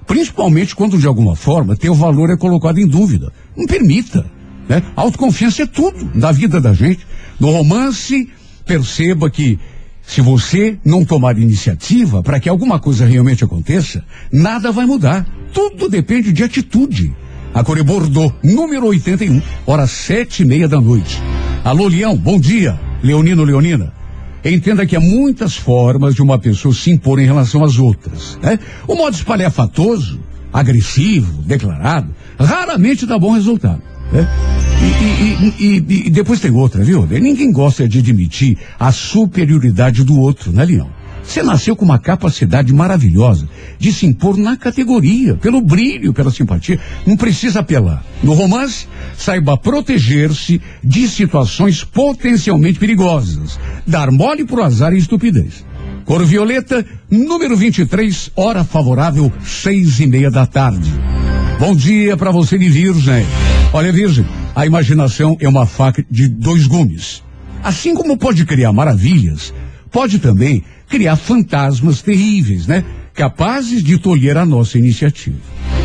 Principalmente 0.06 0.74
quando, 0.74 0.98
de 0.98 1.06
alguma 1.06 1.34
forma, 1.34 1.76
teu 1.76 1.94
valor 1.94 2.30
é 2.30 2.36
colocado 2.36 2.78
em 2.78 2.86
dúvida. 2.86 3.32
Não 3.56 3.66
permita. 3.66 4.24
Né? 4.68 4.82
Autoconfiança 4.94 5.62
é 5.62 5.66
tudo 5.66 6.04
da 6.14 6.32
vida 6.32 6.60
da 6.60 6.72
gente. 6.72 7.06
No 7.38 7.50
romance, 7.50 8.28
perceba 8.64 9.28
que 9.28 9.58
se 10.06 10.20
você 10.20 10.78
não 10.84 11.04
tomar 11.04 11.38
iniciativa 11.38 12.22
para 12.22 12.38
que 12.38 12.48
alguma 12.48 12.78
coisa 12.78 13.04
realmente 13.04 13.44
aconteça, 13.44 14.04
nada 14.32 14.70
vai 14.70 14.86
mudar. 14.86 15.26
Tudo 15.52 15.88
depende 15.88 16.32
de 16.32 16.44
atitude. 16.44 17.12
A 17.52 17.64
Core 17.64 17.82
número 18.42 18.86
81, 18.86 19.40
horas 19.66 19.90
sete 19.90 20.42
e 20.42 20.46
meia 20.46 20.68
da 20.68 20.80
noite. 20.80 21.20
Alô, 21.64 21.88
Leão, 21.88 22.16
bom 22.16 22.38
dia. 22.38 22.78
Leonino, 23.02 23.44
Leonina. 23.44 23.95
Entenda 24.54 24.86
que 24.86 24.94
há 24.96 25.00
muitas 25.00 25.56
formas 25.56 26.14
de 26.14 26.22
uma 26.22 26.38
pessoa 26.38 26.72
se 26.74 26.90
impor 26.90 27.18
em 27.18 27.24
relação 27.26 27.64
às 27.64 27.78
outras. 27.78 28.38
Né? 28.42 28.58
O 28.86 28.94
modo 28.94 29.14
espalhafatoso, 29.14 30.20
agressivo, 30.52 31.42
declarado, 31.42 32.14
raramente 32.38 33.06
dá 33.06 33.18
bom 33.18 33.32
resultado. 33.32 33.82
Né? 34.12 34.28
E, 34.80 35.64
e- 35.64 35.76
e- 35.78 36.06
e- 36.06 36.10
depois 36.10 36.38
tem 36.40 36.50
outra, 36.50 36.84
viu? 36.84 37.06
Ninguém 37.06 37.50
gosta 37.50 37.88
de 37.88 37.98
admitir 37.98 38.56
a 38.78 38.92
superioridade 38.92 40.04
do 40.04 40.18
outro, 40.18 40.52
né, 40.52 40.64
Leão? 40.64 40.88
Você 41.26 41.42
nasceu 41.42 41.74
com 41.74 41.84
uma 41.84 41.98
capacidade 41.98 42.72
maravilhosa 42.72 43.48
de 43.78 43.92
se 43.92 44.06
impor 44.06 44.36
na 44.36 44.56
categoria, 44.56 45.34
pelo 45.34 45.60
brilho, 45.60 46.12
pela 46.12 46.30
simpatia. 46.30 46.78
Não 47.04 47.16
precisa 47.16 47.60
apelar. 47.60 48.04
No 48.22 48.32
romance, 48.32 48.86
saiba 49.18 49.56
proteger-se 49.56 50.60
de 50.82 51.08
situações 51.08 51.82
potencialmente 51.84 52.78
perigosas. 52.78 53.58
Dar 53.86 54.10
mole 54.10 54.44
pro 54.44 54.62
azar 54.62 54.92
e 54.94 54.98
estupidez. 54.98 55.64
Cor 56.04 56.24
violeta, 56.24 56.86
número 57.10 57.56
23, 57.56 58.30
hora 58.36 58.62
favorável, 58.62 59.30
seis 59.44 59.98
e 59.98 60.06
meia 60.06 60.30
da 60.30 60.46
tarde. 60.46 60.92
Bom 61.58 61.74
dia 61.74 62.16
para 62.16 62.30
você 62.30 62.56
de 62.56 62.68
Virgem. 62.68 63.26
Olha, 63.72 63.90
Virgem, 63.90 64.24
a 64.54 64.64
imaginação 64.64 65.36
é 65.40 65.48
uma 65.48 65.66
faca 65.66 66.06
de 66.08 66.28
dois 66.28 66.66
gumes. 66.66 67.22
Assim 67.62 67.94
como 67.94 68.16
pode 68.16 68.44
criar 68.44 68.72
maravilhas, 68.72 69.52
pode 69.90 70.20
também 70.20 70.62
criar 70.88 71.16
fantasmas 71.16 72.02
terríveis, 72.02 72.66
né? 72.66 72.84
Capazes 73.14 73.82
de 73.82 73.98
tolher 73.98 74.36
a 74.36 74.44
nossa 74.44 74.78
iniciativa. 74.78 75.38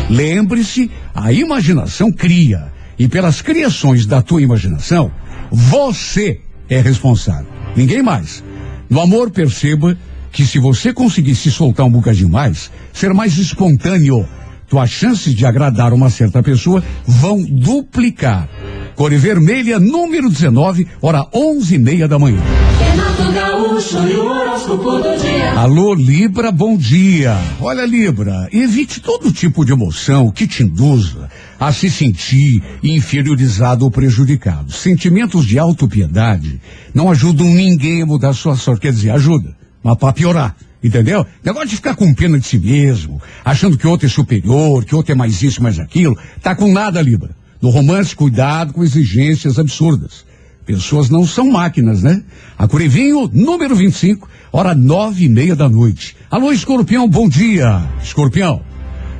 Lembre-se, 0.08 0.90
a 1.14 1.32
imaginação 1.32 2.12
cria. 2.12 2.72
E 2.98 3.08
pelas 3.08 3.40
criações 3.40 4.06
da 4.06 4.20
tua 4.20 4.42
imaginação, 4.42 5.10
você 5.50 6.40
é 6.68 6.80
responsável. 6.80 7.46
Ninguém 7.74 8.02
mais. 8.02 8.44
No 8.88 9.00
amor, 9.00 9.30
perceba 9.30 9.96
que 10.30 10.46
se 10.46 10.58
você 10.58 10.92
conseguir 10.92 11.34
se 11.34 11.50
soltar 11.50 11.86
um 11.86 11.90
bocadinho 11.90 12.28
mais, 12.28 12.70
ser 12.92 13.12
mais 13.12 13.36
espontâneo, 13.38 14.26
tuas 14.68 14.90
chances 14.90 15.34
de 15.34 15.44
agradar 15.44 15.92
uma 15.92 16.10
certa 16.10 16.42
pessoa 16.42 16.82
vão 17.06 17.42
duplicar. 17.42 18.48
Cor 18.94 19.10
vermelha, 19.12 19.80
número 19.80 20.28
19, 20.28 20.86
hora 21.00 21.26
onze 21.34 21.76
e 21.76 21.78
meia 21.78 22.06
da 22.06 22.18
manhã. 22.18 22.40
Renato 22.78 23.32
Gaúcho 23.32 23.98
e 24.06 24.16
o 24.16 24.26
horóscopo 24.26 24.98
do 24.98 25.18
dia. 25.18 25.52
Alô, 25.52 25.94
Libra, 25.94 26.52
bom 26.52 26.76
dia. 26.76 27.36
Olha, 27.60 27.86
Libra, 27.86 28.48
evite 28.52 29.00
todo 29.00 29.32
tipo 29.32 29.64
de 29.64 29.72
emoção 29.72 30.30
que 30.30 30.46
te 30.46 30.62
induza 30.62 31.30
a 31.58 31.72
se 31.72 31.90
sentir 31.90 32.62
inferiorizado 32.82 33.84
ou 33.84 33.90
prejudicado. 33.90 34.72
Sentimentos 34.72 35.46
de 35.46 35.58
autopiedade 35.58 36.60
não 36.92 37.10
ajudam 37.10 37.46
ninguém 37.46 38.02
a 38.02 38.06
mudar 38.06 38.34
sua 38.34 38.56
sorte. 38.56 38.82
Quer 38.82 38.92
dizer, 38.92 39.10
ajuda, 39.10 39.56
mas 39.82 39.96
para 39.96 40.12
piorar. 40.12 40.56
Entendeu? 40.82 41.24
Negócio 41.44 41.68
de 41.68 41.76
ficar 41.76 41.94
com 41.94 42.12
pena 42.12 42.38
de 42.38 42.46
si 42.46 42.58
mesmo, 42.58 43.22
achando 43.44 43.78
que 43.78 43.86
outro 43.86 44.06
é 44.06 44.10
superior, 44.10 44.84
que 44.84 44.94
outro 44.94 45.12
é 45.12 45.14
mais 45.14 45.40
isso, 45.40 45.62
mais 45.62 45.78
aquilo. 45.78 46.18
Tá 46.42 46.56
com 46.56 46.70
nada, 46.72 47.00
Libra. 47.00 47.41
No 47.62 47.70
romance, 47.70 48.14
cuidado 48.16 48.72
com 48.72 48.82
exigências 48.82 49.56
absurdas. 49.56 50.24
Pessoas 50.66 51.08
não 51.08 51.24
são 51.24 51.48
máquinas, 51.48 52.02
né? 52.02 52.22
A 52.58 52.66
Curivinho, 52.66 53.30
número 53.32 53.76
25, 53.76 54.28
hora 54.52 54.74
nove 54.74 55.24
e 55.24 55.28
meia 55.28 55.54
da 55.54 55.68
noite. 55.68 56.16
Alô, 56.28 56.52
escorpião, 56.52 57.08
bom 57.08 57.28
dia. 57.28 57.88
Escorpião, 58.02 58.62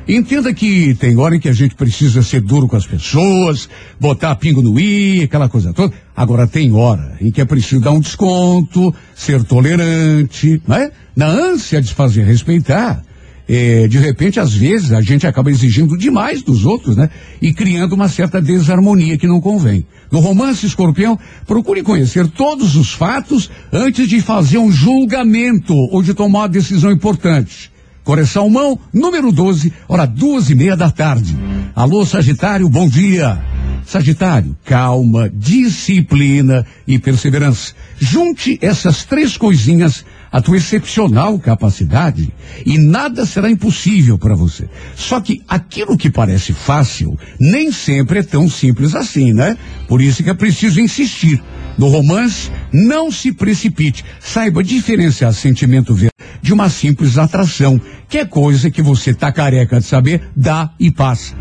Entenda 0.05 0.53
que 0.53 0.93
tem 0.95 1.17
hora 1.17 1.37
em 1.37 1.39
que 1.39 1.47
a 1.47 1.53
gente 1.53 1.75
precisa 1.75 2.21
ser 2.21 2.41
duro 2.41 2.67
com 2.67 2.75
as 2.75 2.85
pessoas, 2.85 3.69
botar 3.97 4.35
pingo 4.35 4.61
no 4.61 4.77
i, 4.77 5.23
aquela 5.23 5.47
coisa 5.47 5.71
toda. 5.73 5.93
Agora 6.13 6.45
tem 6.45 6.73
hora 6.73 7.15
em 7.21 7.31
que 7.31 7.39
é 7.39 7.45
preciso 7.45 7.79
dar 7.79 7.91
um 7.91 8.01
desconto, 8.01 8.93
ser 9.15 9.41
tolerante, 9.45 10.61
né? 10.67 10.91
Na 11.15 11.27
ânsia 11.27 11.81
de 11.81 11.87
se 11.87 11.93
fazer 11.93 12.23
respeitar. 12.23 13.01
É, 13.47 13.87
de 13.87 13.97
repente, 13.97 14.39
às 14.39 14.53
vezes, 14.53 14.93
a 14.93 15.01
gente 15.01 15.27
acaba 15.27 15.51
exigindo 15.51 15.97
demais 15.97 16.41
dos 16.41 16.65
outros, 16.65 16.95
né? 16.95 17.09
E 17.41 17.53
criando 17.53 17.93
uma 17.93 18.07
certa 18.07 18.41
desarmonia 18.41 19.17
que 19.17 19.27
não 19.27 19.41
convém. 19.41 19.85
No 20.09 20.19
romance 20.19 20.65
escorpião, 20.65 21.19
procure 21.45 21.83
conhecer 21.83 22.27
todos 22.27 22.75
os 22.75 22.93
fatos 22.93 23.49
antes 23.71 24.07
de 24.07 24.21
fazer 24.21 24.57
um 24.57 24.71
julgamento 24.71 25.73
ou 25.73 26.01
de 26.01 26.13
tomar 26.13 26.39
uma 26.39 26.49
decisão 26.49 26.91
importante. 26.91 27.71
Correção 28.03 28.49
mão, 28.49 28.77
número 28.93 29.31
12, 29.31 29.71
hora 29.87 30.05
duas 30.05 30.49
e 30.49 30.55
meia 30.55 30.75
da 30.75 30.91
tarde. 30.91 31.37
Alô, 31.73 32.05
Sagitário, 32.05 32.67
bom 32.67 32.87
dia. 32.87 33.41
Sagitário, 33.85 34.55
calma, 34.65 35.29
disciplina 35.29 36.65
e 36.85 36.99
perseverança. 36.99 37.73
Junte 37.97 38.57
essas 38.61 39.05
três 39.05 39.37
coisinhas 39.37 40.05
à 40.33 40.41
tua 40.41 40.57
excepcional 40.57 41.37
capacidade 41.37 42.33
e 42.65 42.79
nada 42.79 43.23
será 43.23 43.51
impossível 43.51 44.17
para 44.17 44.33
você. 44.33 44.67
Só 44.95 45.21
que 45.21 45.43
aquilo 45.47 45.95
que 45.95 46.09
parece 46.09 46.51
fácil 46.51 47.17
nem 47.39 47.71
sempre 47.71 48.19
é 48.19 48.23
tão 48.23 48.49
simples 48.49 48.95
assim, 48.95 49.31
né? 49.31 49.55
Por 49.87 50.01
isso 50.01 50.23
que 50.23 50.31
é 50.31 50.33
preciso 50.33 50.81
insistir. 50.81 51.39
No 51.77 51.87
romance, 51.87 52.51
não 52.71 53.11
se 53.11 53.31
precipite. 53.31 54.03
Saiba 54.19 54.63
diferenciar 54.63 55.33
sentimento 55.33 55.95
de 56.41 56.53
uma 56.53 56.69
simples 56.69 57.17
atração, 57.17 57.79
que 58.09 58.17
é 58.19 58.25
coisa 58.25 58.69
que 58.69 58.81
você 58.81 59.13
tá 59.13 59.31
careca 59.31 59.79
de 59.79 59.85
saber, 59.85 60.29
dá 60.35 60.71
e 60.79 60.91
passa. 60.91 61.35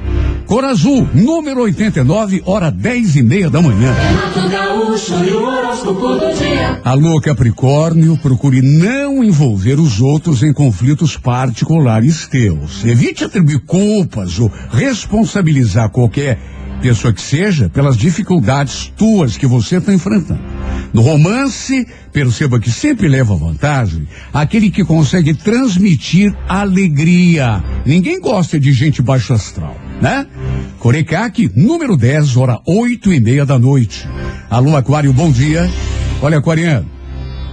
Cor 0.47 0.65
Azul, 0.65 1.09
número 1.15 1.63
89, 1.63 2.43
hora 2.45 2.71
10 2.71 3.17
e 3.17 3.23
meia 3.23 3.51
da 3.51 3.61
manhã. 3.61 3.95
Gaúcho. 4.51 5.15
Alô, 6.85 7.21
Capricórnio, 7.21 8.19
procure 8.19 8.61
não 8.61 9.25
envolver 9.25 9.81
os 9.81 10.01
outros 10.01 10.43
em 10.43 10.53
conflitos 10.53 11.17
particulares 11.17 12.27
teus. 12.27 12.85
Evite 12.85 13.25
atribuir 13.25 13.61
culpas 13.61 14.39
ou 14.39 14.51
responsabilizar 14.71 15.91
qualquer 15.91 16.39
pessoa 16.83 17.13
que 17.13 17.23
seja 17.23 17.69
pelas 17.69 17.97
dificuldades 17.97 18.93
tuas 18.97 19.37
que 19.37 19.47
você 19.47 19.77
está 19.77 19.93
enfrentando. 19.95 20.43
No 20.93 21.01
romance, 21.01 21.87
perceba 22.13 22.61
que 22.61 22.71
sempre 22.71 23.09
leva 23.09 23.35
vantagem 23.35 24.07
aquele 24.35 24.71
que 24.71 24.85
consegue 24.85 25.33
transmitir 25.33 26.37
alegria. 26.49 27.65
Ninguém 27.87 28.21
gosta 28.21 28.61
de 28.61 28.73
gente 28.73 29.01
baixo 29.01 29.33
astral, 29.33 29.77
né? 30.03 30.27
Corecaque, 30.81 31.49
número 31.55 31.97
10, 31.97 32.37
hora 32.37 32.61
oito 32.67 33.13
e 33.13 33.21
meia 33.21 33.47
da 33.47 33.57
noite. 33.57 34.07
Alô, 34.51 34.77
Aquário, 34.77 35.13
bom 35.13 35.31
dia. 35.31 35.71
Olha, 36.21 36.39
Aquariano, 36.39 36.91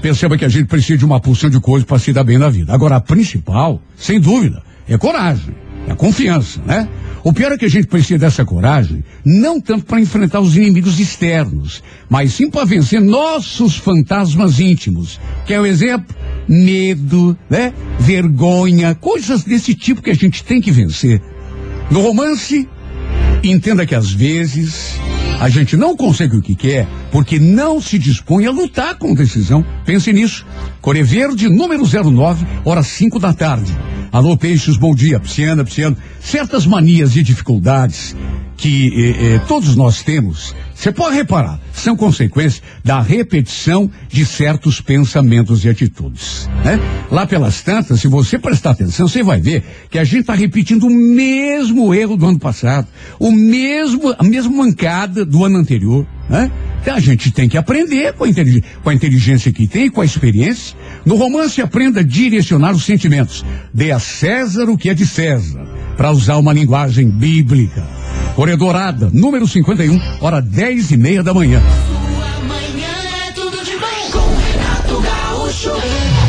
perceba 0.02 0.36
que 0.36 0.44
a 0.44 0.50
gente 0.50 0.66
precisa 0.66 0.98
de 0.98 1.06
uma 1.06 1.20
porção 1.20 1.48
de 1.48 1.60
coisas 1.60 1.88
para 1.88 2.00
se 2.00 2.12
dar 2.12 2.24
bem 2.24 2.40
na 2.40 2.50
vida. 2.50 2.74
Agora, 2.74 2.96
a 2.96 3.02
principal, 3.02 3.80
sem 3.96 4.20
dúvida, 4.20 4.64
é 4.88 4.98
coragem, 4.98 5.56
é 5.88 5.94
confiança, 5.94 6.60
né? 6.66 6.90
O 7.24 7.32
pior 7.32 7.52
é 7.52 7.58
que 7.58 7.66
a 7.66 7.70
gente 7.70 7.86
precisa 7.86 8.18
dessa 8.18 8.44
coragem, 8.44 9.04
não 9.24 9.62
tanto 9.62 9.86
para 9.86 10.00
enfrentar 10.00 10.40
os 10.40 10.58
inimigos 10.58 11.00
externos, 11.00 11.84
mas 12.10 12.34
sim 12.34 12.50
para 12.50 12.66
vencer 12.66 13.00
nossos 13.00 13.76
fantasmas 13.76 14.60
íntimos. 14.60 15.20
Quer 15.46 15.60
o 15.60 15.68
exemplo? 15.68 16.16
Medo, 16.48 17.38
né? 17.48 17.74
Vergonha, 18.00 18.96
coisas 18.96 19.44
desse 19.44 19.76
tipo 19.76 20.02
que 20.02 20.10
a 20.10 20.16
gente 20.16 20.44
tem 20.44 20.60
que 20.60 20.72
vencer. 20.72 21.22
No 21.92 22.02
romance, 22.02 22.68
entenda 23.44 23.84
que 23.84 23.96
às 23.96 24.12
vezes 24.12 25.00
a 25.40 25.48
gente 25.48 25.78
não 25.78 25.96
consegue 25.96 26.36
o 26.36 26.42
que 26.42 26.54
quer 26.54 26.86
porque 27.12 27.40
não 27.40 27.82
se 27.82 27.98
dispõe 27.98 28.46
a 28.46 28.52
lutar 28.52 28.96
com 28.96 29.14
decisão. 29.14 29.66
Pense 29.86 30.12
nisso. 30.12 30.46
Core 30.82 31.02
Verde, 31.02 31.48
número 31.48 31.84
09, 31.86 32.46
horas 32.66 32.88
5 32.88 33.20
da 33.20 33.34
tarde. 33.34 33.76
Alô, 34.12 34.36
Peixes, 34.36 34.76
bom 34.76 34.94
dia. 34.94 35.20
Pisciana, 35.20 35.64
Pisciano. 35.64 35.96
Certas 36.20 36.66
manias 36.66 37.16
e 37.16 37.24
dificuldades 37.24 38.16
que 38.60 38.88
eh, 38.94 39.36
eh, 39.36 39.40
todos 39.48 39.76
nós 39.76 40.04
temos, 40.04 40.54
você 40.76 40.92
pode 40.92 41.16
reparar, 41.16 41.60
são 41.74 41.96
consequência 41.96 42.62
da 42.84 43.00
repetição 43.00 43.90
de 44.10 44.26
certos 44.26 44.82
pensamentos 44.82 45.64
e 45.64 45.70
atitudes. 45.70 46.50
Né? 46.64 46.78
Lá 47.10 47.26
pelas 47.26 47.62
tantas, 47.62 48.02
se 48.02 48.08
você 48.08 48.38
prestar 48.38 48.72
atenção, 48.72 49.08
você 49.08 49.24
vai 49.24 49.40
ver 49.40 49.64
que 49.90 49.98
a 49.98 50.04
gente 50.04 50.22
está 50.22 50.34
repetindo 50.34 50.88
o 50.88 50.90
mesmo 50.90 51.94
erro 51.94 52.18
do 52.18 52.26
ano 52.26 52.40
passado, 52.40 52.88
o 53.18 53.32
mesmo, 53.32 54.14
a 54.18 54.24
mesma 54.24 54.52
mancada 54.52 55.26
do 55.30 55.46
ano 55.46 55.58
anterior. 55.58 56.06
Né? 56.30 56.52
Então 56.82 56.96
a 56.96 57.00
gente 57.00 57.32
tem 57.32 57.48
que 57.48 57.58
aprender 57.58 58.14
com 58.14 58.24
a, 58.24 58.28
com 58.84 58.90
a 58.90 58.94
inteligência 58.94 59.52
que 59.52 59.68
tem, 59.68 59.90
com 59.90 60.02
a 60.02 60.06
experiência. 60.06 60.76
No 61.06 61.16
romance, 61.16 61.62
aprenda 61.62 62.02
a 62.02 62.04
direcionar 62.04 62.72
os 62.74 62.84
sentimentos. 62.84 63.46
Dê 63.74 63.92
a 63.92 64.00
César 64.00 64.66
o 64.70 64.78
que 64.78 64.90
é 64.90 64.94
de 64.94 65.06
César, 65.06 65.66
para 65.96 66.12
usar 66.12 66.38
uma 66.38 66.54
linguagem 66.54 67.10
bíblica. 67.10 67.86
Corredorada, 68.36 69.10
número 69.14 69.48
51, 69.48 70.00
hora 70.22 70.42
dez 70.42 70.92
e 70.92 70.98
meia 70.98 71.22
da 71.22 71.34
manhã. 71.34 71.62
Sua 71.62 72.48
manhã 72.48 73.28
é 73.28 73.32
tudo 73.32 73.64
de 73.64 73.74
com 74.12 74.36
Renato 74.36 75.02
Gaúcho. 75.02 76.29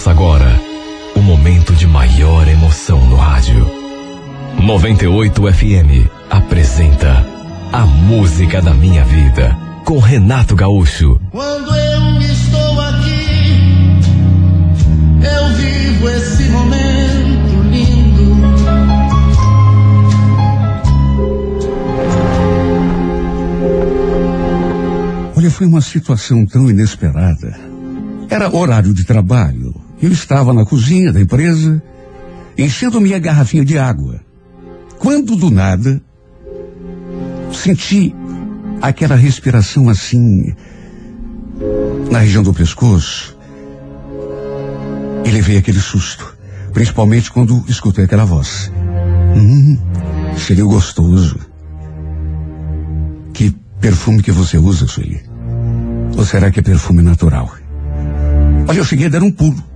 Começa 0.00 0.12
agora 0.12 0.58
o 1.14 1.20
momento 1.20 1.74
de 1.74 1.86
maior 1.86 2.48
emoção 2.48 3.06
no 3.06 3.16
rádio. 3.16 3.70
98 4.58 5.52
FM 5.52 6.08
apresenta 6.30 7.22
A 7.70 7.84
Música 7.84 8.62
da 8.62 8.72
Minha 8.72 9.04
Vida 9.04 9.54
com 9.84 9.98
Renato 9.98 10.56
Gaúcho. 10.56 11.20
Quando 11.30 11.76
eu 11.76 12.18
estou 12.22 12.80
aqui, 12.80 14.00
eu 15.22 15.48
vivo 15.56 16.08
esse 16.08 16.44
momento 16.44 17.62
lindo. 17.70 18.36
Olha, 25.36 25.50
foi 25.50 25.66
uma 25.66 25.82
situação 25.82 26.46
tão 26.46 26.70
inesperada. 26.70 27.54
Era 28.30 28.48
horário 28.56 28.94
de 28.94 29.04
trabalho. 29.04 29.69
Eu 30.02 30.10
estava 30.10 30.52
na 30.54 30.64
cozinha 30.64 31.12
da 31.12 31.20
empresa, 31.20 31.82
enchendo 32.56 33.00
minha 33.00 33.18
garrafinha 33.18 33.64
de 33.64 33.78
água. 33.78 34.20
Quando 34.98 35.36
do 35.36 35.50
nada, 35.50 36.00
senti 37.52 38.14
aquela 38.80 39.14
respiração 39.14 39.88
assim, 39.88 40.54
na 42.10 42.20
região 42.20 42.42
do 42.42 42.54
pescoço, 42.54 43.36
e 45.24 45.30
levei 45.30 45.58
aquele 45.58 45.80
susto. 45.80 46.36
Principalmente 46.72 47.30
quando 47.30 47.64
escutei 47.68 48.04
aquela 48.04 48.24
voz. 48.24 48.70
Hum, 49.36 49.76
cheiro 50.36 50.68
gostoso. 50.68 51.38
Que 53.32 53.54
perfume 53.80 54.22
que 54.22 54.30
você 54.30 54.56
usa, 54.56 54.86
Sueli? 54.86 55.22
Ou 56.16 56.24
será 56.24 56.50
que 56.50 56.60
é 56.60 56.62
perfume 56.62 57.02
natural? 57.02 57.50
Olha, 58.68 58.78
eu 58.78 58.84
cheguei 58.84 59.06
a 59.06 59.10
dar 59.10 59.22
um 59.22 59.30
pulo. 59.30 59.69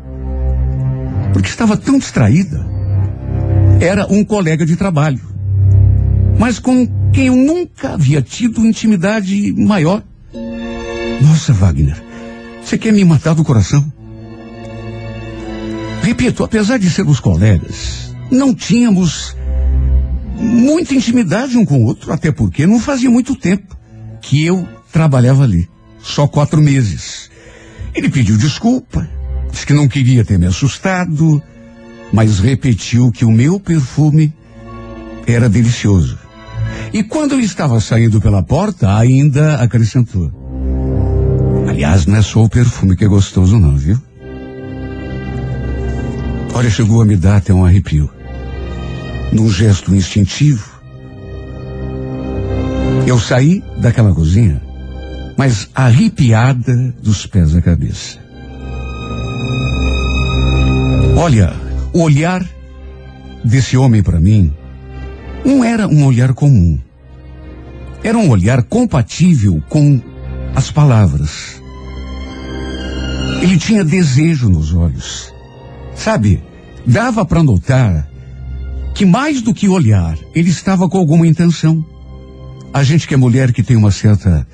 Porque 1.35 1.49
estava 1.49 1.76
tão 1.76 1.99
distraída. 1.99 2.64
Era 3.80 4.07
um 4.11 4.24
colega 4.24 4.64
de 4.64 4.76
trabalho. 4.76 5.20
Mas 6.39 6.59
com 6.59 6.87
quem 7.12 7.26
eu 7.26 7.37
nunca 7.37 7.95
havia 7.95 8.22
tido 8.22 8.64
intimidade 8.64 9.53
maior. 9.53 10.03
Nossa, 11.20 11.53
Wagner, 11.53 12.01
você 12.62 12.78
quer 12.78 12.93
me 12.93 13.05
matar 13.05 13.35
do 13.35 13.45
coração? 13.45 13.93
Repito, 16.03 16.45
apesar 16.45 16.78
de 16.78 16.89
sermos 16.89 17.18
colegas, 17.18 18.14
não 18.30 18.55
tínhamos 18.55 19.37
muita 20.39 20.95
intimidade 20.95 21.57
um 21.57 21.64
com 21.64 21.78
o 21.78 21.85
outro, 21.85 22.12
até 22.12 22.30
porque 22.30 22.66
não 22.66 22.78
fazia 22.78 23.11
muito 23.11 23.35
tempo 23.35 23.76
que 24.20 24.45
eu 24.45 24.68
trabalhava 24.93 25.43
ali. 25.43 25.68
Só 26.01 26.28
quatro 26.28 26.62
meses. 26.62 27.30
Ele 27.95 28.09
pediu 28.09 28.37
desculpa, 28.37 29.09
disse 29.55 29.67
que 29.67 29.73
não 29.73 29.87
queria 29.87 30.25
ter 30.25 30.37
me 30.37 30.47
assustado, 30.47 31.41
mas 32.13 32.41
repetiu 32.41 33.13
que 33.13 33.25
o 33.25 33.31
meu 33.31 33.61
perfume 33.61 34.33
Era 35.27 35.49
delicioso. 35.49 36.19
E 36.93 37.03
quando 37.03 37.33
eu 37.33 37.41
estava 37.41 37.81
saindo 37.81 38.21
pela 38.21 38.43
porta, 38.43 38.95
ainda 38.95 39.57
acrescentou. 39.57 40.31
Aliás, 41.67 42.05
não 42.05 42.17
é 42.17 42.21
só 42.23 42.43
o 42.43 42.49
perfume 42.49 42.95
que 42.95 43.07
é 43.07 43.09
gostoso, 43.09 43.59
não, 43.59 43.75
viu? 43.75 43.99
Olha, 46.53 46.69
chegou 46.69 47.01
a 47.01 47.07
me 47.07 47.17
dar 47.17 47.39
até 47.39 47.55
um 47.55 47.65
arrepio. 47.65 48.11
Num 49.33 49.49
gesto 49.51 49.95
instintivo, 49.95 50.69
eu 53.07 53.19
saí 53.19 53.63
daquela 53.79 54.13
cozinha, 54.13 54.61
mas 55.39 55.71
arrepiada 55.75 56.95
dos 57.03 57.25
pés 57.25 57.57
à 57.57 57.63
cabeça. 57.63 58.24
Olha, 61.17 61.55
o 61.93 62.03
olhar 62.03 62.45
desse 63.45 63.77
homem 63.77 64.03
para 64.03 64.19
mim 64.19 64.53
não 65.45 65.62
era 65.62 65.87
um 65.87 66.05
olhar 66.05 66.35
comum. 66.35 66.79
Era 68.03 68.19
um 68.19 68.29
olhar 68.29 68.65
compatível 68.65 69.62
com 69.69 70.01
as 70.57 70.71
palavras. 70.73 71.62
Ele 73.41 73.57
tinha 73.57 73.85
desejo 73.85 74.49
nos 74.49 74.75
olhos. 74.75 75.33
Sabe, 75.95 76.43
dava 76.85 77.25
para 77.25 77.43
notar 77.43 78.09
que 78.95 79.07
mais 79.07 79.41
do 79.41 79.55
que 79.55 79.69
olhar, 79.69 80.19
ele 80.35 80.51
estava 80.51 80.89
com 80.89 80.99
alguma 80.99 81.27
intenção. 81.27 81.85
A 82.73 82.83
gente 82.83 83.07
que 83.07 83.15
é 83.15 83.17
mulher 83.17 83.53
que 83.53 83.62
tem 83.62 83.77
uma 83.77 83.93
certa 83.93 84.47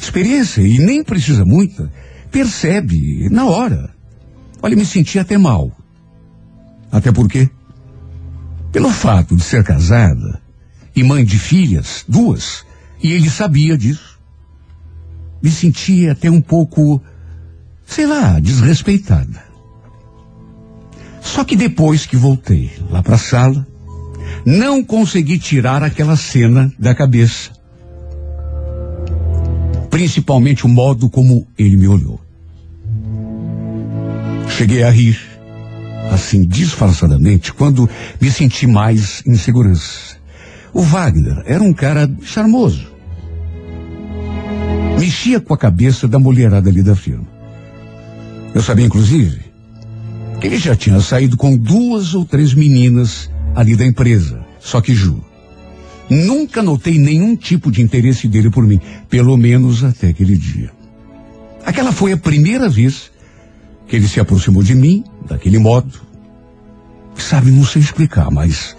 experiência 0.00 0.62
e 0.62 0.78
nem 0.78 1.04
precisa 1.04 1.44
muita, 1.44 1.92
percebe 2.30 3.28
na 3.30 3.44
hora. 3.44 3.90
Olha, 4.64 4.76
me 4.76 4.86
senti 4.86 5.18
até 5.18 5.36
mal. 5.36 5.70
Até 6.90 7.12
porque, 7.12 7.50
pelo 8.72 8.88
fato 8.88 9.36
de 9.36 9.42
ser 9.42 9.62
casada 9.62 10.40
e 10.96 11.02
mãe 11.02 11.22
de 11.22 11.38
filhas, 11.38 12.02
duas, 12.08 12.64
e 13.02 13.12
ele 13.12 13.28
sabia 13.28 13.76
disso, 13.76 14.18
me 15.42 15.50
sentia 15.50 16.12
até 16.12 16.30
um 16.30 16.40
pouco, 16.40 16.98
sei 17.84 18.06
lá, 18.06 18.40
desrespeitada. 18.40 19.44
Só 21.20 21.44
que 21.44 21.56
depois 21.56 22.06
que 22.06 22.16
voltei 22.16 22.72
lá 22.88 23.02
para 23.02 23.16
a 23.16 23.18
sala, 23.18 23.66
não 24.46 24.82
consegui 24.82 25.38
tirar 25.38 25.82
aquela 25.82 26.16
cena 26.16 26.72
da 26.78 26.94
cabeça. 26.94 27.50
Principalmente 29.90 30.64
o 30.64 30.70
modo 30.70 31.10
como 31.10 31.46
ele 31.58 31.76
me 31.76 31.86
olhou. 31.86 32.23
Cheguei 34.56 34.84
a 34.84 34.90
rir, 34.90 35.18
assim 36.12 36.44
disfarçadamente, 36.44 37.52
quando 37.52 37.90
me 38.20 38.30
senti 38.30 38.68
mais 38.68 39.20
em 39.26 39.34
segurança. 39.34 40.16
O 40.72 40.80
Wagner 40.80 41.42
era 41.44 41.60
um 41.60 41.72
cara 41.72 42.08
charmoso. 42.22 42.86
Mexia 44.98 45.40
com 45.40 45.52
a 45.52 45.58
cabeça 45.58 46.06
da 46.06 46.20
mulherada 46.20 46.70
ali 46.70 46.84
da 46.84 46.94
firma. 46.94 47.26
Eu 48.54 48.62
sabia, 48.62 48.86
inclusive, 48.86 49.40
que 50.40 50.46
ele 50.46 50.58
já 50.58 50.76
tinha 50.76 51.00
saído 51.00 51.36
com 51.36 51.56
duas 51.56 52.14
ou 52.14 52.24
três 52.24 52.54
meninas 52.54 53.28
ali 53.56 53.74
da 53.74 53.84
empresa. 53.84 54.44
Só 54.60 54.80
que 54.80 54.94
juro, 54.94 55.24
nunca 56.08 56.62
notei 56.62 56.96
nenhum 56.96 57.34
tipo 57.34 57.72
de 57.72 57.82
interesse 57.82 58.28
dele 58.28 58.50
por 58.50 58.64
mim, 58.64 58.80
pelo 59.10 59.36
menos 59.36 59.82
até 59.82 60.10
aquele 60.10 60.36
dia. 60.36 60.70
Aquela 61.66 61.90
foi 61.90 62.12
a 62.12 62.16
primeira 62.16 62.68
vez 62.68 63.10
que 63.86 63.96
ele 63.96 64.08
se 64.08 64.20
aproximou 64.20 64.62
de 64.62 64.74
mim, 64.74 65.04
daquele 65.26 65.58
modo. 65.58 66.00
Sabe, 67.16 67.50
não 67.50 67.64
sei 67.64 67.82
explicar, 67.82 68.30
mas. 68.30 68.76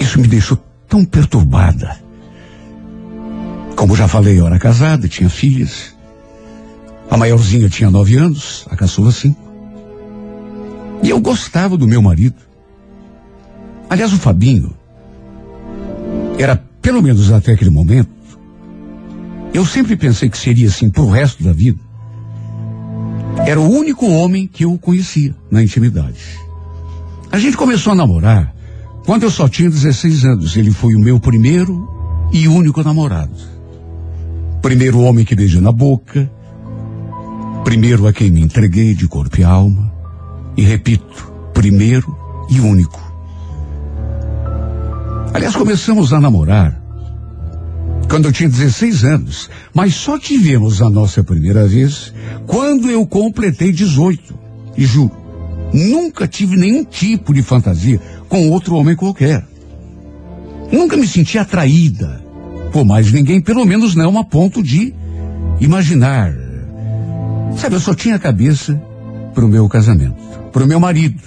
Isso 0.00 0.20
me 0.20 0.26
deixou 0.26 0.58
tão 0.88 1.04
perturbada. 1.04 1.98
Como 3.76 3.96
já 3.96 4.08
falei, 4.08 4.38
eu 4.38 4.46
era 4.46 4.58
casada, 4.58 5.08
tinha 5.08 5.28
filhas. 5.28 5.94
A 7.10 7.16
maiorzinha 7.16 7.68
tinha 7.68 7.90
nove 7.90 8.16
anos, 8.16 8.66
a 8.70 8.76
caçula 8.76 9.12
cinco. 9.12 9.42
E 11.02 11.10
eu 11.10 11.20
gostava 11.20 11.76
do 11.76 11.86
meu 11.86 12.00
marido. 12.00 12.36
Aliás, 13.90 14.12
o 14.12 14.18
Fabinho 14.18 14.74
era, 16.38 16.56
pelo 16.80 17.02
menos 17.02 17.30
até 17.30 17.52
aquele 17.52 17.70
momento, 17.70 18.10
eu 19.52 19.64
sempre 19.64 19.96
pensei 19.96 20.28
que 20.28 20.38
seria 20.38 20.68
assim 20.68 20.90
pro 20.90 21.08
resto 21.08 21.44
da 21.44 21.52
vida. 21.52 21.78
Era 23.46 23.60
o 23.60 23.68
único 23.70 24.06
homem 24.06 24.46
que 24.46 24.64
eu 24.64 24.78
conhecia 24.78 25.34
na 25.50 25.62
intimidade. 25.62 26.38
A 27.30 27.38
gente 27.38 27.56
começou 27.56 27.92
a 27.92 27.96
namorar 27.96 28.54
quando 29.04 29.24
eu 29.24 29.30
só 29.30 29.48
tinha 29.48 29.68
16 29.68 30.24
anos. 30.24 30.56
Ele 30.56 30.70
foi 30.70 30.94
o 30.94 31.00
meu 31.00 31.18
primeiro 31.18 31.88
e 32.32 32.46
único 32.48 32.82
namorado. 32.82 33.36
Primeiro 34.62 35.00
homem 35.00 35.24
que 35.24 35.34
beijou 35.34 35.60
na 35.60 35.72
boca. 35.72 36.30
Primeiro 37.64 38.06
a 38.06 38.12
quem 38.12 38.30
me 38.30 38.40
entreguei 38.40 38.94
de 38.94 39.08
corpo 39.08 39.40
e 39.40 39.44
alma. 39.44 39.92
E 40.56 40.62
repito, 40.62 41.32
primeiro 41.52 42.16
e 42.48 42.60
único. 42.60 43.02
Aliás, 45.34 45.56
começamos 45.56 46.12
a 46.12 46.20
namorar 46.20 46.83
quando 48.08 48.26
eu 48.26 48.32
tinha 48.32 48.48
16 48.48 49.04
anos, 49.04 49.50
mas 49.72 49.94
só 49.94 50.18
tivemos 50.18 50.80
a 50.80 50.90
nossa 50.90 51.22
primeira 51.22 51.66
vez 51.66 52.12
quando 52.46 52.90
eu 52.90 53.06
completei 53.06 53.72
18. 53.72 54.34
E 54.76 54.84
juro, 54.84 55.12
nunca 55.72 56.26
tive 56.26 56.56
nenhum 56.56 56.84
tipo 56.84 57.32
de 57.32 57.42
fantasia 57.42 58.00
com 58.28 58.50
outro 58.50 58.74
homem 58.76 58.96
qualquer. 58.96 59.46
Nunca 60.70 60.96
me 60.96 61.06
senti 61.06 61.38
atraída 61.38 62.24
por 62.74 62.84
mais 62.84 63.12
ninguém, 63.12 63.40
pelo 63.40 63.64
menos 63.64 63.94
não 63.94 64.18
a 64.18 64.24
ponto 64.24 64.60
de 64.60 64.92
imaginar. 65.60 66.34
Sabe, 67.56 67.76
eu 67.76 67.80
só 67.80 67.94
tinha 67.94 68.16
a 68.16 68.18
cabeça 68.18 68.74
para 69.32 69.44
o 69.44 69.48
meu 69.48 69.68
casamento, 69.68 70.16
para 70.52 70.64
o 70.64 70.66
meu 70.66 70.80
marido. 70.80 71.22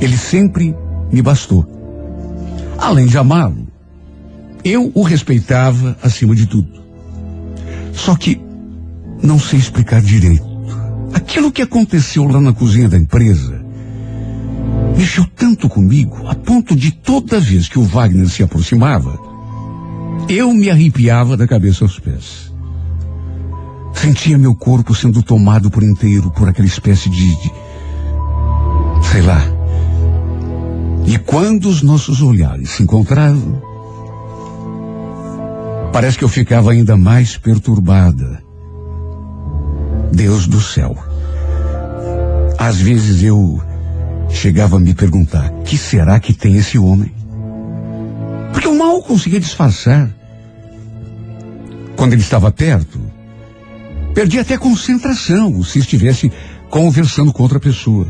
Ele 0.00 0.16
sempre 0.16 0.72
me 1.10 1.20
bastou. 1.20 1.66
Além 2.78 3.06
de 3.06 3.18
amá-lo, 3.18 3.66
eu 4.64 4.90
o 4.94 5.02
respeitava 5.02 5.96
acima 6.02 6.34
de 6.34 6.46
tudo. 6.46 6.82
Só 7.92 8.16
que 8.16 8.40
não 9.22 9.38
sei 9.38 9.58
explicar 9.58 10.00
direito. 10.00 10.44
Aquilo 11.12 11.52
que 11.52 11.62
aconteceu 11.62 12.24
lá 12.24 12.40
na 12.40 12.52
cozinha 12.52 12.88
da 12.88 12.96
empresa 12.96 13.62
mexeu 14.96 15.26
tanto 15.36 15.68
comigo, 15.68 16.26
a 16.26 16.34
ponto 16.34 16.74
de 16.74 16.92
toda 16.92 17.40
vez 17.40 17.68
que 17.68 17.78
o 17.78 17.82
Wagner 17.82 18.28
se 18.28 18.42
aproximava, 18.42 19.18
eu 20.28 20.52
me 20.52 20.70
arrepiava 20.70 21.36
da 21.36 21.46
cabeça 21.46 21.84
aos 21.84 21.98
pés. 21.98 22.52
Sentia 23.92 24.38
meu 24.38 24.54
corpo 24.54 24.94
sendo 24.94 25.22
tomado 25.22 25.70
por 25.70 25.82
inteiro 25.82 26.30
por 26.30 26.48
aquela 26.48 26.66
espécie 26.66 27.10
de, 27.10 27.26
de 27.42 27.52
sei 29.10 29.22
lá. 29.22 29.42
E 31.06 31.18
quando 31.18 31.68
os 31.68 31.82
nossos 31.82 32.22
olhares 32.22 32.70
se 32.70 32.82
encontravam, 32.82 33.73
parece 35.94 36.18
que 36.18 36.24
eu 36.24 36.28
ficava 36.28 36.72
ainda 36.72 36.96
mais 36.96 37.36
perturbada. 37.36 38.42
Deus 40.12 40.48
do 40.48 40.60
céu. 40.60 40.98
Às 42.58 42.80
vezes 42.80 43.22
eu 43.22 43.62
chegava 44.28 44.76
a 44.76 44.80
me 44.80 44.92
perguntar: 44.92 45.48
que 45.64 45.78
será 45.78 46.18
que 46.18 46.34
tem 46.34 46.56
esse 46.56 46.76
homem? 46.80 47.14
Porque 48.52 48.66
eu 48.66 48.74
mal 48.74 49.00
conseguia 49.02 49.38
disfarçar. 49.38 50.10
Quando 51.94 52.12
ele 52.12 52.22
estava 52.22 52.50
perto, 52.50 53.00
perdi 54.12 54.40
até 54.40 54.58
concentração 54.58 55.62
se 55.62 55.78
estivesse 55.78 56.32
conversando 56.70 57.32
com 57.32 57.44
outra 57.44 57.60
pessoa. 57.60 58.08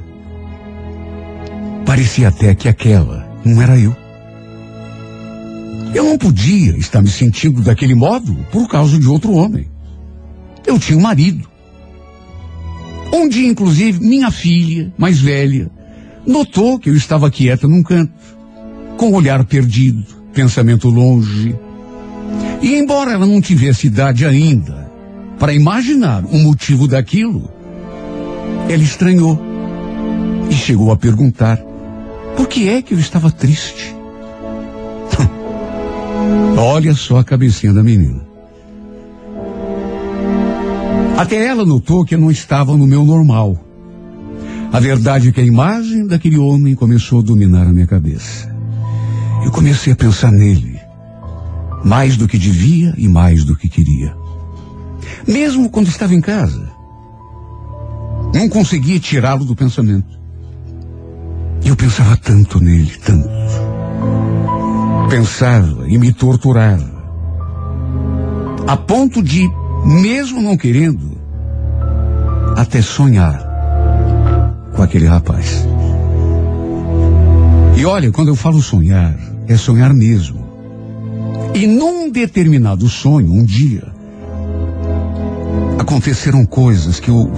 Parecia 1.84 2.28
até 2.28 2.54
que 2.54 2.66
aquela 2.66 3.28
não 3.44 3.60
era 3.60 3.78
eu. 3.78 4.03
Eu 5.94 6.02
não 6.02 6.18
podia 6.18 6.76
estar 6.76 7.00
me 7.00 7.08
sentindo 7.08 7.62
daquele 7.62 7.94
modo 7.94 8.34
por 8.50 8.68
causa 8.68 8.98
de 8.98 9.06
outro 9.06 9.32
homem. 9.32 9.68
Eu 10.66 10.76
tinha 10.78 10.98
um 10.98 11.02
marido. 11.02 11.48
Um 13.12 13.28
dia, 13.28 13.48
inclusive, 13.48 14.04
minha 14.04 14.30
filha, 14.32 14.92
mais 14.98 15.20
velha, 15.20 15.70
notou 16.26 16.80
que 16.80 16.90
eu 16.90 16.96
estava 16.96 17.30
quieta 17.30 17.68
num 17.68 17.82
canto, 17.82 18.12
com 18.96 19.10
o 19.10 19.14
olhar 19.14 19.44
perdido, 19.44 20.04
pensamento 20.32 20.88
longe. 20.88 21.54
E 22.60 22.74
embora 22.74 23.12
ela 23.12 23.26
não 23.26 23.40
tivesse 23.40 23.86
idade 23.86 24.26
ainda 24.26 24.90
para 25.38 25.54
imaginar 25.54 26.24
o 26.24 26.38
motivo 26.38 26.88
daquilo, 26.88 27.48
ela 28.68 28.82
estranhou 28.82 29.40
e 30.50 30.54
chegou 30.54 30.90
a 30.90 30.96
perguntar 30.96 31.58
por 32.36 32.48
que 32.48 32.68
é 32.68 32.82
que 32.82 32.94
eu 32.94 32.98
estava 32.98 33.30
triste. 33.30 33.94
Olha 36.56 36.94
só 36.94 37.18
a 37.18 37.24
cabecinha 37.24 37.72
da 37.72 37.82
menina. 37.82 38.20
Até 41.16 41.46
ela 41.46 41.64
notou 41.64 42.04
que 42.04 42.14
eu 42.14 42.20
não 42.20 42.30
estava 42.30 42.76
no 42.76 42.86
meu 42.86 43.04
normal. 43.04 43.56
A 44.72 44.80
verdade 44.80 45.28
é 45.28 45.32
que 45.32 45.40
a 45.40 45.44
imagem 45.44 46.06
daquele 46.06 46.36
homem 46.36 46.74
começou 46.74 47.20
a 47.20 47.22
dominar 47.22 47.66
a 47.66 47.72
minha 47.72 47.86
cabeça. 47.86 48.52
Eu 49.44 49.52
comecei 49.52 49.92
a 49.92 49.96
pensar 49.96 50.32
nele, 50.32 50.80
mais 51.84 52.16
do 52.16 52.26
que 52.26 52.36
devia 52.36 52.92
e 52.96 53.06
mais 53.08 53.44
do 53.44 53.56
que 53.56 53.68
queria. 53.68 54.16
Mesmo 55.28 55.70
quando 55.70 55.86
estava 55.86 56.14
em 56.14 56.20
casa, 56.20 56.68
não 58.34 58.48
conseguia 58.48 58.98
tirá-lo 58.98 59.44
do 59.44 59.54
pensamento. 59.54 60.18
Eu 61.64 61.76
pensava 61.76 62.16
tanto 62.16 62.58
nele, 62.58 62.92
tanto. 63.04 63.28
Pensava 65.08 65.88
e 65.88 65.98
me 65.98 66.12
torturava. 66.12 66.92
A 68.66 68.76
ponto 68.76 69.22
de, 69.22 69.48
mesmo 69.84 70.40
não 70.40 70.56
querendo, 70.56 71.18
até 72.56 72.80
sonhar 72.80 73.44
com 74.74 74.82
aquele 74.82 75.06
rapaz. 75.06 75.66
E 77.76 77.84
olha, 77.84 78.10
quando 78.10 78.28
eu 78.28 78.36
falo 78.36 78.62
sonhar, 78.62 79.14
é 79.46 79.56
sonhar 79.56 79.92
mesmo. 79.92 80.44
E 81.54 81.66
num 81.66 82.10
determinado 82.10 82.88
sonho, 82.88 83.32
um 83.32 83.44
dia, 83.44 83.84
aconteceram 85.78 86.44
coisas 86.46 86.98
que 86.98 87.10
eu 87.10 87.30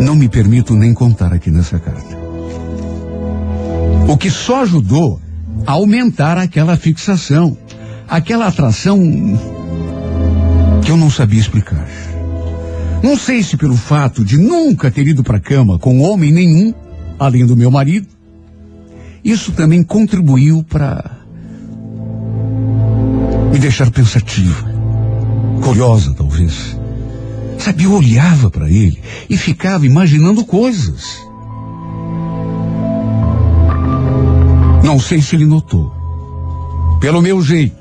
não 0.00 0.14
me 0.14 0.28
permito 0.28 0.74
nem 0.74 0.92
contar 0.92 1.32
aqui 1.32 1.50
nessa 1.50 1.78
carta. 1.78 2.18
O 4.08 4.16
que 4.16 4.30
só 4.30 4.62
ajudou 4.62 5.20
aumentar 5.66 6.38
aquela 6.38 6.76
fixação, 6.76 7.56
aquela 8.08 8.46
atração 8.46 8.98
que 10.84 10.90
eu 10.90 10.96
não 10.96 11.10
sabia 11.10 11.40
explicar. 11.40 11.88
Não 13.02 13.16
sei 13.16 13.42
se 13.42 13.56
pelo 13.56 13.76
fato 13.76 14.24
de 14.24 14.36
nunca 14.36 14.90
ter 14.90 15.06
ido 15.06 15.22
para 15.22 15.36
a 15.36 15.40
cama 15.40 15.78
com 15.78 16.00
homem 16.00 16.32
nenhum, 16.32 16.74
além 17.18 17.46
do 17.46 17.56
meu 17.56 17.70
marido, 17.70 18.08
isso 19.24 19.52
também 19.52 19.82
contribuiu 19.82 20.64
para 20.64 21.18
me 23.52 23.58
deixar 23.58 23.90
pensativa, 23.90 24.64
curiosa 25.62 26.14
talvez. 26.16 26.78
Sabe, 27.58 27.84
eu 27.84 27.92
olhava 27.92 28.50
para 28.50 28.70
ele 28.70 29.00
e 29.28 29.36
ficava 29.36 29.84
imaginando 29.84 30.44
coisas. 30.44 31.27
Não 34.82 34.98
sei 34.98 35.20
se 35.20 35.36
ele 35.36 35.44
notou. 35.44 35.92
Pelo 37.00 37.20
meu 37.20 37.42
jeito, 37.42 37.76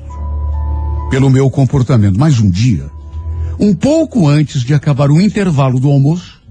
pelo 1.09 1.29
meu 1.29 1.49
comportamento, 1.49 2.19
mas 2.19 2.39
um 2.39 2.49
dia, 2.49 2.89
um 3.59 3.73
pouco 3.73 4.27
antes 4.27 4.61
de 4.61 4.73
acabar 4.73 5.09
o 5.09 5.19
intervalo 5.19 5.79
do 5.79 5.89
almoço, 5.89 6.41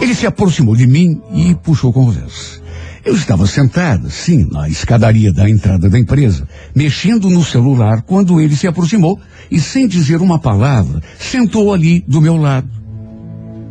ele 0.00 0.14
se 0.14 0.26
aproximou 0.26 0.76
de 0.76 0.86
mim 0.86 1.20
e 1.32 1.54
puxou 1.54 1.92
conversa. 1.92 2.62
Eu 3.04 3.14
estava 3.14 3.46
sentada, 3.46 4.08
sim, 4.08 4.48
na 4.50 4.68
escadaria 4.68 5.32
da 5.32 5.48
entrada 5.48 5.90
da 5.90 5.98
empresa, 5.98 6.48
mexendo 6.74 7.28
no 7.28 7.44
celular, 7.44 8.02
quando 8.02 8.40
ele 8.40 8.56
se 8.56 8.66
aproximou 8.66 9.20
e, 9.50 9.60
sem 9.60 9.86
dizer 9.86 10.22
uma 10.22 10.38
palavra, 10.38 11.02
sentou 11.18 11.72
ali 11.72 12.02
do 12.08 12.20
meu 12.20 12.36
lado, 12.36 12.68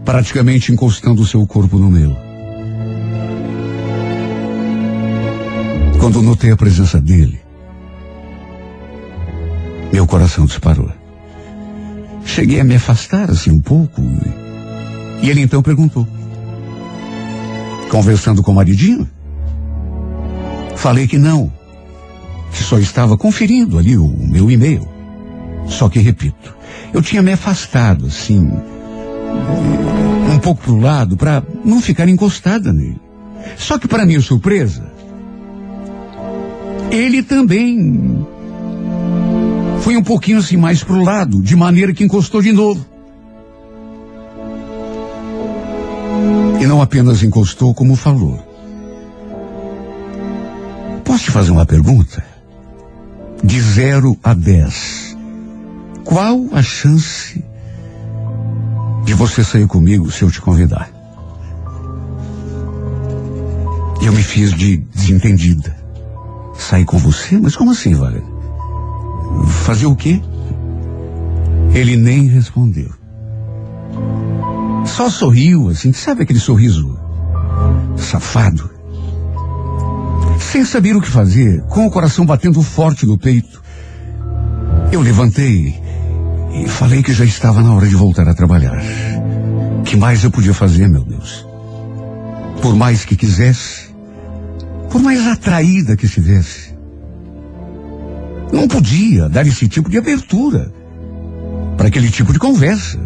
praticamente 0.05 0.71
encostando 0.71 1.21
o 1.21 1.25
seu 1.25 1.45
corpo 1.47 1.79
no 1.79 1.89
meu. 1.89 2.22
Quando 6.03 6.21
notei 6.21 6.51
a 6.51 6.57
presença 6.57 6.99
dele, 6.99 7.39
meu 9.89 10.05
coração 10.05 10.45
disparou. 10.45 10.91
Cheguei 12.25 12.59
a 12.59 12.63
me 12.65 12.75
afastar 12.75 13.31
assim 13.31 13.51
um 13.51 13.61
pouco 13.61 14.01
e 15.21 15.29
ele 15.29 15.39
então 15.39 15.63
perguntou: 15.63 16.05
Conversando 17.89 18.43
com 18.43 18.51
o 18.51 18.55
maridinho? 18.55 19.09
Falei 20.75 21.07
que 21.07 21.17
não, 21.17 21.49
que 22.51 22.61
só 22.61 22.77
estava 22.79 23.15
conferindo 23.15 23.79
ali 23.79 23.97
o 23.97 24.09
meu 24.09 24.51
e-mail. 24.51 24.85
Só 25.69 25.87
que 25.87 25.99
repito, 25.99 26.53
eu 26.93 27.01
tinha 27.01 27.21
me 27.21 27.31
afastado 27.31 28.07
assim, 28.07 28.51
um 30.33 30.39
pouco 30.39 30.63
pro 30.63 30.81
lado 30.81 31.15
para 31.15 31.41
não 31.63 31.81
ficar 31.81 32.09
encostada 32.09 32.73
nele. 32.73 33.01
Só 33.57 33.79
que 33.79 33.87
para 33.87 34.05
minha 34.05 34.19
surpresa, 34.19 34.92
ele 36.93 37.23
também 37.23 38.23
foi 39.81 39.97
um 39.97 40.03
pouquinho 40.03 40.37
assim 40.37 40.55
mais 40.55 40.83
pro 40.83 41.01
lado, 41.01 41.41
de 41.41 41.55
maneira 41.55 41.91
que 41.91 42.03
encostou 42.03 42.41
de 42.41 42.51
novo. 42.51 42.85
E 46.61 46.65
não 46.65 46.81
apenas 46.81 47.23
encostou, 47.23 47.73
como 47.73 47.95
falou. 47.95 48.39
Posso 51.03 51.25
te 51.25 51.31
fazer 51.31 51.51
uma 51.51 51.65
pergunta? 51.65 52.23
De 53.43 53.59
0 53.59 54.17
a 54.23 54.33
10. 54.33 55.17
Qual 56.05 56.45
a 56.53 56.61
chance 56.61 57.43
de 59.03 59.13
você 59.13 59.43
sair 59.43 59.67
comigo 59.67 60.11
se 60.11 60.23
eu 60.23 60.31
te 60.31 60.39
convidar? 60.39 60.89
Eu 64.01 64.13
me 64.13 64.23
fiz 64.23 64.53
de 64.53 64.77
desentendida. 64.77 65.82
Sair 66.57 66.85
com 66.85 66.97
você? 66.97 67.37
Mas 67.37 67.55
como 67.55 67.71
assim, 67.71 67.93
Wagner? 67.93 68.23
Fazer 69.65 69.85
o 69.85 69.95
quê? 69.95 70.21
Ele 71.73 71.95
nem 71.95 72.27
respondeu. 72.27 72.91
Só 74.85 75.09
sorriu, 75.09 75.69
assim, 75.69 75.91
sabe 75.91 76.23
aquele 76.23 76.39
sorriso 76.39 76.99
safado? 77.97 78.69
Sem 80.39 80.63
saber 80.65 80.95
o 80.95 81.01
que 81.01 81.09
fazer, 81.09 81.63
com 81.63 81.87
o 81.87 81.91
coração 81.91 82.25
batendo 82.25 82.61
forte 82.61 83.05
no 83.05 83.17
peito, 83.17 83.61
eu 84.91 85.01
levantei 85.01 85.81
e 86.53 86.67
falei 86.67 87.01
que 87.01 87.13
já 87.13 87.25
estava 87.25 87.63
na 87.63 87.73
hora 87.73 87.87
de 87.87 87.95
voltar 87.95 88.27
a 88.27 88.35
trabalhar. 88.35 88.79
Que 89.83 89.95
mais 89.95 90.23
eu 90.23 90.29
podia 90.29 90.53
fazer, 90.53 90.87
meu 90.87 91.03
Deus? 91.03 91.45
Por 92.61 92.75
mais 92.75 93.03
que 93.03 93.15
quisesse, 93.15 93.92
por 94.93 95.01
mais 95.01 95.25
atraída 95.25 95.97
que 95.97 96.05
estivesse, 96.05 96.71
não 98.51 98.67
podia 98.67 99.27
dar 99.27 99.47
esse 99.47 99.67
tipo 99.67 99.89
de 99.89 99.97
abertura 99.97 100.71
para 101.75 101.87
aquele 101.87 102.11
tipo 102.11 102.31
de 102.31 102.37
conversa. 102.37 102.99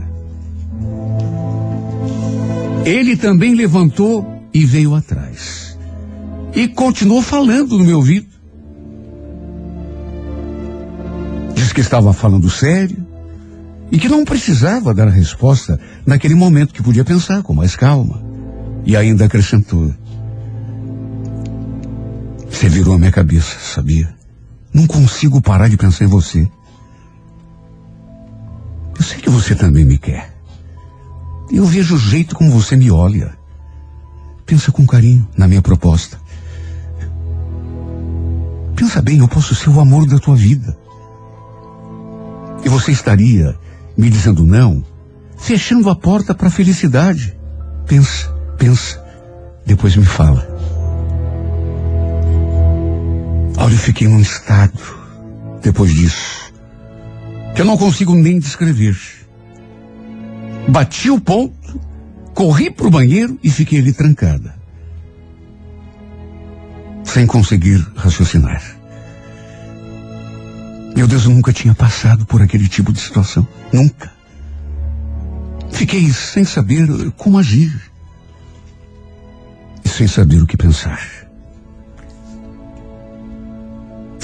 Ele 2.84 3.16
também 3.16 3.56
levantou 3.56 4.44
e 4.54 4.66
veio 4.66 4.94
atrás. 4.96 5.78
E 6.54 6.68
continuou 6.68 7.22
falando 7.22 7.78
no 7.78 7.86
meu 7.86 8.00
ouvido. 8.00 8.28
Diz 11.56 11.72
que 11.72 11.80
estava 11.80 12.12
falando 12.12 12.50
sério 12.50 12.98
e 13.90 13.98
que 13.98 14.10
não 14.10 14.26
precisava 14.26 14.94
dar 14.94 15.08
a 15.08 15.12
resposta 15.12 15.80
naquele 16.06 16.36
momento 16.36 16.74
que 16.74 16.84
podia 16.84 17.06
pensar 17.06 17.42
com 17.44 17.54
mais 17.54 17.78
calma. 17.78 18.22
E 18.86 18.94
ainda 18.94 19.24
acrescentou: 19.24 19.94
Você 22.50 22.70
virou 22.70 22.96
a 22.96 22.98
minha 22.98 23.12
cabeça, 23.12 23.58
sabia? 23.60 24.14
Não 24.74 24.88
consigo 24.88 25.42
parar 25.42 25.68
de 25.68 25.78
pensar 25.78 26.06
em 26.06 26.08
você. 26.08 26.50
Eu 28.98 29.04
sei 29.04 29.20
que 29.20 29.30
você 29.30 29.56
também 29.56 29.86
me 29.86 29.98
quer. 29.98 30.36
Eu 31.52 31.66
vejo 31.66 31.96
o 31.96 32.00
jeito 32.00 32.36
como 32.36 32.52
você 32.52 32.76
me 32.76 32.92
olha. 32.92 33.38
Pensa 34.46 34.72
com 34.72 34.86
carinho 34.86 35.28
na 35.38 35.48
minha 35.48 35.62
proposta. 35.62 36.20
Pensa 38.76 39.02
bem, 39.02 39.20
eu 39.20 39.28
posso 39.28 39.56
ser 39.56 39.70
o 39.70 39.80
amor 39.80 40.06
da 40.06 40.20
tua 40.20 40.36
vida. 40.36 40.78
E 42.64 42.70
você 42.70 42.92
estaria 42.92 43.58
me 43.98 44.10
dizendo 44.10 44.46
não, 44.46 44.84
fechando 45.38 45.90
a 45.90 45.96
porta 45.96 46.34
para 46.34 46.48
a 46.48 46.52
felicidade. 46.52 47.38
Pensa, 47.88 48.30
pensa, 48.58 49.04
depois 49.66 49.96
me 49.96 50.06
fala. 50.06 50.57
Olha, 53.68 53.74
eu 53.74 53.80
fiquei 53.80 54.08
num 54.08 54.22
estado 54.22 54.80
depois 55.62 55.94
disso 55.94 56.54
que 57.54 57.60
eu 57.62 57.66
não 57.66 57.76
consigo 57.76 58.16
nem 58.16 58.40
descrever. 58.40 58.98
Bati 60.70 61.10
o 61.10 61.20
ponto, 61.20 61.78
corri 62.34 62.72
para 62.72 62.88
o 62.88 62.90
banheiro 62.90 63.38
e 63.44 63.52
fiquei 63.52 63.80
ali 63.80 63.92
trancada. 63.92 64.56
Sem 67.04 67.28
conseguir 67.28 67.86
raciocinar. 67.94 68.64
Meu 70.96 71.06
Deus, 71.06 71.26
eu 71.26 71.32
nunca 71.32 71.52
tinha 71.52 71.76
passado 71.76 72.26
por 72.26 72.42
aquele 72.42 72.70
tipo 72.70 72.94
de 72.94 73.02
situação. 73.02 73.46
Nunca. 73.74 74.14
Fiquei 75.74 76.10
sem 76.14 76.46
saber 76.46 76.88
como 77.18 77.38
agir. 77.38 77.78
E 79.84 79.90
sem 79.90 80.08
saber 80.08 80.42
o 80.42 80.48
que 80.48 80.56
pensar. 80.56 81.27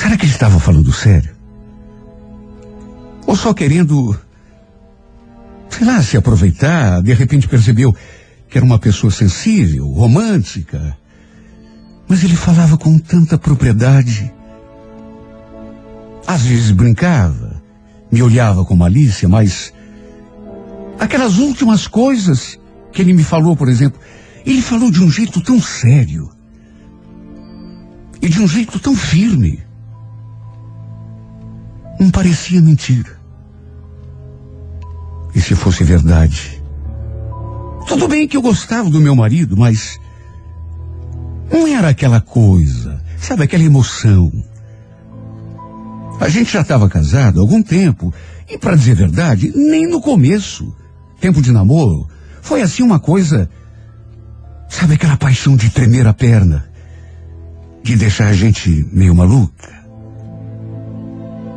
Será 0.04 0.18
que 0.18 0.26
ele 0.26 0.34
estava 0.34 0.60
falando 0.60 0.92
sério? 0.92 1.34
Ou 3.26 3.38
só 3.38 3.54
querendo, 3.54 4.20
sei 5.70 5.88
lá, 5.88 6.04
se 6.04 6.18
aproveitar, 6.18 7.02
de 7.02 7.14
repente 7.14 7.48
percebeu 7.48 7.96
que 8.50 8.58
era 8.58 8.66
uma 8.66 8.78
pessoa 8.78 9.10
sensível, 9.10 9.88
romântica. 9.88 10.98
Mas 12.06 12.22
ele 12.22 12.36
falava 12.36 12.78
com 12.78 13.00
tanta 13.00 13.38
propriedade. 13.38 14.30
Às 16.28 16.42
vezes 16.42 16.72
brincava, 16.72 17.64
me 18.12 18.22
olhava 18.22 18.66
com 18.66 18.76
malícia, 18.76 19.30
mas 19.30 19.74
aquelas 21.00 21.38
últimas 21.38 21.88
coisas 21.88 22.60
que 22.92 23.02
ele 23.02 23.14
me 23.14 23.24
falou, 23.24 23.56
por 23.56 23.70
exemplo, 23.70 24.02
ele 24.46 24.62
falou 24.62 24.92
de 24.92 25.02
um 25.02 25.10
jeito 25.10 25.40
tão 25.40 25.62
sério 25.62 26.30
e 28.22 28.28
de 28.28 28.42
um 28.42 28.48
jeito 28.50 28.78
tão 28.82 28.94
firme. 28.94 29.64
Não 32.00 32.10
parecia 32.10 32.62
mentira. 32.62 33.18
E 35.36 35.42
se 35.42 35.56
fosse 35.56 35.84
verdade? 35.84 36.62
Tudo 37.88 38.08
bem 38.08 38.28
que 38.28 38.38
eu 38.38 38.42
gostava 38.42 38.90
do 38.90 39.00
meu 39.00 39.16
marido, 39.16 39.58
mas 39.58 40.00
não 41.52 41.68
era 41.68 41.90
aquela 41.90 42.22
coisa, 42.22 43.02
sabe, 43.18 43.44
aquela 43.44 43.64
emoção. 43.64 44.32
A 46.20 46.30
gente 46.30 46.54
já 46.54 46.62
estava 46.62 46.88
casado 46.88 47.40
há 47.40 47.42
algum 47.42 47.62
tempo, 47.62 48.14
e 48.50 48.58
para 48.58 48.76
dizer 48.76 48.94
a 48.94 48.96
verdade, 48.96 49.52
nem 49.56 49.88
no 49.88 50.00
começo, 50.00 50.74
tempo 51.20 51.42
de 51.42 51.52
namoro, 51.52 52.08
foi 52.42 52.62
assim 52.62 52.84
uma 52.84 53.00
coisa, 53.00 53.50
sabe 54.70 54.94
aquela 54.94 55.18
paixão 55.18 55.56
de 55.56 55.70
tremer 55.70 56.08
a 56.08 56.14
perna, 56.14 56.66
de 57.84 57.96
deixar 57.96 58.28
a 58.28 58.34
gente 58.34 58.88
meio 58.92 59.14
maluca. 59.14 59.73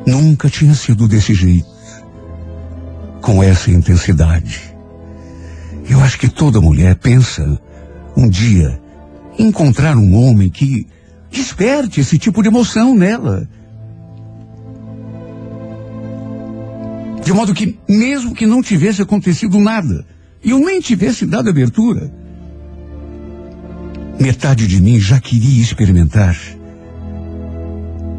Nunca 0.06 0.48
tinha 0.48 0.74
sido 0.74 1.08
desse 1.08 1.34
jeito, 1.34 1.66
com 3.20 3.42
essa 3.42 3.70
intensidade. 3.70 4.74
Eu 5.88 6.00
acho 6.00 6.18
que 6.18 6.28
toda 6.28 6.60
mulher 6.60 6.94
pensa 6.96 7.60
um 8.16 8.28
dia 8.28 8.80
encontrar 9.38 9.96
um 9.96 10.14
homem 10.14 10.48
que 10.48 10.86
desperte 11.30 12.00
esse 12.00 12.18
tipo 12.18 12.42
de 12.42 12.48
emoção 12.48 12.94
nela. 12.94 13.48
De 17.24 17.32
modo 17.32 17.52
que, 17.52 17.76
mesmo 17.88 18.34
que 18.34 18.46
não 18.46 18.62
tivesse 18.62 19.02
acontecido 19.02 19.58
nada, 19.58 20.06
e 20.42 20.50
eu 20.50 20.60
nem 20.60 20.80
tivesse 20.80 21.26
dado 21.26 21.50
abertura, 21.50 22.12
metade 24.20 24.66
de 24.66 24.80
mim 24.80 24.98
já 25.00 25.20
queria 25.20 25.60
experimentar 25.60 26.36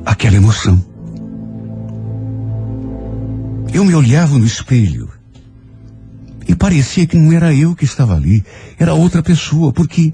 aquela 0.06 0.36
emoção. 0.36 0.84
Eu 3.74 3.84
me 3.84 3.93
olhava 3.93 4.38
no 4.38 4.45
espelho 4.45 5.09
e 6.47 6.55
parecia 6.55 7.05
que 7.05 7.18
não 7.18 7.34
era 7.34 7.53
eu 7.53 7.76
que 7.76 7.84
estava 7.84 8.15
ali, 8.15 8.43
era 8.80 8.93
outra 8.93 9.22
pessoa, 9.22 9.74
porque 9.74 10.13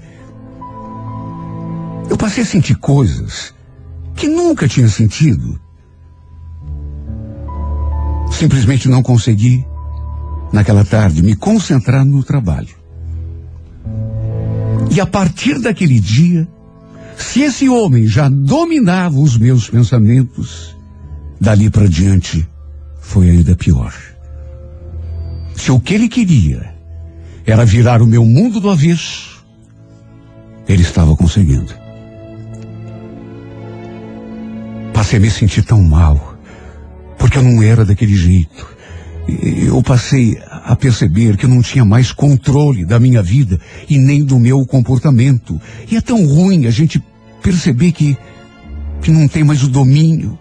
eu 2.10 2.16
passei 2.16 2.42
a 2.42 2.46
sentir 2.46 2.76
coisas 2.76 3.54
que 4.16 4.28
nunca 4.28 4.66
tinha 4.66 4.88
sentido. 4.88 5.60
Simplesmente 8.32 8.88
não 8.88 9.02
consegui, 9.02 9.64
naquela 10.52 10.84
tarde, 10.84 11.22
me 11.22 11.36
concentrar 11.36 12.04
no 12.04 12.22
trabalho. 12.22 12.74
E 14.90 15.00
a 15.00 15.06
partir 15.06 15.60
daquele 15.60 16.00
dia, 16.00 16.48
se 17.16 17.42
esse 17.42 17.68
homem 17.68 18.06
já 18.06 18.28
dominava 18.28 19.18
os 19.18 19.36
meus 19.38 19.70
pensamentos, 19.70 20.76
dali 21.40 21.70
para 21.70 21.88
diante 21.88 22.48
foi 23.04 23.30
ainda 23.30 23.54
pior. 23.54 23.94
Se 25.54 25.70
o 25.70 25.78
que 25.78 25.94
ele 25.94 26.08
queria 26.08 26.74
era 27.46 27.64
virar 27.64 28.02
o 28.02 28.06
meu 28.06 28.24
mundo 28.24 28.58
do 28.58 28.70
avesso, 28.70 29.44
ele 30.66 30.82
estava 30.82 31.14
conseguindo. 31.14 31.72
Passei 34.92 35.18
a 35.18 35.22
me 35.22 35.30
sentir 35.30 35.62
tão 35.62 35.82
mal, 35.82 36.36
porque 37.18 37.38
eu 37.38 37.42
não 37.42 37.62
era 37.62 37.84
daquele 37.84 38.16
jeito. 38.16 38.74
Eu 39.28 39.82
passei 39.82 40.38
a 40.48 40.74
perceber 40.74 41.36
que 41.36 41.44
eu 41.44 41.50
não 41.50 41.62
tinha 41.62 41.84
mais 41.84 42.10
controle 42.10 42.84
da 42.84 42.98
minha 42.98 43.22
vida 43.22 43.60
e 43.88 43.98
nem 43.98 44.24
do 44.24 44.38
meu 44.38 44.66
comportamento. 44.66 45.60
E 45.90 45.96
é 45.96 46.00
tão 46.00 46.26
ruim 46.26 46.66
a 46.66 46.70
gente 46.70 47.02
perceber 47.42 47.92
que, 47.92 48.16
que 49.02 49.10
não 49.10 49.28
tem 49.28 49.44
mais 49.44 49.62
o 49.62 49.68
domínio 49.68 50.38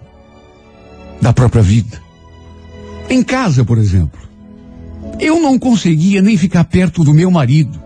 da 1.21 1.31
própria 1.31 1.61
vida. 1.61 2.02
Em 3.09 3.21
casa, 3.21 3.63
por 3.63 3.77
exemplo, 3.77 4.19
eu 5.19 5.39
não 5.39 5.59
conseguia 5.59 6.21
nem 6.21 6.37
ficar 6.37 6.63
perto 6.63 7.03
do 7.03 7.13
meu 7.13 7.29
marido. 7.29 7.81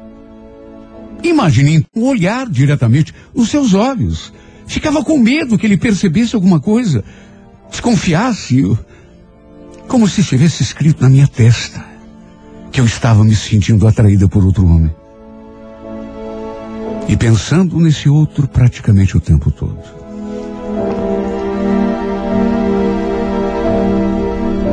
Imaginem 1.24 1.86
olhar 1.96 2.48
diretamente 2.50 3.14
os 3.34 3.50
seus 3.50 3.74
olhos. 3.74 4.32
Ficava 4.66 5.04
com 5.04 5.18
medo 5.18 5.58
que 5.58 5.66
ele 5.66 5.78
percebesse 5.78 6.36
alguma 6.36 6.60
coisa, 6.60 7.04
desconfiasse, 7.70 8.78
como 9.88 10.08
se 10.08 10.22
estivesse 10.22 10.64
escrito 10.64 11.02
na 11.02 11.10
minha 11.10 11.28
testa 11.28 11.86
que 12.72 12.82
eu 12.82 12.86
estava 12.86 13.24
me 13.24 13.36
sentindo 13.36 13.88
atraída 13.88 14.28
por 14.28 14.46
outro 14.46 14.66
homem. 14.66 14.94
E 17.08 17.16
pensando 17.16 17.80
nesse 17.80 18.10
outro 18.10 18.48
praticamente 18.48 19.16
o 19.16 19.22
tempo 19.22 19.50
todo. 19.50 19.97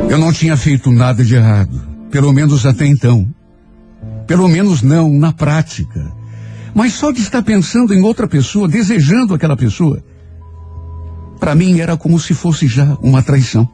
Eu 0.09 0.17
não 0.17 0.31
tinha 0.31 0.55
feito 0.55 0.91
nada 0.91 1.23
de 1.23 1.35
errado, 1.35 1.81
pelo 2.11 2.31
menos 2.31 2.65
até 2.65 2.85
então. 2.85 3.27
Pelo 4.27 4.47
menos 4.47 4.81
não 4.81 5.11
na 5.11 5.31
prática. 5.31 6.11
Mas 6.73 6.93
só 6.93 7.11
de 7.11 7.21
estar 7.21 7.41
pensando 7.41 7.93
em 7.93 8.01
outra 8.01 8.27
pessoa, 8.27 8.67
desejando 8.67 9.33
aquela 9.33 9.55
pessoa, 9.55 10.03
para 11.39 11.55
mim 11.55 11.79
era 11.79 11.95
como 11.95 12.19
se 12.19 12.33
fosse 12.33 12.67
já 12.67 12.97
uma 13.01 13.21
traição. 13.21 13.67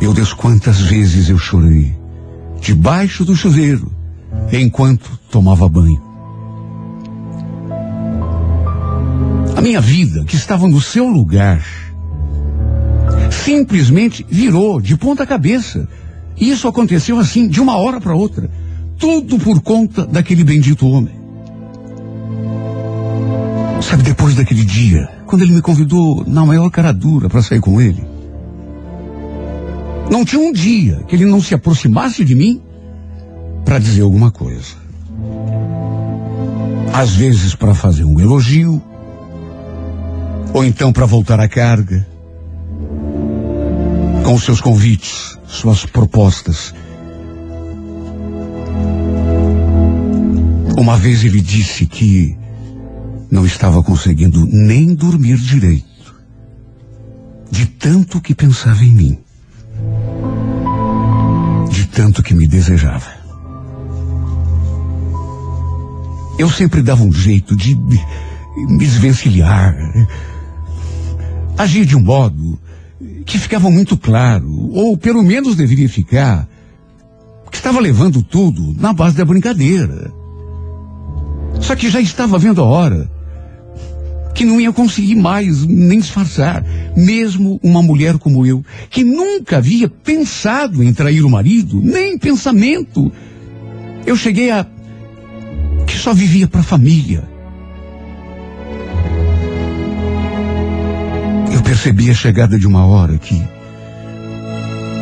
Meu 0.00 0.12
Deus, 0.12 0.32
quantas 0.32 0.80
vezes 0.80 1.28
eu 1.28 1.38
chorei 1.38 1.96
debaixo 2.60 3.24
do 3.24 3.34
chuveiro 3.34 3.90
enquanto 4.52 5.18
tomava 5.30 5.68
banho. 5.68 6.02
A 9.56 9.60
minha 9.60 9.80
vida, 9.80 10.24
que 10.24 10.36
estava 10.36 10.66
no 10.66 10.80
seu 10.80 11.06
lugar, 11.06 11.62
simplesmente 13.30 14.24
virou 14.28 14.80
de 14.80 14.96
ponta 14.96 15.26
cabeça. 15.26 15.88
E 16.36 16.50
isso 16.50 16.68
aconteceu 16.68 17.18
assim, 17.18 17.48
de 17.48 17.60
uma 17.60 17.76
hora 17.76 18.00
para 18.00 18.14
outra. 18.14 18.50
Tudo 18.98 19.38
por 19.38 19.60
conta 19.60 20.06
daquele 20.06 20.44
bendito 20.44 20.86
homem. 20.86 21.14
Sabe, 23.80 24.02
depois 24.04 24.34
daquele 24.34 24.64
dia, 24.64 25.08
quando 25.26 25.42
ele 25.42 25.52
me 25.52 25.60
convidou 25.60 26.24
na 26.26 26.46
maior 26.46 26.70
cara 26.70 26.92
dura 26.92 27.28
para 27.28 27.42
sair 27.42 27.60
com 27.60 27.80
ele, 27.80 28.04
não 30.10 30.24
tinha 30.24 30.40
um 30.40 30.52
dia 30.52 31.02
que 31.08 31.16
ele 31.16 31.24
não 31.24 31.40
se 31.40 31.54
aproximasse 31.54 32.24
de 32.24 32.34
mim 32.34 32.60
para 33.64 33.78
dizer 33.78 34.02
alguma 34.02 34.30
coisa. 34.30 34.76
Às 36.92 37.14
vezes 37.14 37.54
para 37.54 37.74
fazer 37.74 38.04
um 38.04 38.20
elogio, 38.20 38.80
ou 40.52 40.64
então 40.64 40.92
para 40.92 41.06
voltar 41.06 41.40
à 41.40 41.48
carga, 41.48 42.06
com 44.24 44.38
seus 44.38 44.60
convites, 44.60 45.38
suas 45.46 45.84
propostas. 45.84 46.74
Uma 50.76 50.96
vez 50.96 51.24
ele 51.24 51.40
disse 51.40 51.86
que 51.86 52.36
não 53.30 53.44
estava 53.44 53.82
conseguindo 53.82 54.46
nem 54.46 54.94
dormir 54.94 55.36
direito, 55.36 56.14
de 57.50 57.66
tanto 57.66 58.20
que 58.20 58.34
pensava 58.34 58.82
em 58.84 58.92
mim, 58.92 59.18
de 61.70 61.86
tanto 61.86 62.22
que 62.22 62.34
me 62.34 62.46
desejava. 62.46 63.10
Eu 66.38 66.50
sempre 66.50 66.82
dava 66.82 67.02
um 67.02 67.12
jeito 67.12 67.56
de 67.56 67.74
me 67.74 68.78
desvencilhar, 68.78 69.76
agir 71.56 71.84
de 71.84 71.96
um 71.96 72.00
modo 72.00 72.58
que 73.24 73.38
ficava 73.38 73.70
muito 73.70 73.96
claro, 73.96 74.70
ou 74.72 74.96
pelo 74.96 75.22
menos 75.22 75.56
deveria 75.56 75.88
ficar, 75.88 76.48
que 77.50 77.56
estava 77.56 77.80
levando 77.80 78.22
tudo 78.22 78.74
na 78.80 78.92
base 78.92 79.16
da 79.16 79.24
brincadeira. 79.24 80.12
Só 81.60 81.76
que 81.76 81.90
já 81.90 82.00
estava 82.00 82.38
vendo 82.38 82.60
a 82.60 82.64
hora 82.64 83.10
que 84.34 84.44
não 84.44 84.60
ia 84.60 84.72
conseguir 84.72 85.14
mais 85.14 85.64
nem 85.66 86.00
disfarçar, 86.00 86.64
mesmo 86.96 87.60
uma 87.62 87.82
mulher 87.82 88.18
como 88.18 88.46
eu, 88.46 88.64
que 88.88 89.04
nunca 89.04 89.58
havia 89.58 89.88
pensado 89.88 90.82
em 90.82 90.92
trair 90.92 91.22
o 91.22 91.30
marido, 91.30 91.80
nem 91.82 92.18
pensamento. 92.18 93.12
Eu 94.06 94.16
cheguei 94.16 94.50
a 94.50 94.66
que 95.86 95.96
só 95.98 96.14
vivia 96.14 96.48
para 96.48 96.60
a 96.60 96.64
família. 96.64 97.31
Percebi 101.72 102.10
a 102.10 102.14
chegada 102.14 102.58
de 102.58 102.66
uma 102.66 102.84
hora 102.84 103.16
que 103.16 103.42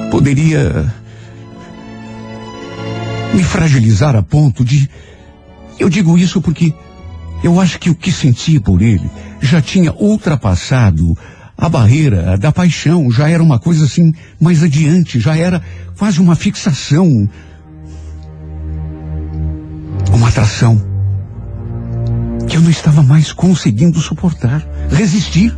poderia 0.09 0.95
me 3.35 3.43
fragilizar 3.43 4.15
a 4.15 4.23
ponto 4.23 4.65
de 4.65 4.89
Eu 5.81 5.89
digo 5.89 6.17
isso 6.17 6.41
porque 6.41 6.73
eu 7.43 7.61
acho 7.61 7.77
que 7.81 7.91
o 7.91 7.95
que 7.95 8.13
sentia 8.13 8.61
por 8.61 8.83
ele 8.83 9.11
já 9.41 9.61
tinha 9.61 9.93
ultrapassado 9.93 11.19
a 11.59 11.69
barreira 11.69 12.39
da 12.39 12.53
paixão, 12.53 13.11
já 13.11 13.29
era 13.29 13.43
uma 13.43 13.59
coisa 13.59 13.87
assim 13.87 14.15
mais 14.41 14.63
adiante, 14.63 15.19
já 15.19 15.37
era 15.37 15.61
quase 15.99 16.21
uma 16.21 16.37
fixação, 16.37 17.29
uma 20.13 20.29
atração 20.29 20.81
que 22.49 22.57
eu 22.57 22.61
não 22.61 22.71
estava 22.71 23.03
mais 23.03 23.33
conseguindo 23.33 23.99
suportar, 23.99 24.65
resistir. 24.89 25.53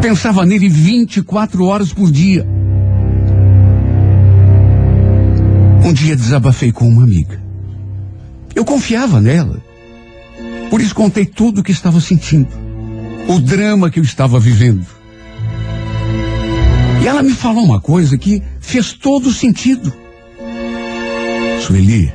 Pensava 0.00 0.46
nele 0.46 0.68
24 0.68 1.64
horas 1.64 1.92
por 1.92 2.10
dia. 2.10 2.46
Um 5.84 5.92
dia 5.92 6.16
desabafei 6.16 6.72
com 6.72 6.88
uma 6.88 7.02
amiga. 7.02 7.40
Eu 8.54 8.64
confiava 8.64 9.20
nela. 9.20 9.62
Por 10.70 10.80
isso 10.80 10.94
contei 10.94 11.26
tudo 11.26 11.60
o 11.60 11.64
que 11.64 11.72
estava 11.72 12.00
sentindo. 12.00 12.48
O 13.28 13.38
drama 13.38 13.90
que 13.90 13.98
eu 13.98 14.04
estava 14.04 14.38
vivendo. 14.38 14.86
E 17.02 17.06
ela 17.06 17.22
me 17.22 17.32
falou 17.32 17.64
uma 17.64 17.80
coisa 17.80 18.16
que 18.18 18.42
fez 18.60 18.92
todo 18.92 19.32
sentido. 19.32 19.92
Sueli, 21.60 22.12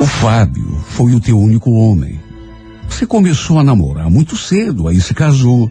o 0.00 0.06
Fábio 0.06 0.84
foi 0.88 1.14
o 1.14 1.20
teu 1.20 1.38
único 1.38 1.70
homem. 1.72 2.23
Você 2.88 3.06
começou 3.06 3.58
a 3.58 3.64
namorar 3.64 4.10
muito 4.10 4.36
cedo, 4.36 4.88
aí 4.88 5.00
se 5.00 5.14
casou. 5.14 5.70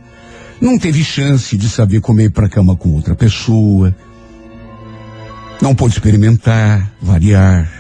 Não 0.60 0.78
teve 0.78 1.04
chance 1.04 1.58
de 1.58 1.70
saber 1.70 2.02
comer 2.02 2.32
para 2.32 2.50
cama 2.50 2.76
com 2.76 2.94
outra 2.94 3.16
pessoa. 3.16 3.96
Não 5.62 5.76
pôde 5.76 5.94
experimentar, 5.94 6.92
variar. 7.02 7.72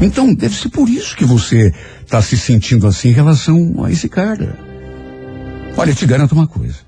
Então, 0.00 0.34
deve 0.34 0.54
ser 0.56 0.68
por 0.68 0.88
isso 0.88 1.16
que 1.16 1.24
você 1.24 1.72
está 2.02 2.20
se 2.20 2.36
sentindo 2.36 2.86
assim 2.86 3.08
em 3.08 3.12
relação 3.12 3.84
a 3.84 3.90
esse 3.90 4.08
cara. 4.08 4.58
Olha, 5.76 5.94
te 5.94 6.06
garanto 6.06 6.32
uma 6.32 6.46
coisa. 6.46 6.78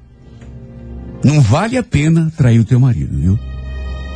Não 1.24 1.40
vale 1.40 1.76
a 1.76 1.82
pena 1.82 2.32
trair 2.36 2.60
o 2.60 2.64
teu 2.64 2.78
marido, 2.78 3.18
viu? 3.18 3.38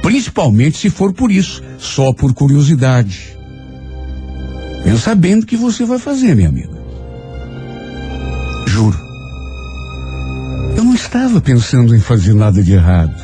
Principalmente 0.03 0.79
se 0.79 0.91
for 0.91 1.13
por 1.13 1.31
isso, 1.31 1.63
só 1.79 2.13
por 2.13 2.33
curiosidade. 2.33 3.37
Pensa 4.85 5.15
bem 5.15 5.37
no 5.37 5.47
que 5.47 5.57
você 5.57 5.85
vai 5.85 5.99
fazer, 5.99 6.35
minha 6.35 6.49
amiga. 6.49 6.80
Juro. 8.67 8.99
Eu 10.77 10.85
não 10.85 10.95
estava 10.95 11.41
pensando 11.41 11.95
em 11.95 12.01
fazer 12.01 12.35
nada 12.35 12.63
de 12.63 12.73
errado. 12.73 13.15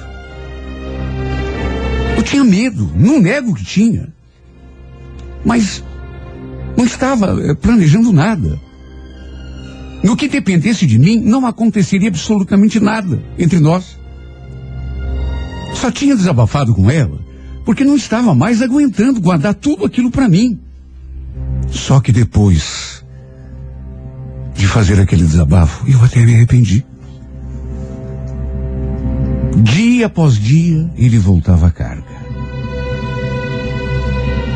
Eu 2.16 2.22
tinha 2.22 2.45
medo, 2.45 2.91
não 2.95 3.20
nego 3.20 3.55
que 3.55 3.64
tinha. 3.64 4.09
Mas 5.45 5.82
não 6.76 6.84
estava 6.84 7.41
eh, 7.43 7.55
planejando 7.55 8.12
nada. 8.12 8.61
No 10.03 10.16
que 10.16 10.28
dependesse 10.28 10.87
de 10.87 10.99
mim, 10.99 11.20
não 11.20 11.47
aconteceria 11.47 12.09
absolutamente 12.09 12.78
nada 12.78 13.22
entre 13.39 13.59
nós. 13.61 13.97
Só 15.74 15.91
tinha 15.91 16.16
desabafado 16.16 16.74
com 16.74 16.91
ela 16.91 17.26
porque 17.66 17.84
não 17.84 17.97
estava 17.97 18.32
mais 18.32 18.62
aguentando 18.62 19.20
guardar 19.20 19.53
tudo 19.53 19.84
aquilo 19.84 20.09
para 20.09 20.28
mim. 20.28 20.61
Só 21.68 21.99
que 21.99 22.12
depois 22.12 22.95
de 24.57 24.66
fazer 24.66 25.00
aquele 25.00 25.24
desabafo, 25.24 25.88
eu 25.88 26.02
até 26.02 26.24
me 26.24 26.34
arrependi. 26.34 26.84
Dia 29.62 30.07
após 30.07 30.38
dia, 30.38 30.90
ele 30.96 31.18
voltava 31.18 31.66
à 31.66 31.70
carga. 31.70 32.16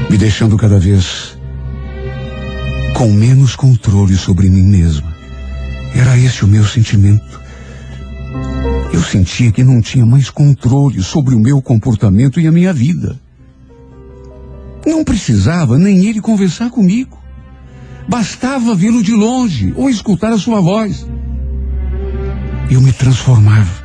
Me 0.09 0.17
deixando 0.17 0.57
cada 0.57 0.79
vez 0.79 1.39
com 2.95 3.13
menos 3.13 3.55
controle 3.57 4.17
sobre 4.17 4.49
mim 4.49 4.63
mesma. 4.63 5.15
Era 5.95 6.19
esse 6.19 6.45
o 6.45 6.49
meu 6.49 6.65
sentimento. 6.65 7.41
Eu 8.93 9.03
sentia 9.03 9.53
que 9.53 9.65
não 9.65 9.81
tinha 9.81 10.05
mais 10.05 10.31
controle 10.31 11.03
sobre 11.03 11.35
o 11.35 11.41
meu 11.41 11.63
comportamento 11.63 12.41
e 12.41 12.47
a 12.47 12.53
minha 12.53 12.73
vida. 12.73 13.19
Não 14.87 15.05
precisava 15.05 15.79
nem 15.79 16.07
ele 16.07 16.21
conversar 16.21 16.71
comigo. 16.71 17.20
Bastava 18.11 18.75
vê-lo 18.75 19.05
de 19.05 19.13
longe 19.13 19.73
ou 19.77 19.89
escutar 19.89 20.33
a 20.33 20.39
sua 20.39 20.61
voz. 20.61 21.07
Eu 22.69 22.81
me 22.81 22.93
transformava. 22.93 23.85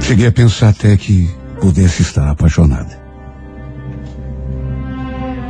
Cheguei 0.00 0.28
a 0.28 0.32
pensar 0.32 0.68
até 0.68 0.96
que 0.96 1.28
pudesse 1.60 2.02
estar 2.02 2.30
apaixonada. 2.30 2.96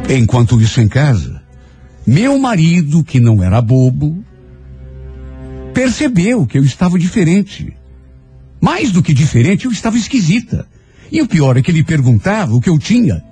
Enquanto 0.08 0.58
isso 0.58 0.80
em 0.80 0.88
casa, 0.88 1.42
meu 2.06 2.38
marido, 2.38 3.04
que 3.04 3.20
não 3.20 3.44
era 3.44 3.60
bobo, 3.60 4.24
percebeu 5.74 6.46
que 6.46 6.56
eu 6.56 6.64
estava 6.64 6.98
diferente. 6.98 7.76
Mais 8.58 8.90
do 8.90 9.02
que 9.02 9.12
diferente, 9.12 9.66
eu 9.66 9.70
estava 9.70 9.98
esquisita. 9.98 10.66
E 11.12 11.20
o 11.20 11.28
pior 11.28 11.58
é 11.58 11.62
que 11.62 11.70
ele 11.70 11.84
perguntava 11.84 12.54
o 12.54 12.60
que 12.60 12.70
eu 12.70 12.78
tinha. 12.78 13.22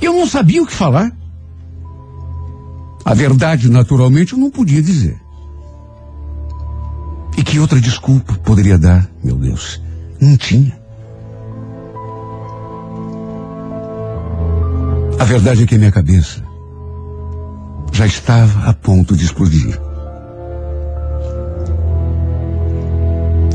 Eu 0.00 0.12
não 0.12 0.28
sabia 0.28 0.62
o 0.62 0.66
que 0.66 0.72
falar. 0.72 1.12
A 3.04 3.12
verdade, 3.12 3.68
naturalmente, 3.68 4.32
eu 4.32 4.38
não 4.38 4.50
podia 4.50 4.80
dizer. 4.80 5.20
E 7.36 7.42
que 7.42 7.58
outra 7.58 7.80
desculpa 7.80 8.32
poderia 8.44 8.78
dar, 8.78 9.06
meu 9.22 9.36
Deus? 9.36 9.80
Não 10.20 10.36
tinha. 10.36 10.78
A 15.18 15.24
verdade 15.24 15.62
é 15.62 15.66
que 15.66 15.76
minha 15.76 15.92
cabeça 15.92 16.42
já 17.92 18.06
estava 18.06 18.68
a 18.68 18.72
ponto 18.72 19.16
de 19.16 19.24
explodir. 19.24 19.78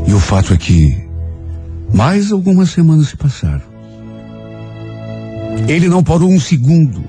E 0.06 0.12
o 0.12 0.20
fato 0.20 0.54
é 0.54 0.56
que 0.56 1.08
mais 1.92 2.30
algumas 2.30 2.70
semanas 2.70 3.08
se 3.08 3.16
passaram. 3.16 3.62
Ele 5.68 5.88
não 5.88 6.02
parou 6.02 6.30
um 6.30 6.40
segundo 6.40 7.04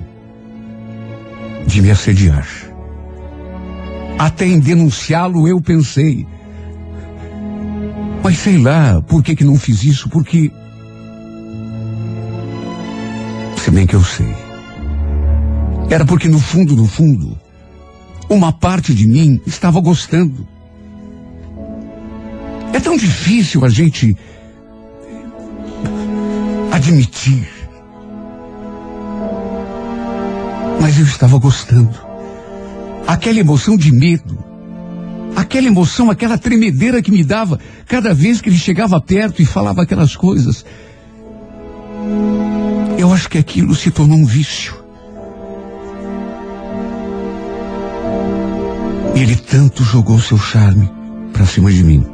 de 1.66 1.82
me 1.82 1.90
assediar. 1.90 2.46
Até 4.18 4.46
em 4.46 4.60
denunciá-lo 4.60 5.48
eu 5.48 5.60
pensei. 5.60 6.26
Mas 8.22 8.38
sei 8.38 8.58
lá, 8.58 9.02
por 9.02 9.22
que 9.22 9.34
que 9.34 9.44
não 9.44 9.56
fiz 9.56 9.82
isso? 9.82 10.08
Porque. 10.08 10.50
Se 13.56 13.70
bem 13.70 13.86
que 13.86 13.94
eu 13.94 14.04
sei. 14.04 14.34
Era 15.90 16.04
porque 16.04 16.28
no 16.28 16.40
fundo, 16.40 16.76
no 16.76 16.86
fundo, 16.86 17.38
uma 18.28 18.52
parte 18.52 18.94
de 18.94 19.06
mim 19.06 19.40
estava 19.46 19.80
gostando. 19.80 20.46
É 22.72 22.80
tão 22.80 22.96
difícil 22.96 23.64
a 23.64 23.68
gente 23.68 24.16
admitir. 26.70 27.61
Mas 30.82 30.98
eu 30.98 31.04
estava 31.04 31.38
gostando. 31.38 31.94
Aquela 33.06 33.38
emoção 33.38 33.76
de 33.76 33.92
medo, 33.92 34.36
aquela 35.36 35.68
emoção, 35.68 36.10
aquela 36.10 36.36
tremedeira 36.36 37.00
que 37.00 37.12
me 37.12 37.22
dava 37.22 37.60
cada 37.86 38.12
vez 38.12 38.40
que 38.40 38.48
ele 38.48 38.58
chegava 38.58 39.00
perto 39.00 39.40
e 39.40 39.44
falava 39.44 39.82
aquelas 39.82 40.16
coisas. 40.16 40.64
Eu 42.98 43.12
acho 43.12 43.28
que 43.28 43.38
aquilo 43.38 43.76
se 43.76 43.92
tornou 43.92 44.18
um 44.18 44.26
vício. 44.26 44.74
E 49.14 49.20
ele 49.20 49.36
tanto 49.36 49.84
jogou 49.84 50.18
seu 50.18 50.36
charme 50.36 50.90
para 51.32 51.46
cima 51.46 51.70
de 51.70 51.84
mim. 51.84 52.04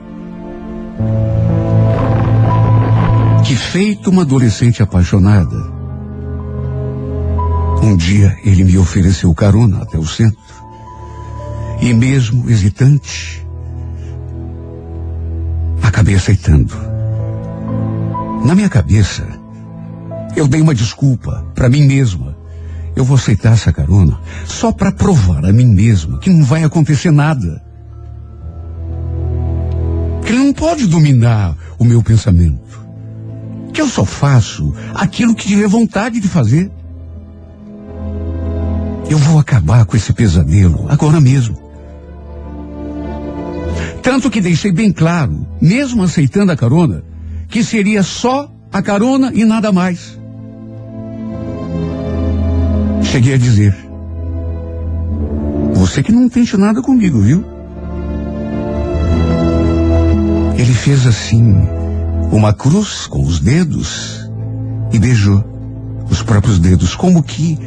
Que 3.47 3.57
feito 3.57 4.11
uma 4.11 4.23
adolescente 4.23 4.83
apaixonada. 4.83 5.78
Um 7.83 7.97
dia 7.97 8.37
ele 8.45 8.65
me 8.65 8.77
ofereceu 8.79 9.35
carona 9.35 9.83
até 9.83 9.99
o 9.99 10.07
centro. 10.07 10.39
E 11.81 11.93
mesmo 11.95 12.51
hesitante, 12.51 13.47
acabei 15.83 16.15
aceitando. 16.17 16.75
Na 18.45 18.55
minha 18.55 18.69
cabeça, 18.69 19.27
eu 20.37 20.47
dei 20.47 20.61
uma 20.61 20.75
desculpa 20.75 21.45
para 21.55 21.69
mim 21.69 21.87
mesma. 21.87 22.37
Eu 22.97 23.05
vou 23.05 23.17
aceitar 23.17 23.53
essa 23.53 23.73
carona 23.73 24.19
só 24.45 24.73
para 24.73 24.91
provar 24.91 25.45
a 25.45 25.53
mim 25.53 25.67
mesma 25.67 26.19
que 26.19 26.31
não 26.31 26.45
vai 26.45 26.65
acontecer 26.65 27.11
nada. 27.11 27.63
Que 30.25 30.33
ele 30.33 30.45
não 30.45 30.53
pode 30.53 30.87
dominar 30.87 31.57
o 31.79 31.85
meu 31.85 32.03
pensamento. 32.03 32.87
Que 33.73 33.81
eu 33.81 33.89
só 33.89 34.05
faço 34.05 34.75
aquilo 34.95 35.35
que 35.35 35.47
tiver 35.47 35.69
vontade 35.69 36.21
de 36.21 36.29
fazer. 36.29 36.71
Eu 39.09 39.19
vou 39.19 39.39
acabar 39.39 39.85
com 39.87 39.97
esse 39.97 40.13
pesadelo 40.13 40.87
agora 40.89 41.21
mesmo. 41.21 41.57
Tanto 44.03 44.31
que 44.31 44.41
deixei 44.41 44.73
bem 44.73 44.93
claro, 44.93 45.47
mesmo 45.61 46.03
aceitando 46.03 46.53
a 46.53 46.57
carona, 46.57 47.03
que 47.49 47.65
seria 47.65 48.03
só 48.03 48.51
a 48.73 48.83
carona 48.83 49.33
e 49.35 49.45
nada 49.45 49.73
mais. 49.73 50.19
Cheguei 53.03 53.35
a 53.35 53.39
dizer: 53.39 53.75
Você 55.75 56.03
que 56.03 56.13
não 56.13 56.29
tente 56.29 56.57
nada 56.57 56.83
comigo, 56.83 57.21
viu? 57.21 57.45
Ele 60.57 60.75
fez 60.75 61.07
assim, 61.07 61.55
uma 62.31 62.53
cruz 62.53 63.07
com 63.07 63.23
os 63.23 63.41
dedos 63.41 64.29
e 64.93 64.99
beijou 64.99 65.45
os 66.11 66.23
próprios 66.23 66.59
dedos, 66.59 66.95
como 66.95 67.23
que 67.23 67.59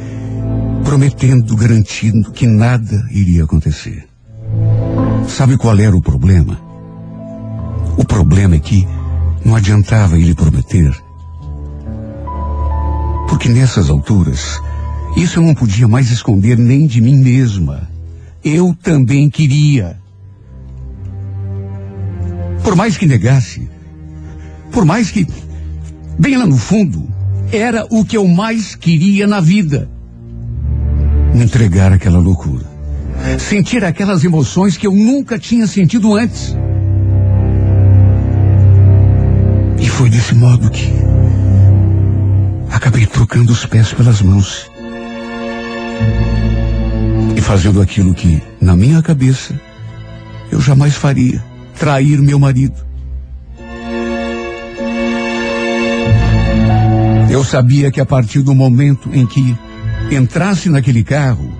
prometendo, 0.92 1.56
garantindo 1.56 2.30
que 2.32 2.46
nada 2.46 3.08
iria 3.10 3.44
acontecer. 3.44 4.06
Sabe 5.26 5.56
qual 5.56 5.78
era 5.78 5.96
o 5.96 6.02
problema? 6.02 6.60
O 7.96 8.04
problema 8.04 8.56
é 8.56 8.58
que 8.58 8.86
não 9.42 9.56
adiantava 9.56 10.18
ele 10.18 10.34
prometer. 10.34 10.94
Porque 13.26 13.48
nessas 13.48 13.88
alturas, 13.88 14.60
isso 15.16 15.38
eu 15.38 15.42
não 15.42 15.54
podia 15.54 15.88
mais 15.88 16.10
esconder 16.10 16.58
nem 16.58 16.86
de 16.86 17.00
mim 17.00 17.16
mesma. 17.16 17.88
Eu 18.44 18.76
também 18.82 19.30
queria. 19.30 19.98
Por 22.62 22.76
mais 22.76 22.98
que 22.98 23.06
negasse, 23.06 23.66
por 24.70 24.84
mais 24.84 25.10
que, 25.10 25.26
bem 26.18 26.36
lá 26.36 26.46
no 26.46 26.58
fundo, 26.58 27.08
era 27.50 27.86
o 27.88 28.04
que 28.04 28.18
eu 28.18 28.28
mais 28.28 28.74
queria 28.74 29.26
na 29.26 29.40
vida. 29.40 29.90
Entregar 31.34 31.92
aquela 31.92 32.18
loucura. 32.18 32.64
Sentir 33.38 33.84
aquelas 33.84 34.24
emoções 34.24 34.76
que 34.76 34.86
eu 34.86 34.92
nunca 34.92 35.38
tinha 35.38 35.66
sentido 35.66 36.14
antes. 36.14 36.54
E 39.80 39.88
foi 39.88 40.10
desse 40.10 40.34
modo 40.34 40.70
que 40.70 40.92
acabei 42.70 43.06
trocando 43.06 43.52
os 43.52 43.64
pés 43.64 43.92
pelas 43.92 44.20
mãos. 44.20 44.70
E 47.36 47.40
fazendo 47.40 47.80
aquilo 47.80 48.12
que, 48.14 48.42
na 48.60 48.76
minha 48.76 49.00
cabeça, 49.02 49.58
eu 50.50 50.60
jamais 50.60 50.94
faria: 50.94 51.42
trair 51.78 52.20
meu 52.20 52.38
marido. 52.38 52.76
Eu 57.30 57.42
sabia 57.42 57.90
que 57.90 58.00
a 58.00 58.04
partir 58.04 58.42
do 58.42 58.54
momento 58.54 59.08
em 59.12 59.24
que 59.24 59.56
entrasse 60.14 60.68
naquele 60.68 61.02
carro, 61.02 61.50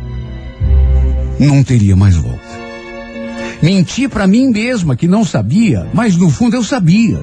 não 1.38 1.62
teria 1.62 1.96
mais 1.96 2.16
volta. 2.16 2.52
Menti 3.62 4.08
para 4.08 4.26
mim 4.26 4.50
mesma 4.50 4.96
que 4.96 5.06
não 5.06 5.24
sabia, 5.24 5.88
mas 5.94 6.16
no 6.16 6.28
fundo 6.28 6.56
eu 6.56 6.64
sabia. 6.64 7.22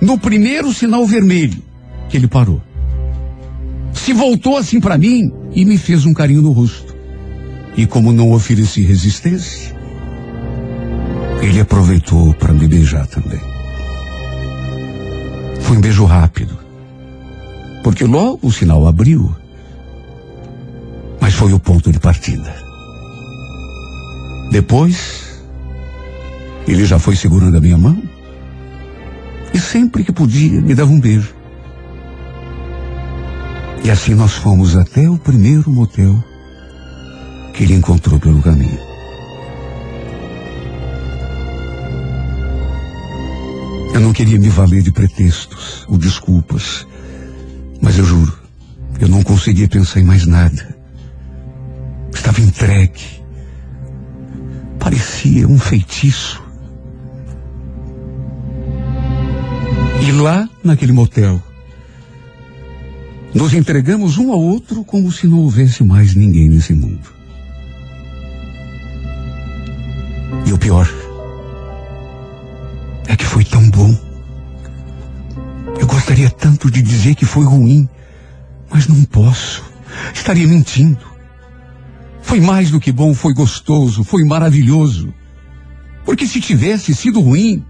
No 0.00 0.18
primeiro 0.18 0.72
sinal 0.72 1.06
vermelho, 1.06 1.62
que 2.08 2.16
ele 2.16 2.28
parou. 2.28 2.60
Se 3.92 4.12
voltou 4.12 4.56
assim 4.56 4.80
para 4.80 4.98
mim 4.98 5.32
e 5.52 5.64
me 5.64 5.78
fez 5.78 6.04
um 6.06 6.12
carinho 6.12 6.42
no 6.42 6.52
rosto. 6.52 6.94
E 7.76 7.86
como 7.86 8.12
não 8.12 8.32
ofereci 8.32 8.82
resistência, 8.82 9.74
ele 11.40 11.60
aproveitou 11.60 12.34
para 12.34 12.52
me 12.52 12.66
beijar 12.66 13.06
também. 13.06 13.40
Foi 15.60 15.76
um 15.76 15.80
beijo 15.80 16.04
rápido. 16.04 16.58
Porque 17.82 18.04
logo 18.04 18.40
o 18.42 18.52
sinal 18.52 18.86
abriu. 18.86 19.34
Mas 21.30 21.38
foi 21.38 21.52
o 21.52 21.60
ponto 21.60 21.92
de 21.92 22.00
partida. 22.00 22.52
Depois, 24.50 25.40
ele 26.66 26.84
já 26.84 26.98
foi 26.98 27.14
segurando 27.14 27.56
a 27.56 27.60
minha 27.60 27.78
mão. 27.78 28.02
E 29.54 29.58
sempre 29.60 30.02
que 30.02 30.10
podia, 30.10 30.60
me 30.60 30.74
dava 30.74 30.90
um 30.90 30.98
beijo. 30.98 31.32
E 33.84 33.92
assim 33.92 34.12
nós 34.12 34.32
fomos 34.32 34.76
até 34.76 35.08
o 35.08 35.16
primeiro 35.16 35.70
motel 35.70 36.20
que 37.54 37.62
ele 37.62 37.74
encontrou 37.74 38.18
pelo 38.18 38.42
caminho. 38.42 38.80
Eu 43.94 44.00
não 44.00 44.12
queria 44.12 44.38
me 44.40 44.48
valer 44.48 44.82
de 44.82 44.90
pretextos 44.90 45.86
ou 45.86 45.96
desculpas, 45.96 46.84
mas 47.80 47.96
eu 47.96 48.04
juro, 48.04 48.36
eu 48.98 49.06
não 49.06 49.22
conseguia 49.22 49.68
pensar 49.68 50.00
em 50.00 50.04
mais 50.04 50.26
nada. 50.26 50.79
Estava 52.14 52.40
entregue. 52.40 53.22
Parecia 54.78 55.46
um 55.48 55.58
feitiço. 55.58 56.42
E 60.06 60.12
lá, 60.12 60.48
naquele 60.64 60.92
motel, 60.92 61.42
nos 63.34 63.52
entregamos 63.52 64.18
um 64.18 64.32
ao 64.32 64.40
outro 64.40 64.84
como 64.84 65.12
se 65.12 65.26
não 65.26 65.38
houvesse 65.38 65.84
mais 65.84 66.14
ninguém 66.14 66.48
nesse 66.48 66.72
mundo. 66.72 67.08
E 70.46 70.52
o 70.52 70.58
pior 70.58 70.88
é 73.06 73.16
que 73.16 73.24
foi 73.24 73.44
tão 73.44 73.68
bom. 73.70 73.96
Eu 75.78 75.86
gostaria 75.86 76.30
tanto 76.30 76.70
de 76.70 76.82
dizer 76.82 77.14
que 77.14 77.24
foi 77.24 77.44
ruim, 77.44 77.88
mas 78.70 78.86
não 78.86 79.04
posso. 79.04 79.62
Estaria 80.14 80.46
mentindo. 80.46 81.09
Foi 82.30 82.38
mais 82.38 82.70
do 82.70 82.78
que 82.78 82.92
bom, 82.92 83.12
foi 83.12 83.34
gostoso, 83.34 84.04
foi 84.04 84.22
maravilhoso. 84.22 85.12
Porque 86.04 86.28
se 86.28 86.40
tivesse 86.40 86.94
sido 86.94 87.20
ruim, 87.20 87.64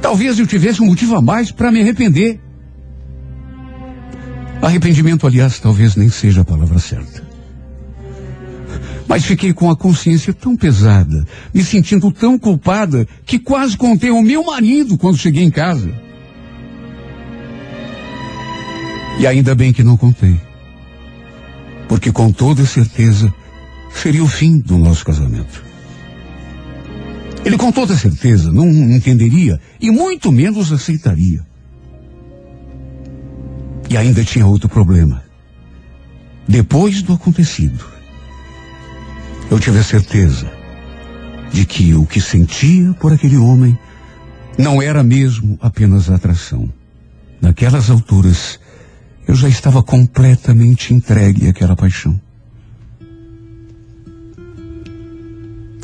talvez 0.00 0.38
eu 0.38 0.46
tivesse 0.46 0.82
um 0.82 0.86
motivo 0.86 1.14
a 1.14 1.20
mais 1.20 1.52
para 1.52 1.70
me 1.70 1.82
arrepender. 1.82 2.40
Arrependimento, 4.62 5.26
aliás, 5.26 5.60
talvez 5.60 5.94
nem 5.94 6.08
seja 6.08 6.40
a 6.40 6.44
palavra 6.44 6.78
certa. 6.78 7.22
Mas 9.06 9.26
fiquei 9.26 9.52
com 9.52 9.70
a 9.70 9.76
consciência 9.76 10.32
tão 10.32 10.56
pesada, 10.56 11.26
me 11.52 11.62
sentindo 11.62 12.10
tão 12.10 12.38
culpada, 12.38 13.06
que 13.26 13.38
quase 13.38 13.76
contei 13.76 14.08
ao 14.08 14.22
meu 14.22 14.42
marido 14.42 14.96
quando 14.96 15.18
cheguei 15.18 15.44
em 15.44 15.50
casa. 15.50 15.92
E 19.18 19.26
ainda 19.26 19.54
bem 19.54 19.70
que 19.70 19.84
não 19.84 19.98
contei. 19.98 20.47
Porque 21.88 22.12
com 22.12 22.30
toda 22.30 22.64
certeza 22.66 23.32
seria 23.92 24.22
o 24.22 24.28
fim 24.28 24.58
do 24.58 24.78
nosso 24.78 25.04
casamento. 25.04 25.64
Ele 27.44 27.56
com 27.56 27.72
toda 27.72 27.96
certeza 27.96 28.52
não 28.52 28.68
entenderia 28.68 29.60
e 29.80 29.90
muito 29.90 30.30
menos 30.30 30.72
aceitaria. 30.72 31.46
E 33.88 33.96
ainda 33.96 34.22
tinha 34.22 34.46
outro 34.46 34.68
problema. 34.68 35.22
Depois 36.46 37.02
do 37.02 37.14
acontecido, 37.14 37.84
eu 39.50 39.58
tive 39.58 39.78
a 39.78 39.84
certeza 39.84 40.50
de 41.52 41.64
que 41.64 41.94
o 41.94 42.04
que 42.04 42.20
sentia 42.20 42.92
por 42.94 43.12
aquele 43.12 43.36
homem 43.36 43.78
não 44.58 44.82
era 44.82 45.02
mesmo 45.02 45.58
apenas 45.60 46.10
atração. 46.10 46.70
Naquelas 47.40 47.88
alturas, 47.88 48.58
eu 49.28 49.34
já 49.34 49.46
estava 49.46 49.82
completamente 49.82 50.94
entregue 50.94 51.48
àquela 51.48 51.76
paixão. 51.76 52.18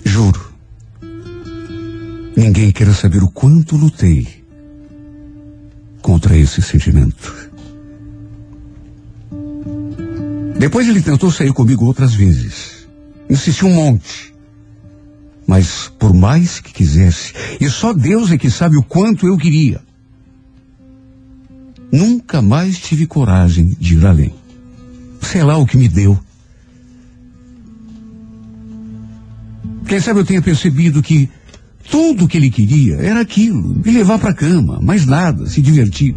Juro, 0.02 0.54
ninguém 2.34 2.72
queira 2.72 2.94
saber 2.94 3.22
o 3.22 3.28
quanto 3.28 3.76
lutei 3.76 4.26
contra 6.00 6.34
esse 6.34 6.62
sentimento. 6.62 7.50
Depois 10.58 10.88
ele 10.88 11.02
tentou 11.02 11.30
sair 11.30 11.52
comigo 11.52 11.84
outras 11.84 12.14
vezes. 12.14 12.88
Insistiu 13.28 13.68
um 13.68 13.74
monte. 13.74 14.34
Mas 15.46 15.92
por 15.98 16.14
mais 16.14 16.60
que 16.60 16.72
quisesse, 16.72 17.34
e 17.60 17.68
só 17.68 17.92
Deus 17.92 18.30
é 18.30 18.38
que 18.38 18.50
sabe 18.50 18.78
o 18.78 18.82
quanto 18.82 19.26
eu 19.26 19.36
queria, 19.36 19.82
nunca 21.94 22.42
mais 22.42 22.78
tive 22.78 23.06
coragem 23.06 23.76
de 23.78 23.94
ir 23.94 24.04
além. 24.04 24.34
Sei 25.22 25.42
lá 25.44 25.56
o 25.56 25.64
que 25.64 25.76
me 25.76 25.88
deu. 25.88 26.18
Quem 29.86 30.00
sabe 30.00 30.20
eu 30.20 30.24
tenha 30.24 30.42
percebido 30.42 31.02
que 31.02 31.28
tudo 31.88 32.24
o 32.24 32.28
que 32.28 32.36
ele 32.36 32.50
queria 32.50 32.96
era 32.96 33.20
aquilo, 33.20 33.62
me 33.62 33.92
levar 33.92 34.18
para 34.18 34.30
a 34.30 34.34
cama, 34.34 34.80
mais 34.80 35.06
nada, 35.06 35.46
se 35.46 35.62
divertir. 35.62 36.16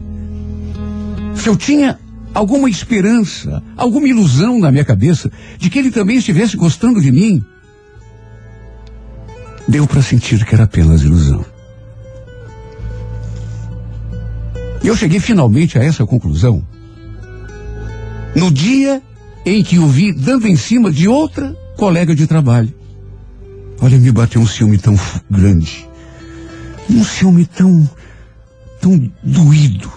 Se 1.35 1.47
eu 1.47 1.55
tinha 1.55 1.99
alguma 2.33 2.69
esperança, 2.69 3.61
alguma 3.75 4.07
ilusão 4.07 4.59
na 4.59 4.71
minha 4.71 4.85
cabeça 4.85 5.31
de 5.59 5.69
que 5.69 5.77
ele 5.77 5.91
também 5.91 6.17
estivesse 6.17 6.57
gostando 6.57 6.99
de 6.99 7.11
mim. 7.11 7.43
Deu 9.67 9.85
para 9.85 10.01
sentir 10.01 10.43
que 10.43 10.55
era 10.55 10.63
apenas 10.63 11.03
ilusão. 11.03 11.45
E 14.83 14.87
eu 14.87 14.95
cheguei 14.95 15.19
finalmente 15.19 15.77
a 15.77 15.83
essa 15.83 16.05
conclusão 16.05 16.65
no 18.35 18.51
dia 18.51 19.01
em 19.45 19.63
que 19.63 19.79
o 19.79 19.87
vi 19.87 20.13
dando 20.13 20.47
em 20.47 20.55
cima 20.55 20.91
de 20.91 21.07
outra 21.07 21.55
colega 21.77 22.15
de 22.15 22.27
trabalho. 22.27 22.73
Olha, 23.81 23.97
me 23.97 24.11
bateu 24.11 24.41
um 24.41 24.47
ciúme 24.47 24.77
tão 24.77 24.95
grande. 25.29 25.87
Um 26.89 27.03
ciúme 27.03 27.45
tão, 27.45 27.89
tão 28.79 29.11
doído 29.21 29.91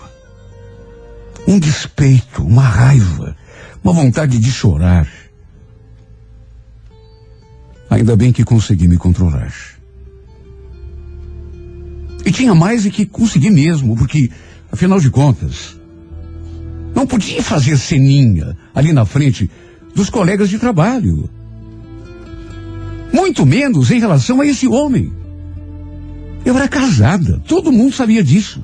Um 1.46 1.58
despeito, 1.58 2.44
uma 2.44 2.62
raiva, 2.62 3.36
uma 3.82 3.92
vontade 3.92 4.38
de 4.38 4.50
chorar. 4.50 5.08
Ainda 7.88 8.14
bem 8.16 8.32
que 8.32 8.44
consegui 8.44 8.86
me 8.86 8.96
controlar. 8.96 9.52
E 12.24 12.30
tinha 12.30 12.54
mais 12.54 12.86
e 12.86 12.90
que 12.90 13.06
consegui 13.06 13.50
mesmo, 13.50 13.96
porque, 13.96 14.30
afinal 14.72 15.00
de 15.00 15.10
contas, 15.10 15.78
não 16.94 17.06
podia 17.06 17.42
fazer 17.42 17.76
ceninha 17.76 18.56
ali 18.74 18.92
na 18.92 19.04
frente 19.04 19.50
dos 19.94 20.10
colegas 20.10 20.48
de 20.48 20.58
trabalho. 20.58 21.28
Muito 23.12 23.44
menos 23.44 23.90
em 23.90 23.98
relação 23.98 24.40
a 24.40 24.46
esse 24.46 24.68
homem. 24.68 25.12
Eu 26.44 26.56
era 26.56 26.68
casada, 26.68 27.42
todo 27.46 27.72
mundo 27.72 27.94
sabia 27.94 28.22
disso. 28.22 28.62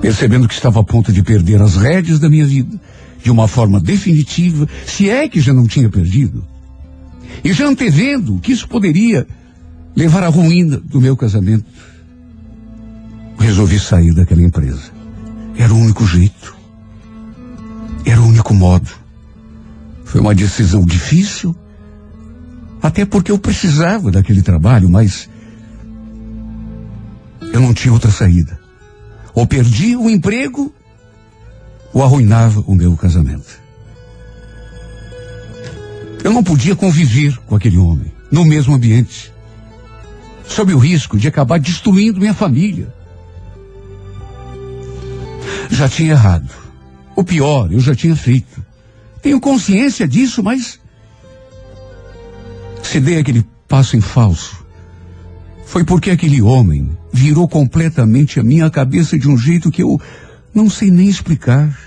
Percebendo 0.00 0.46
que 0.46 0.54
estava 0.54 0.80
a 0.80 0.84
ponto 0.84 1.12
de 1.12 1.22
perder 1.22 1.60
as 1.60 1.76
rédeas 1.76 2.20
da 2.20 2.28
minha 2.28 2.46
vida, 2.46 2.80
de 3.22 3.30
uma 3.30 3.48
forma 3.48 3.80
definitiva, 3.80 4.68
se 4.86 5.10
é 5.10 5.28
que 5.28 5.40
já 5.40 5.52
não 5.52 5.66
tinha 5.66 5.88
perdido, 5.88 6.46
e 7.42 7.52
já 7.52 7.66
antevendo 7.66 8.38
que 8.38 8.52
isso 8.52 8.68
poderia 8.68 9.26
levar 9.96 10.22
à 10.22 10.28
ruína 10.28 10.76
do 10.78 11.00
meu 11.00 11.16
casamento, 11.16 11.64
resolvi 13.38 13.78
sair 13.78 14.14
daquela 14.14 14.42
empresa. 14.42 14.90
Era 15.56 15.72
o 15.72 15.78
único 15.78 16.06
jeito. 16.06 16.56
Era 18.04 18.20
o 18.20 18.26
único 18.26 18.54
modo. 18.54 18.88
Foi 20.04 20.20
uma 20.20 20.34
decisão 20.34 20.84
difícil, 20.84 21.54
até 22.80 23.04
porque 23.04 23.30
eu 23.30 23.38
precisava 23.38 24.10
daquele 24.10 24.42
trabalho, 24.42 24.88
mas 24.88 25.28
eu 27.52 27.60
não 27.60 27.74
tinha 27.74 27.92
outra 27.92 28.10
saída. 28.10 28.58
Ou 29.34 29.46
perdia 29.46 29.98
o 29.98 30.08
emprego, 30.08 30.72
ou 31.92 32.02
arruinava 32.02 32.62
o 32.66 32.74
meu 32.74 32.96
casamento. 32.96 33.58
Eu 36.22 36.32
não 36.32 36.42
podia 36.42 36.74
conviver 36.74 37.36
com 37.46 37.54
aquele 37.54 37.78
homem 37.78 38.12
no 38.30 38.44
mesmo 38.44 38.74
ambiente, 38.74 39.32
sob 40.48 40.74
o 40.74 40.78
risco 40.78 41.16
de 41.16 41.28
acabar 41.28 41.60
destruindo 41.60 42.18
minha 42.18 42.34
família. 42.34 42.92
Já 45.70 45.88
tinha 45.88 46.12
errado. 46.12 46.50
O 47.14 47.22
pior, 47.22 47.70
eu 47.72 47.80
já 47.80 47.94
tinha 47.94 48.16
feito. 48.16 48.64
Tenho 49.22 49.40
consciência 49.40 50.08
disso, 50.08 50.42
mas. 50.42 50.80
Se 52.82 52.98
dei 52.98 53.18
aquele 53.18 53.44
passo 53.68 53.96
em 53.96 54.00
falso, 54.00 54.64
foi 55.66 55.84
porque 55.84 56.10
aquele 56.10 56.40
homem 56.40 56.96
virou 57.12 57.46
completamente 57.46 58.40
a 58.40 58.42
minha 58.42 58.70
cabeça 58.70 59.18
de 59.18 59.28
um 59.28 59.36
jeito 59.36 59.70
que 59.70 59.82
eu 59.82 60.00
não 60.54 60.70
sei 60.70 60.90
nem 60.90 61.08
explicar. 61.08 61.78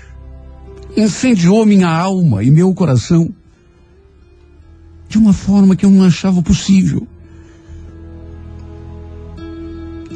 Incendiou 0.96 1.66
minha 1.66 1.88
alma 1.88 2.44
e 2.44 2.50
meu 2.50 2.72
coração 2.72 3.34
de 5.08 5.18
uma 5.18 5.32
forma 5.32 5.74
que 5.74 5.84
eu 5.84 5.90
não 5.90 6.04
achava 6.04 6.40
possível. 6.40 7.06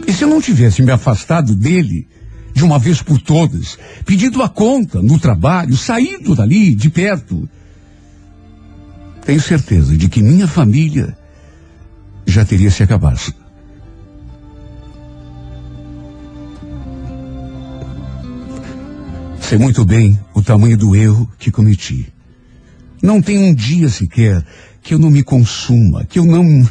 E 0.07 0.13
se 0.13 0.25
eu 0.25 0.29
não 0.29 0.41
tivesse 0.41 0.83
me 0.83 0.93
afastado 0.93 1.55
dele 1.55 2.07
de 2.55 2.65
uma 2.65 2.79
vez 2.79 3.03
por 3.03 3.21
todas, 3.21 3.79
pedido 4.05 4.43
a 4.43 4.49
conta 4.49 5.03
no 5.03 5.19
trabalho, 5.19 5.77
saído 5.77 6.35
dali 6.35 6.75
de 6.75 6.89
perto, 6.89 7.49
tenho 9.25 9.41
certeza 9.41 9.97
de 9.97 10.09
que 10.09 10.23
minha 10.23 10.47
família 10.47 11.17
já 12.27 12.45
teria 12.45 12.71
se 12.71 12.83
acabado. 12.83 13.35
Sei 19.41 19.59
muito 19.59 19.85
bem 19.85 20.19
o 20.35 20.43
tamanho 20.43 20.77
do 20.77 20.97
erro 20.97 21.31
que 21.39 21.51
cometi. 21.51 22.13
Não 23.03 23.21
tem 23.21 23.39
um 23.39 23.55
dia 23.55 23.89
sequer 23.89 24.45
que 24.83 24.95
eu 24.95 24.99
não 24.99 25.11
me 25.11 25.23
consuma, 25.23 26.05
que 26.05 26.19
eu 26.19 26.25
não 26.25 26.69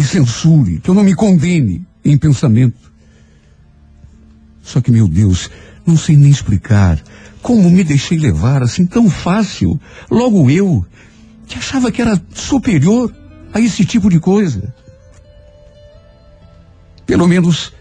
me 0.00 0.06
censure, 0.06 0.80
que 0.80 0.88
eu 0.88 0.94
não 0.94 1.04
me 1.04 1.14
condene 1.14 1.86
em 2.02 2.16
pensamento. 2.16 2.90
Só 4.62 4.80
que, 4.80 4.90
meu 4.90 5.06
Deus, 5.06 5.50
não 5.86 5.94
sei 5.94 6.16
nem 6.16 6.30
explicar 6.30 6.98
como 7.42 7.70
me 7.70 7.84
deixei 7.84 8.18
levar 8.18 8.62
assim 8.62 8.86
tão 8.86 9.10
fácil. 9.10 9.78
Logo 10.10 10.50
eu, 10.50 10.86
que 11.46 11.58
achava 11.58 11.92
que 11.92 12.00
era 12.00 12.20
superior 12.34 13.14
a 13.52 13.60
esse 13.60 13.84
tipo 13.84 14.08
de 14.08 14.18
coisa. 14.18 14.74
Pelo 17.04 17.28
menos 17.28 17.72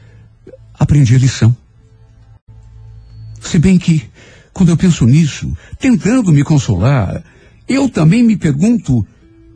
aprendi 0.78 1.16
a 1.16 1.20
lição. 1.20 1.56
Se 3.40 3.58
bem 3.60 3.78
que, 3.78 4.04
quando 4.52 4.70
eu 4.70 4.78
penso 4.78 5.06
nisso, 5.06 5.56
tentando 5.80 6.34
me 6.34 6.44
consolar, 6.44 7.24
eu 7.66 7.88
também 7.88 8.24
me 8.24 8.36
pergunto 8.36 9.08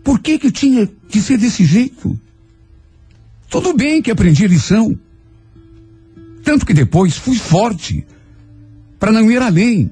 por 0.01 0.19
que 0.19 0.39
que 0.39 0.49
tinha 0.51 0.87
que 1.09 1.19
ser 1.19 1.37
desse 1.37 1.65
jeito. 1.65 2.17
Tudo 3.53 3.71
bem 3.71 4.01
que 4.01 4.09
aprendi 4.09 4.45
a 4.45 4.47
lição. 4.47 4.99
Tanto 6.43 6.65
que 6.65 6.73
depois 6.73 7.17
fui 7.17 7.37
forte 7.37 8.03
para 8.97 9.11
não 9.11 9.29
ir 9.29 9.39
além. 9.43 9.91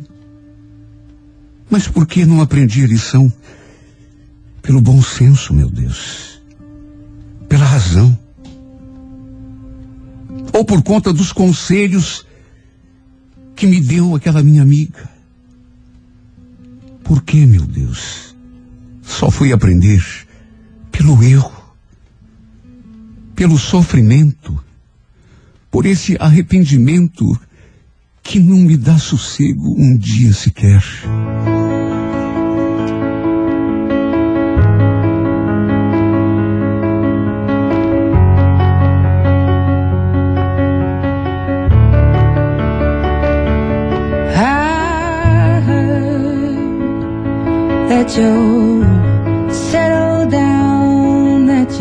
Mas 1.69 1.87
por 1.87 2.07
que 2.07 2.25
não 2.25 2.41
aprendi 2.41 2.83
a 2.83 2.87
lição? 2.87 3.31
Pelo 4.63 4.81
bom 4.81 4.99
senso, 4.99 5.53
meu 5.53 5.69
Deus. 5.69 6.41
Pela 7.47 7.63
razão. 7.63 8.17
Ou 10.53 10.65
por 10.65 10.81
conta 10.81 11.13
dos 11.13 11.31
conselhos 11.31 12.25
que 13.55 13.67
me 13.67 13.79
deu 13.79 14.15
aquela 14.15 14.41
minha 14.41 14.63
amiga. 14.63 15.07
Por 17.03 17.21
que, 17.21 17.45
meu 17.45 17.67
Deus? 17.67 18.35
Só 19.03 19.29
fui 19.29 19.53
aprender 19.53 20.03
pelo 20.91 21.23
erro, 21.23 21.60
pelo 23.35 23.57
sofrimento, 23.57 24.61
por 25.69 25.85
esse 25.85 26.17
arrependimento 26.19 27.39
que 28.23 28.39
não 28.39 28.57
me 28.57 28.77
dá 28.77 28.97
sossego 28.97 29.75
um 29.77 29.97
dia 29.97 30.33
sequer. 30.33 30.83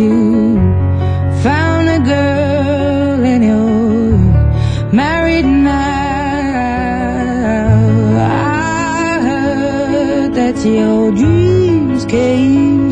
You 0.00 0.29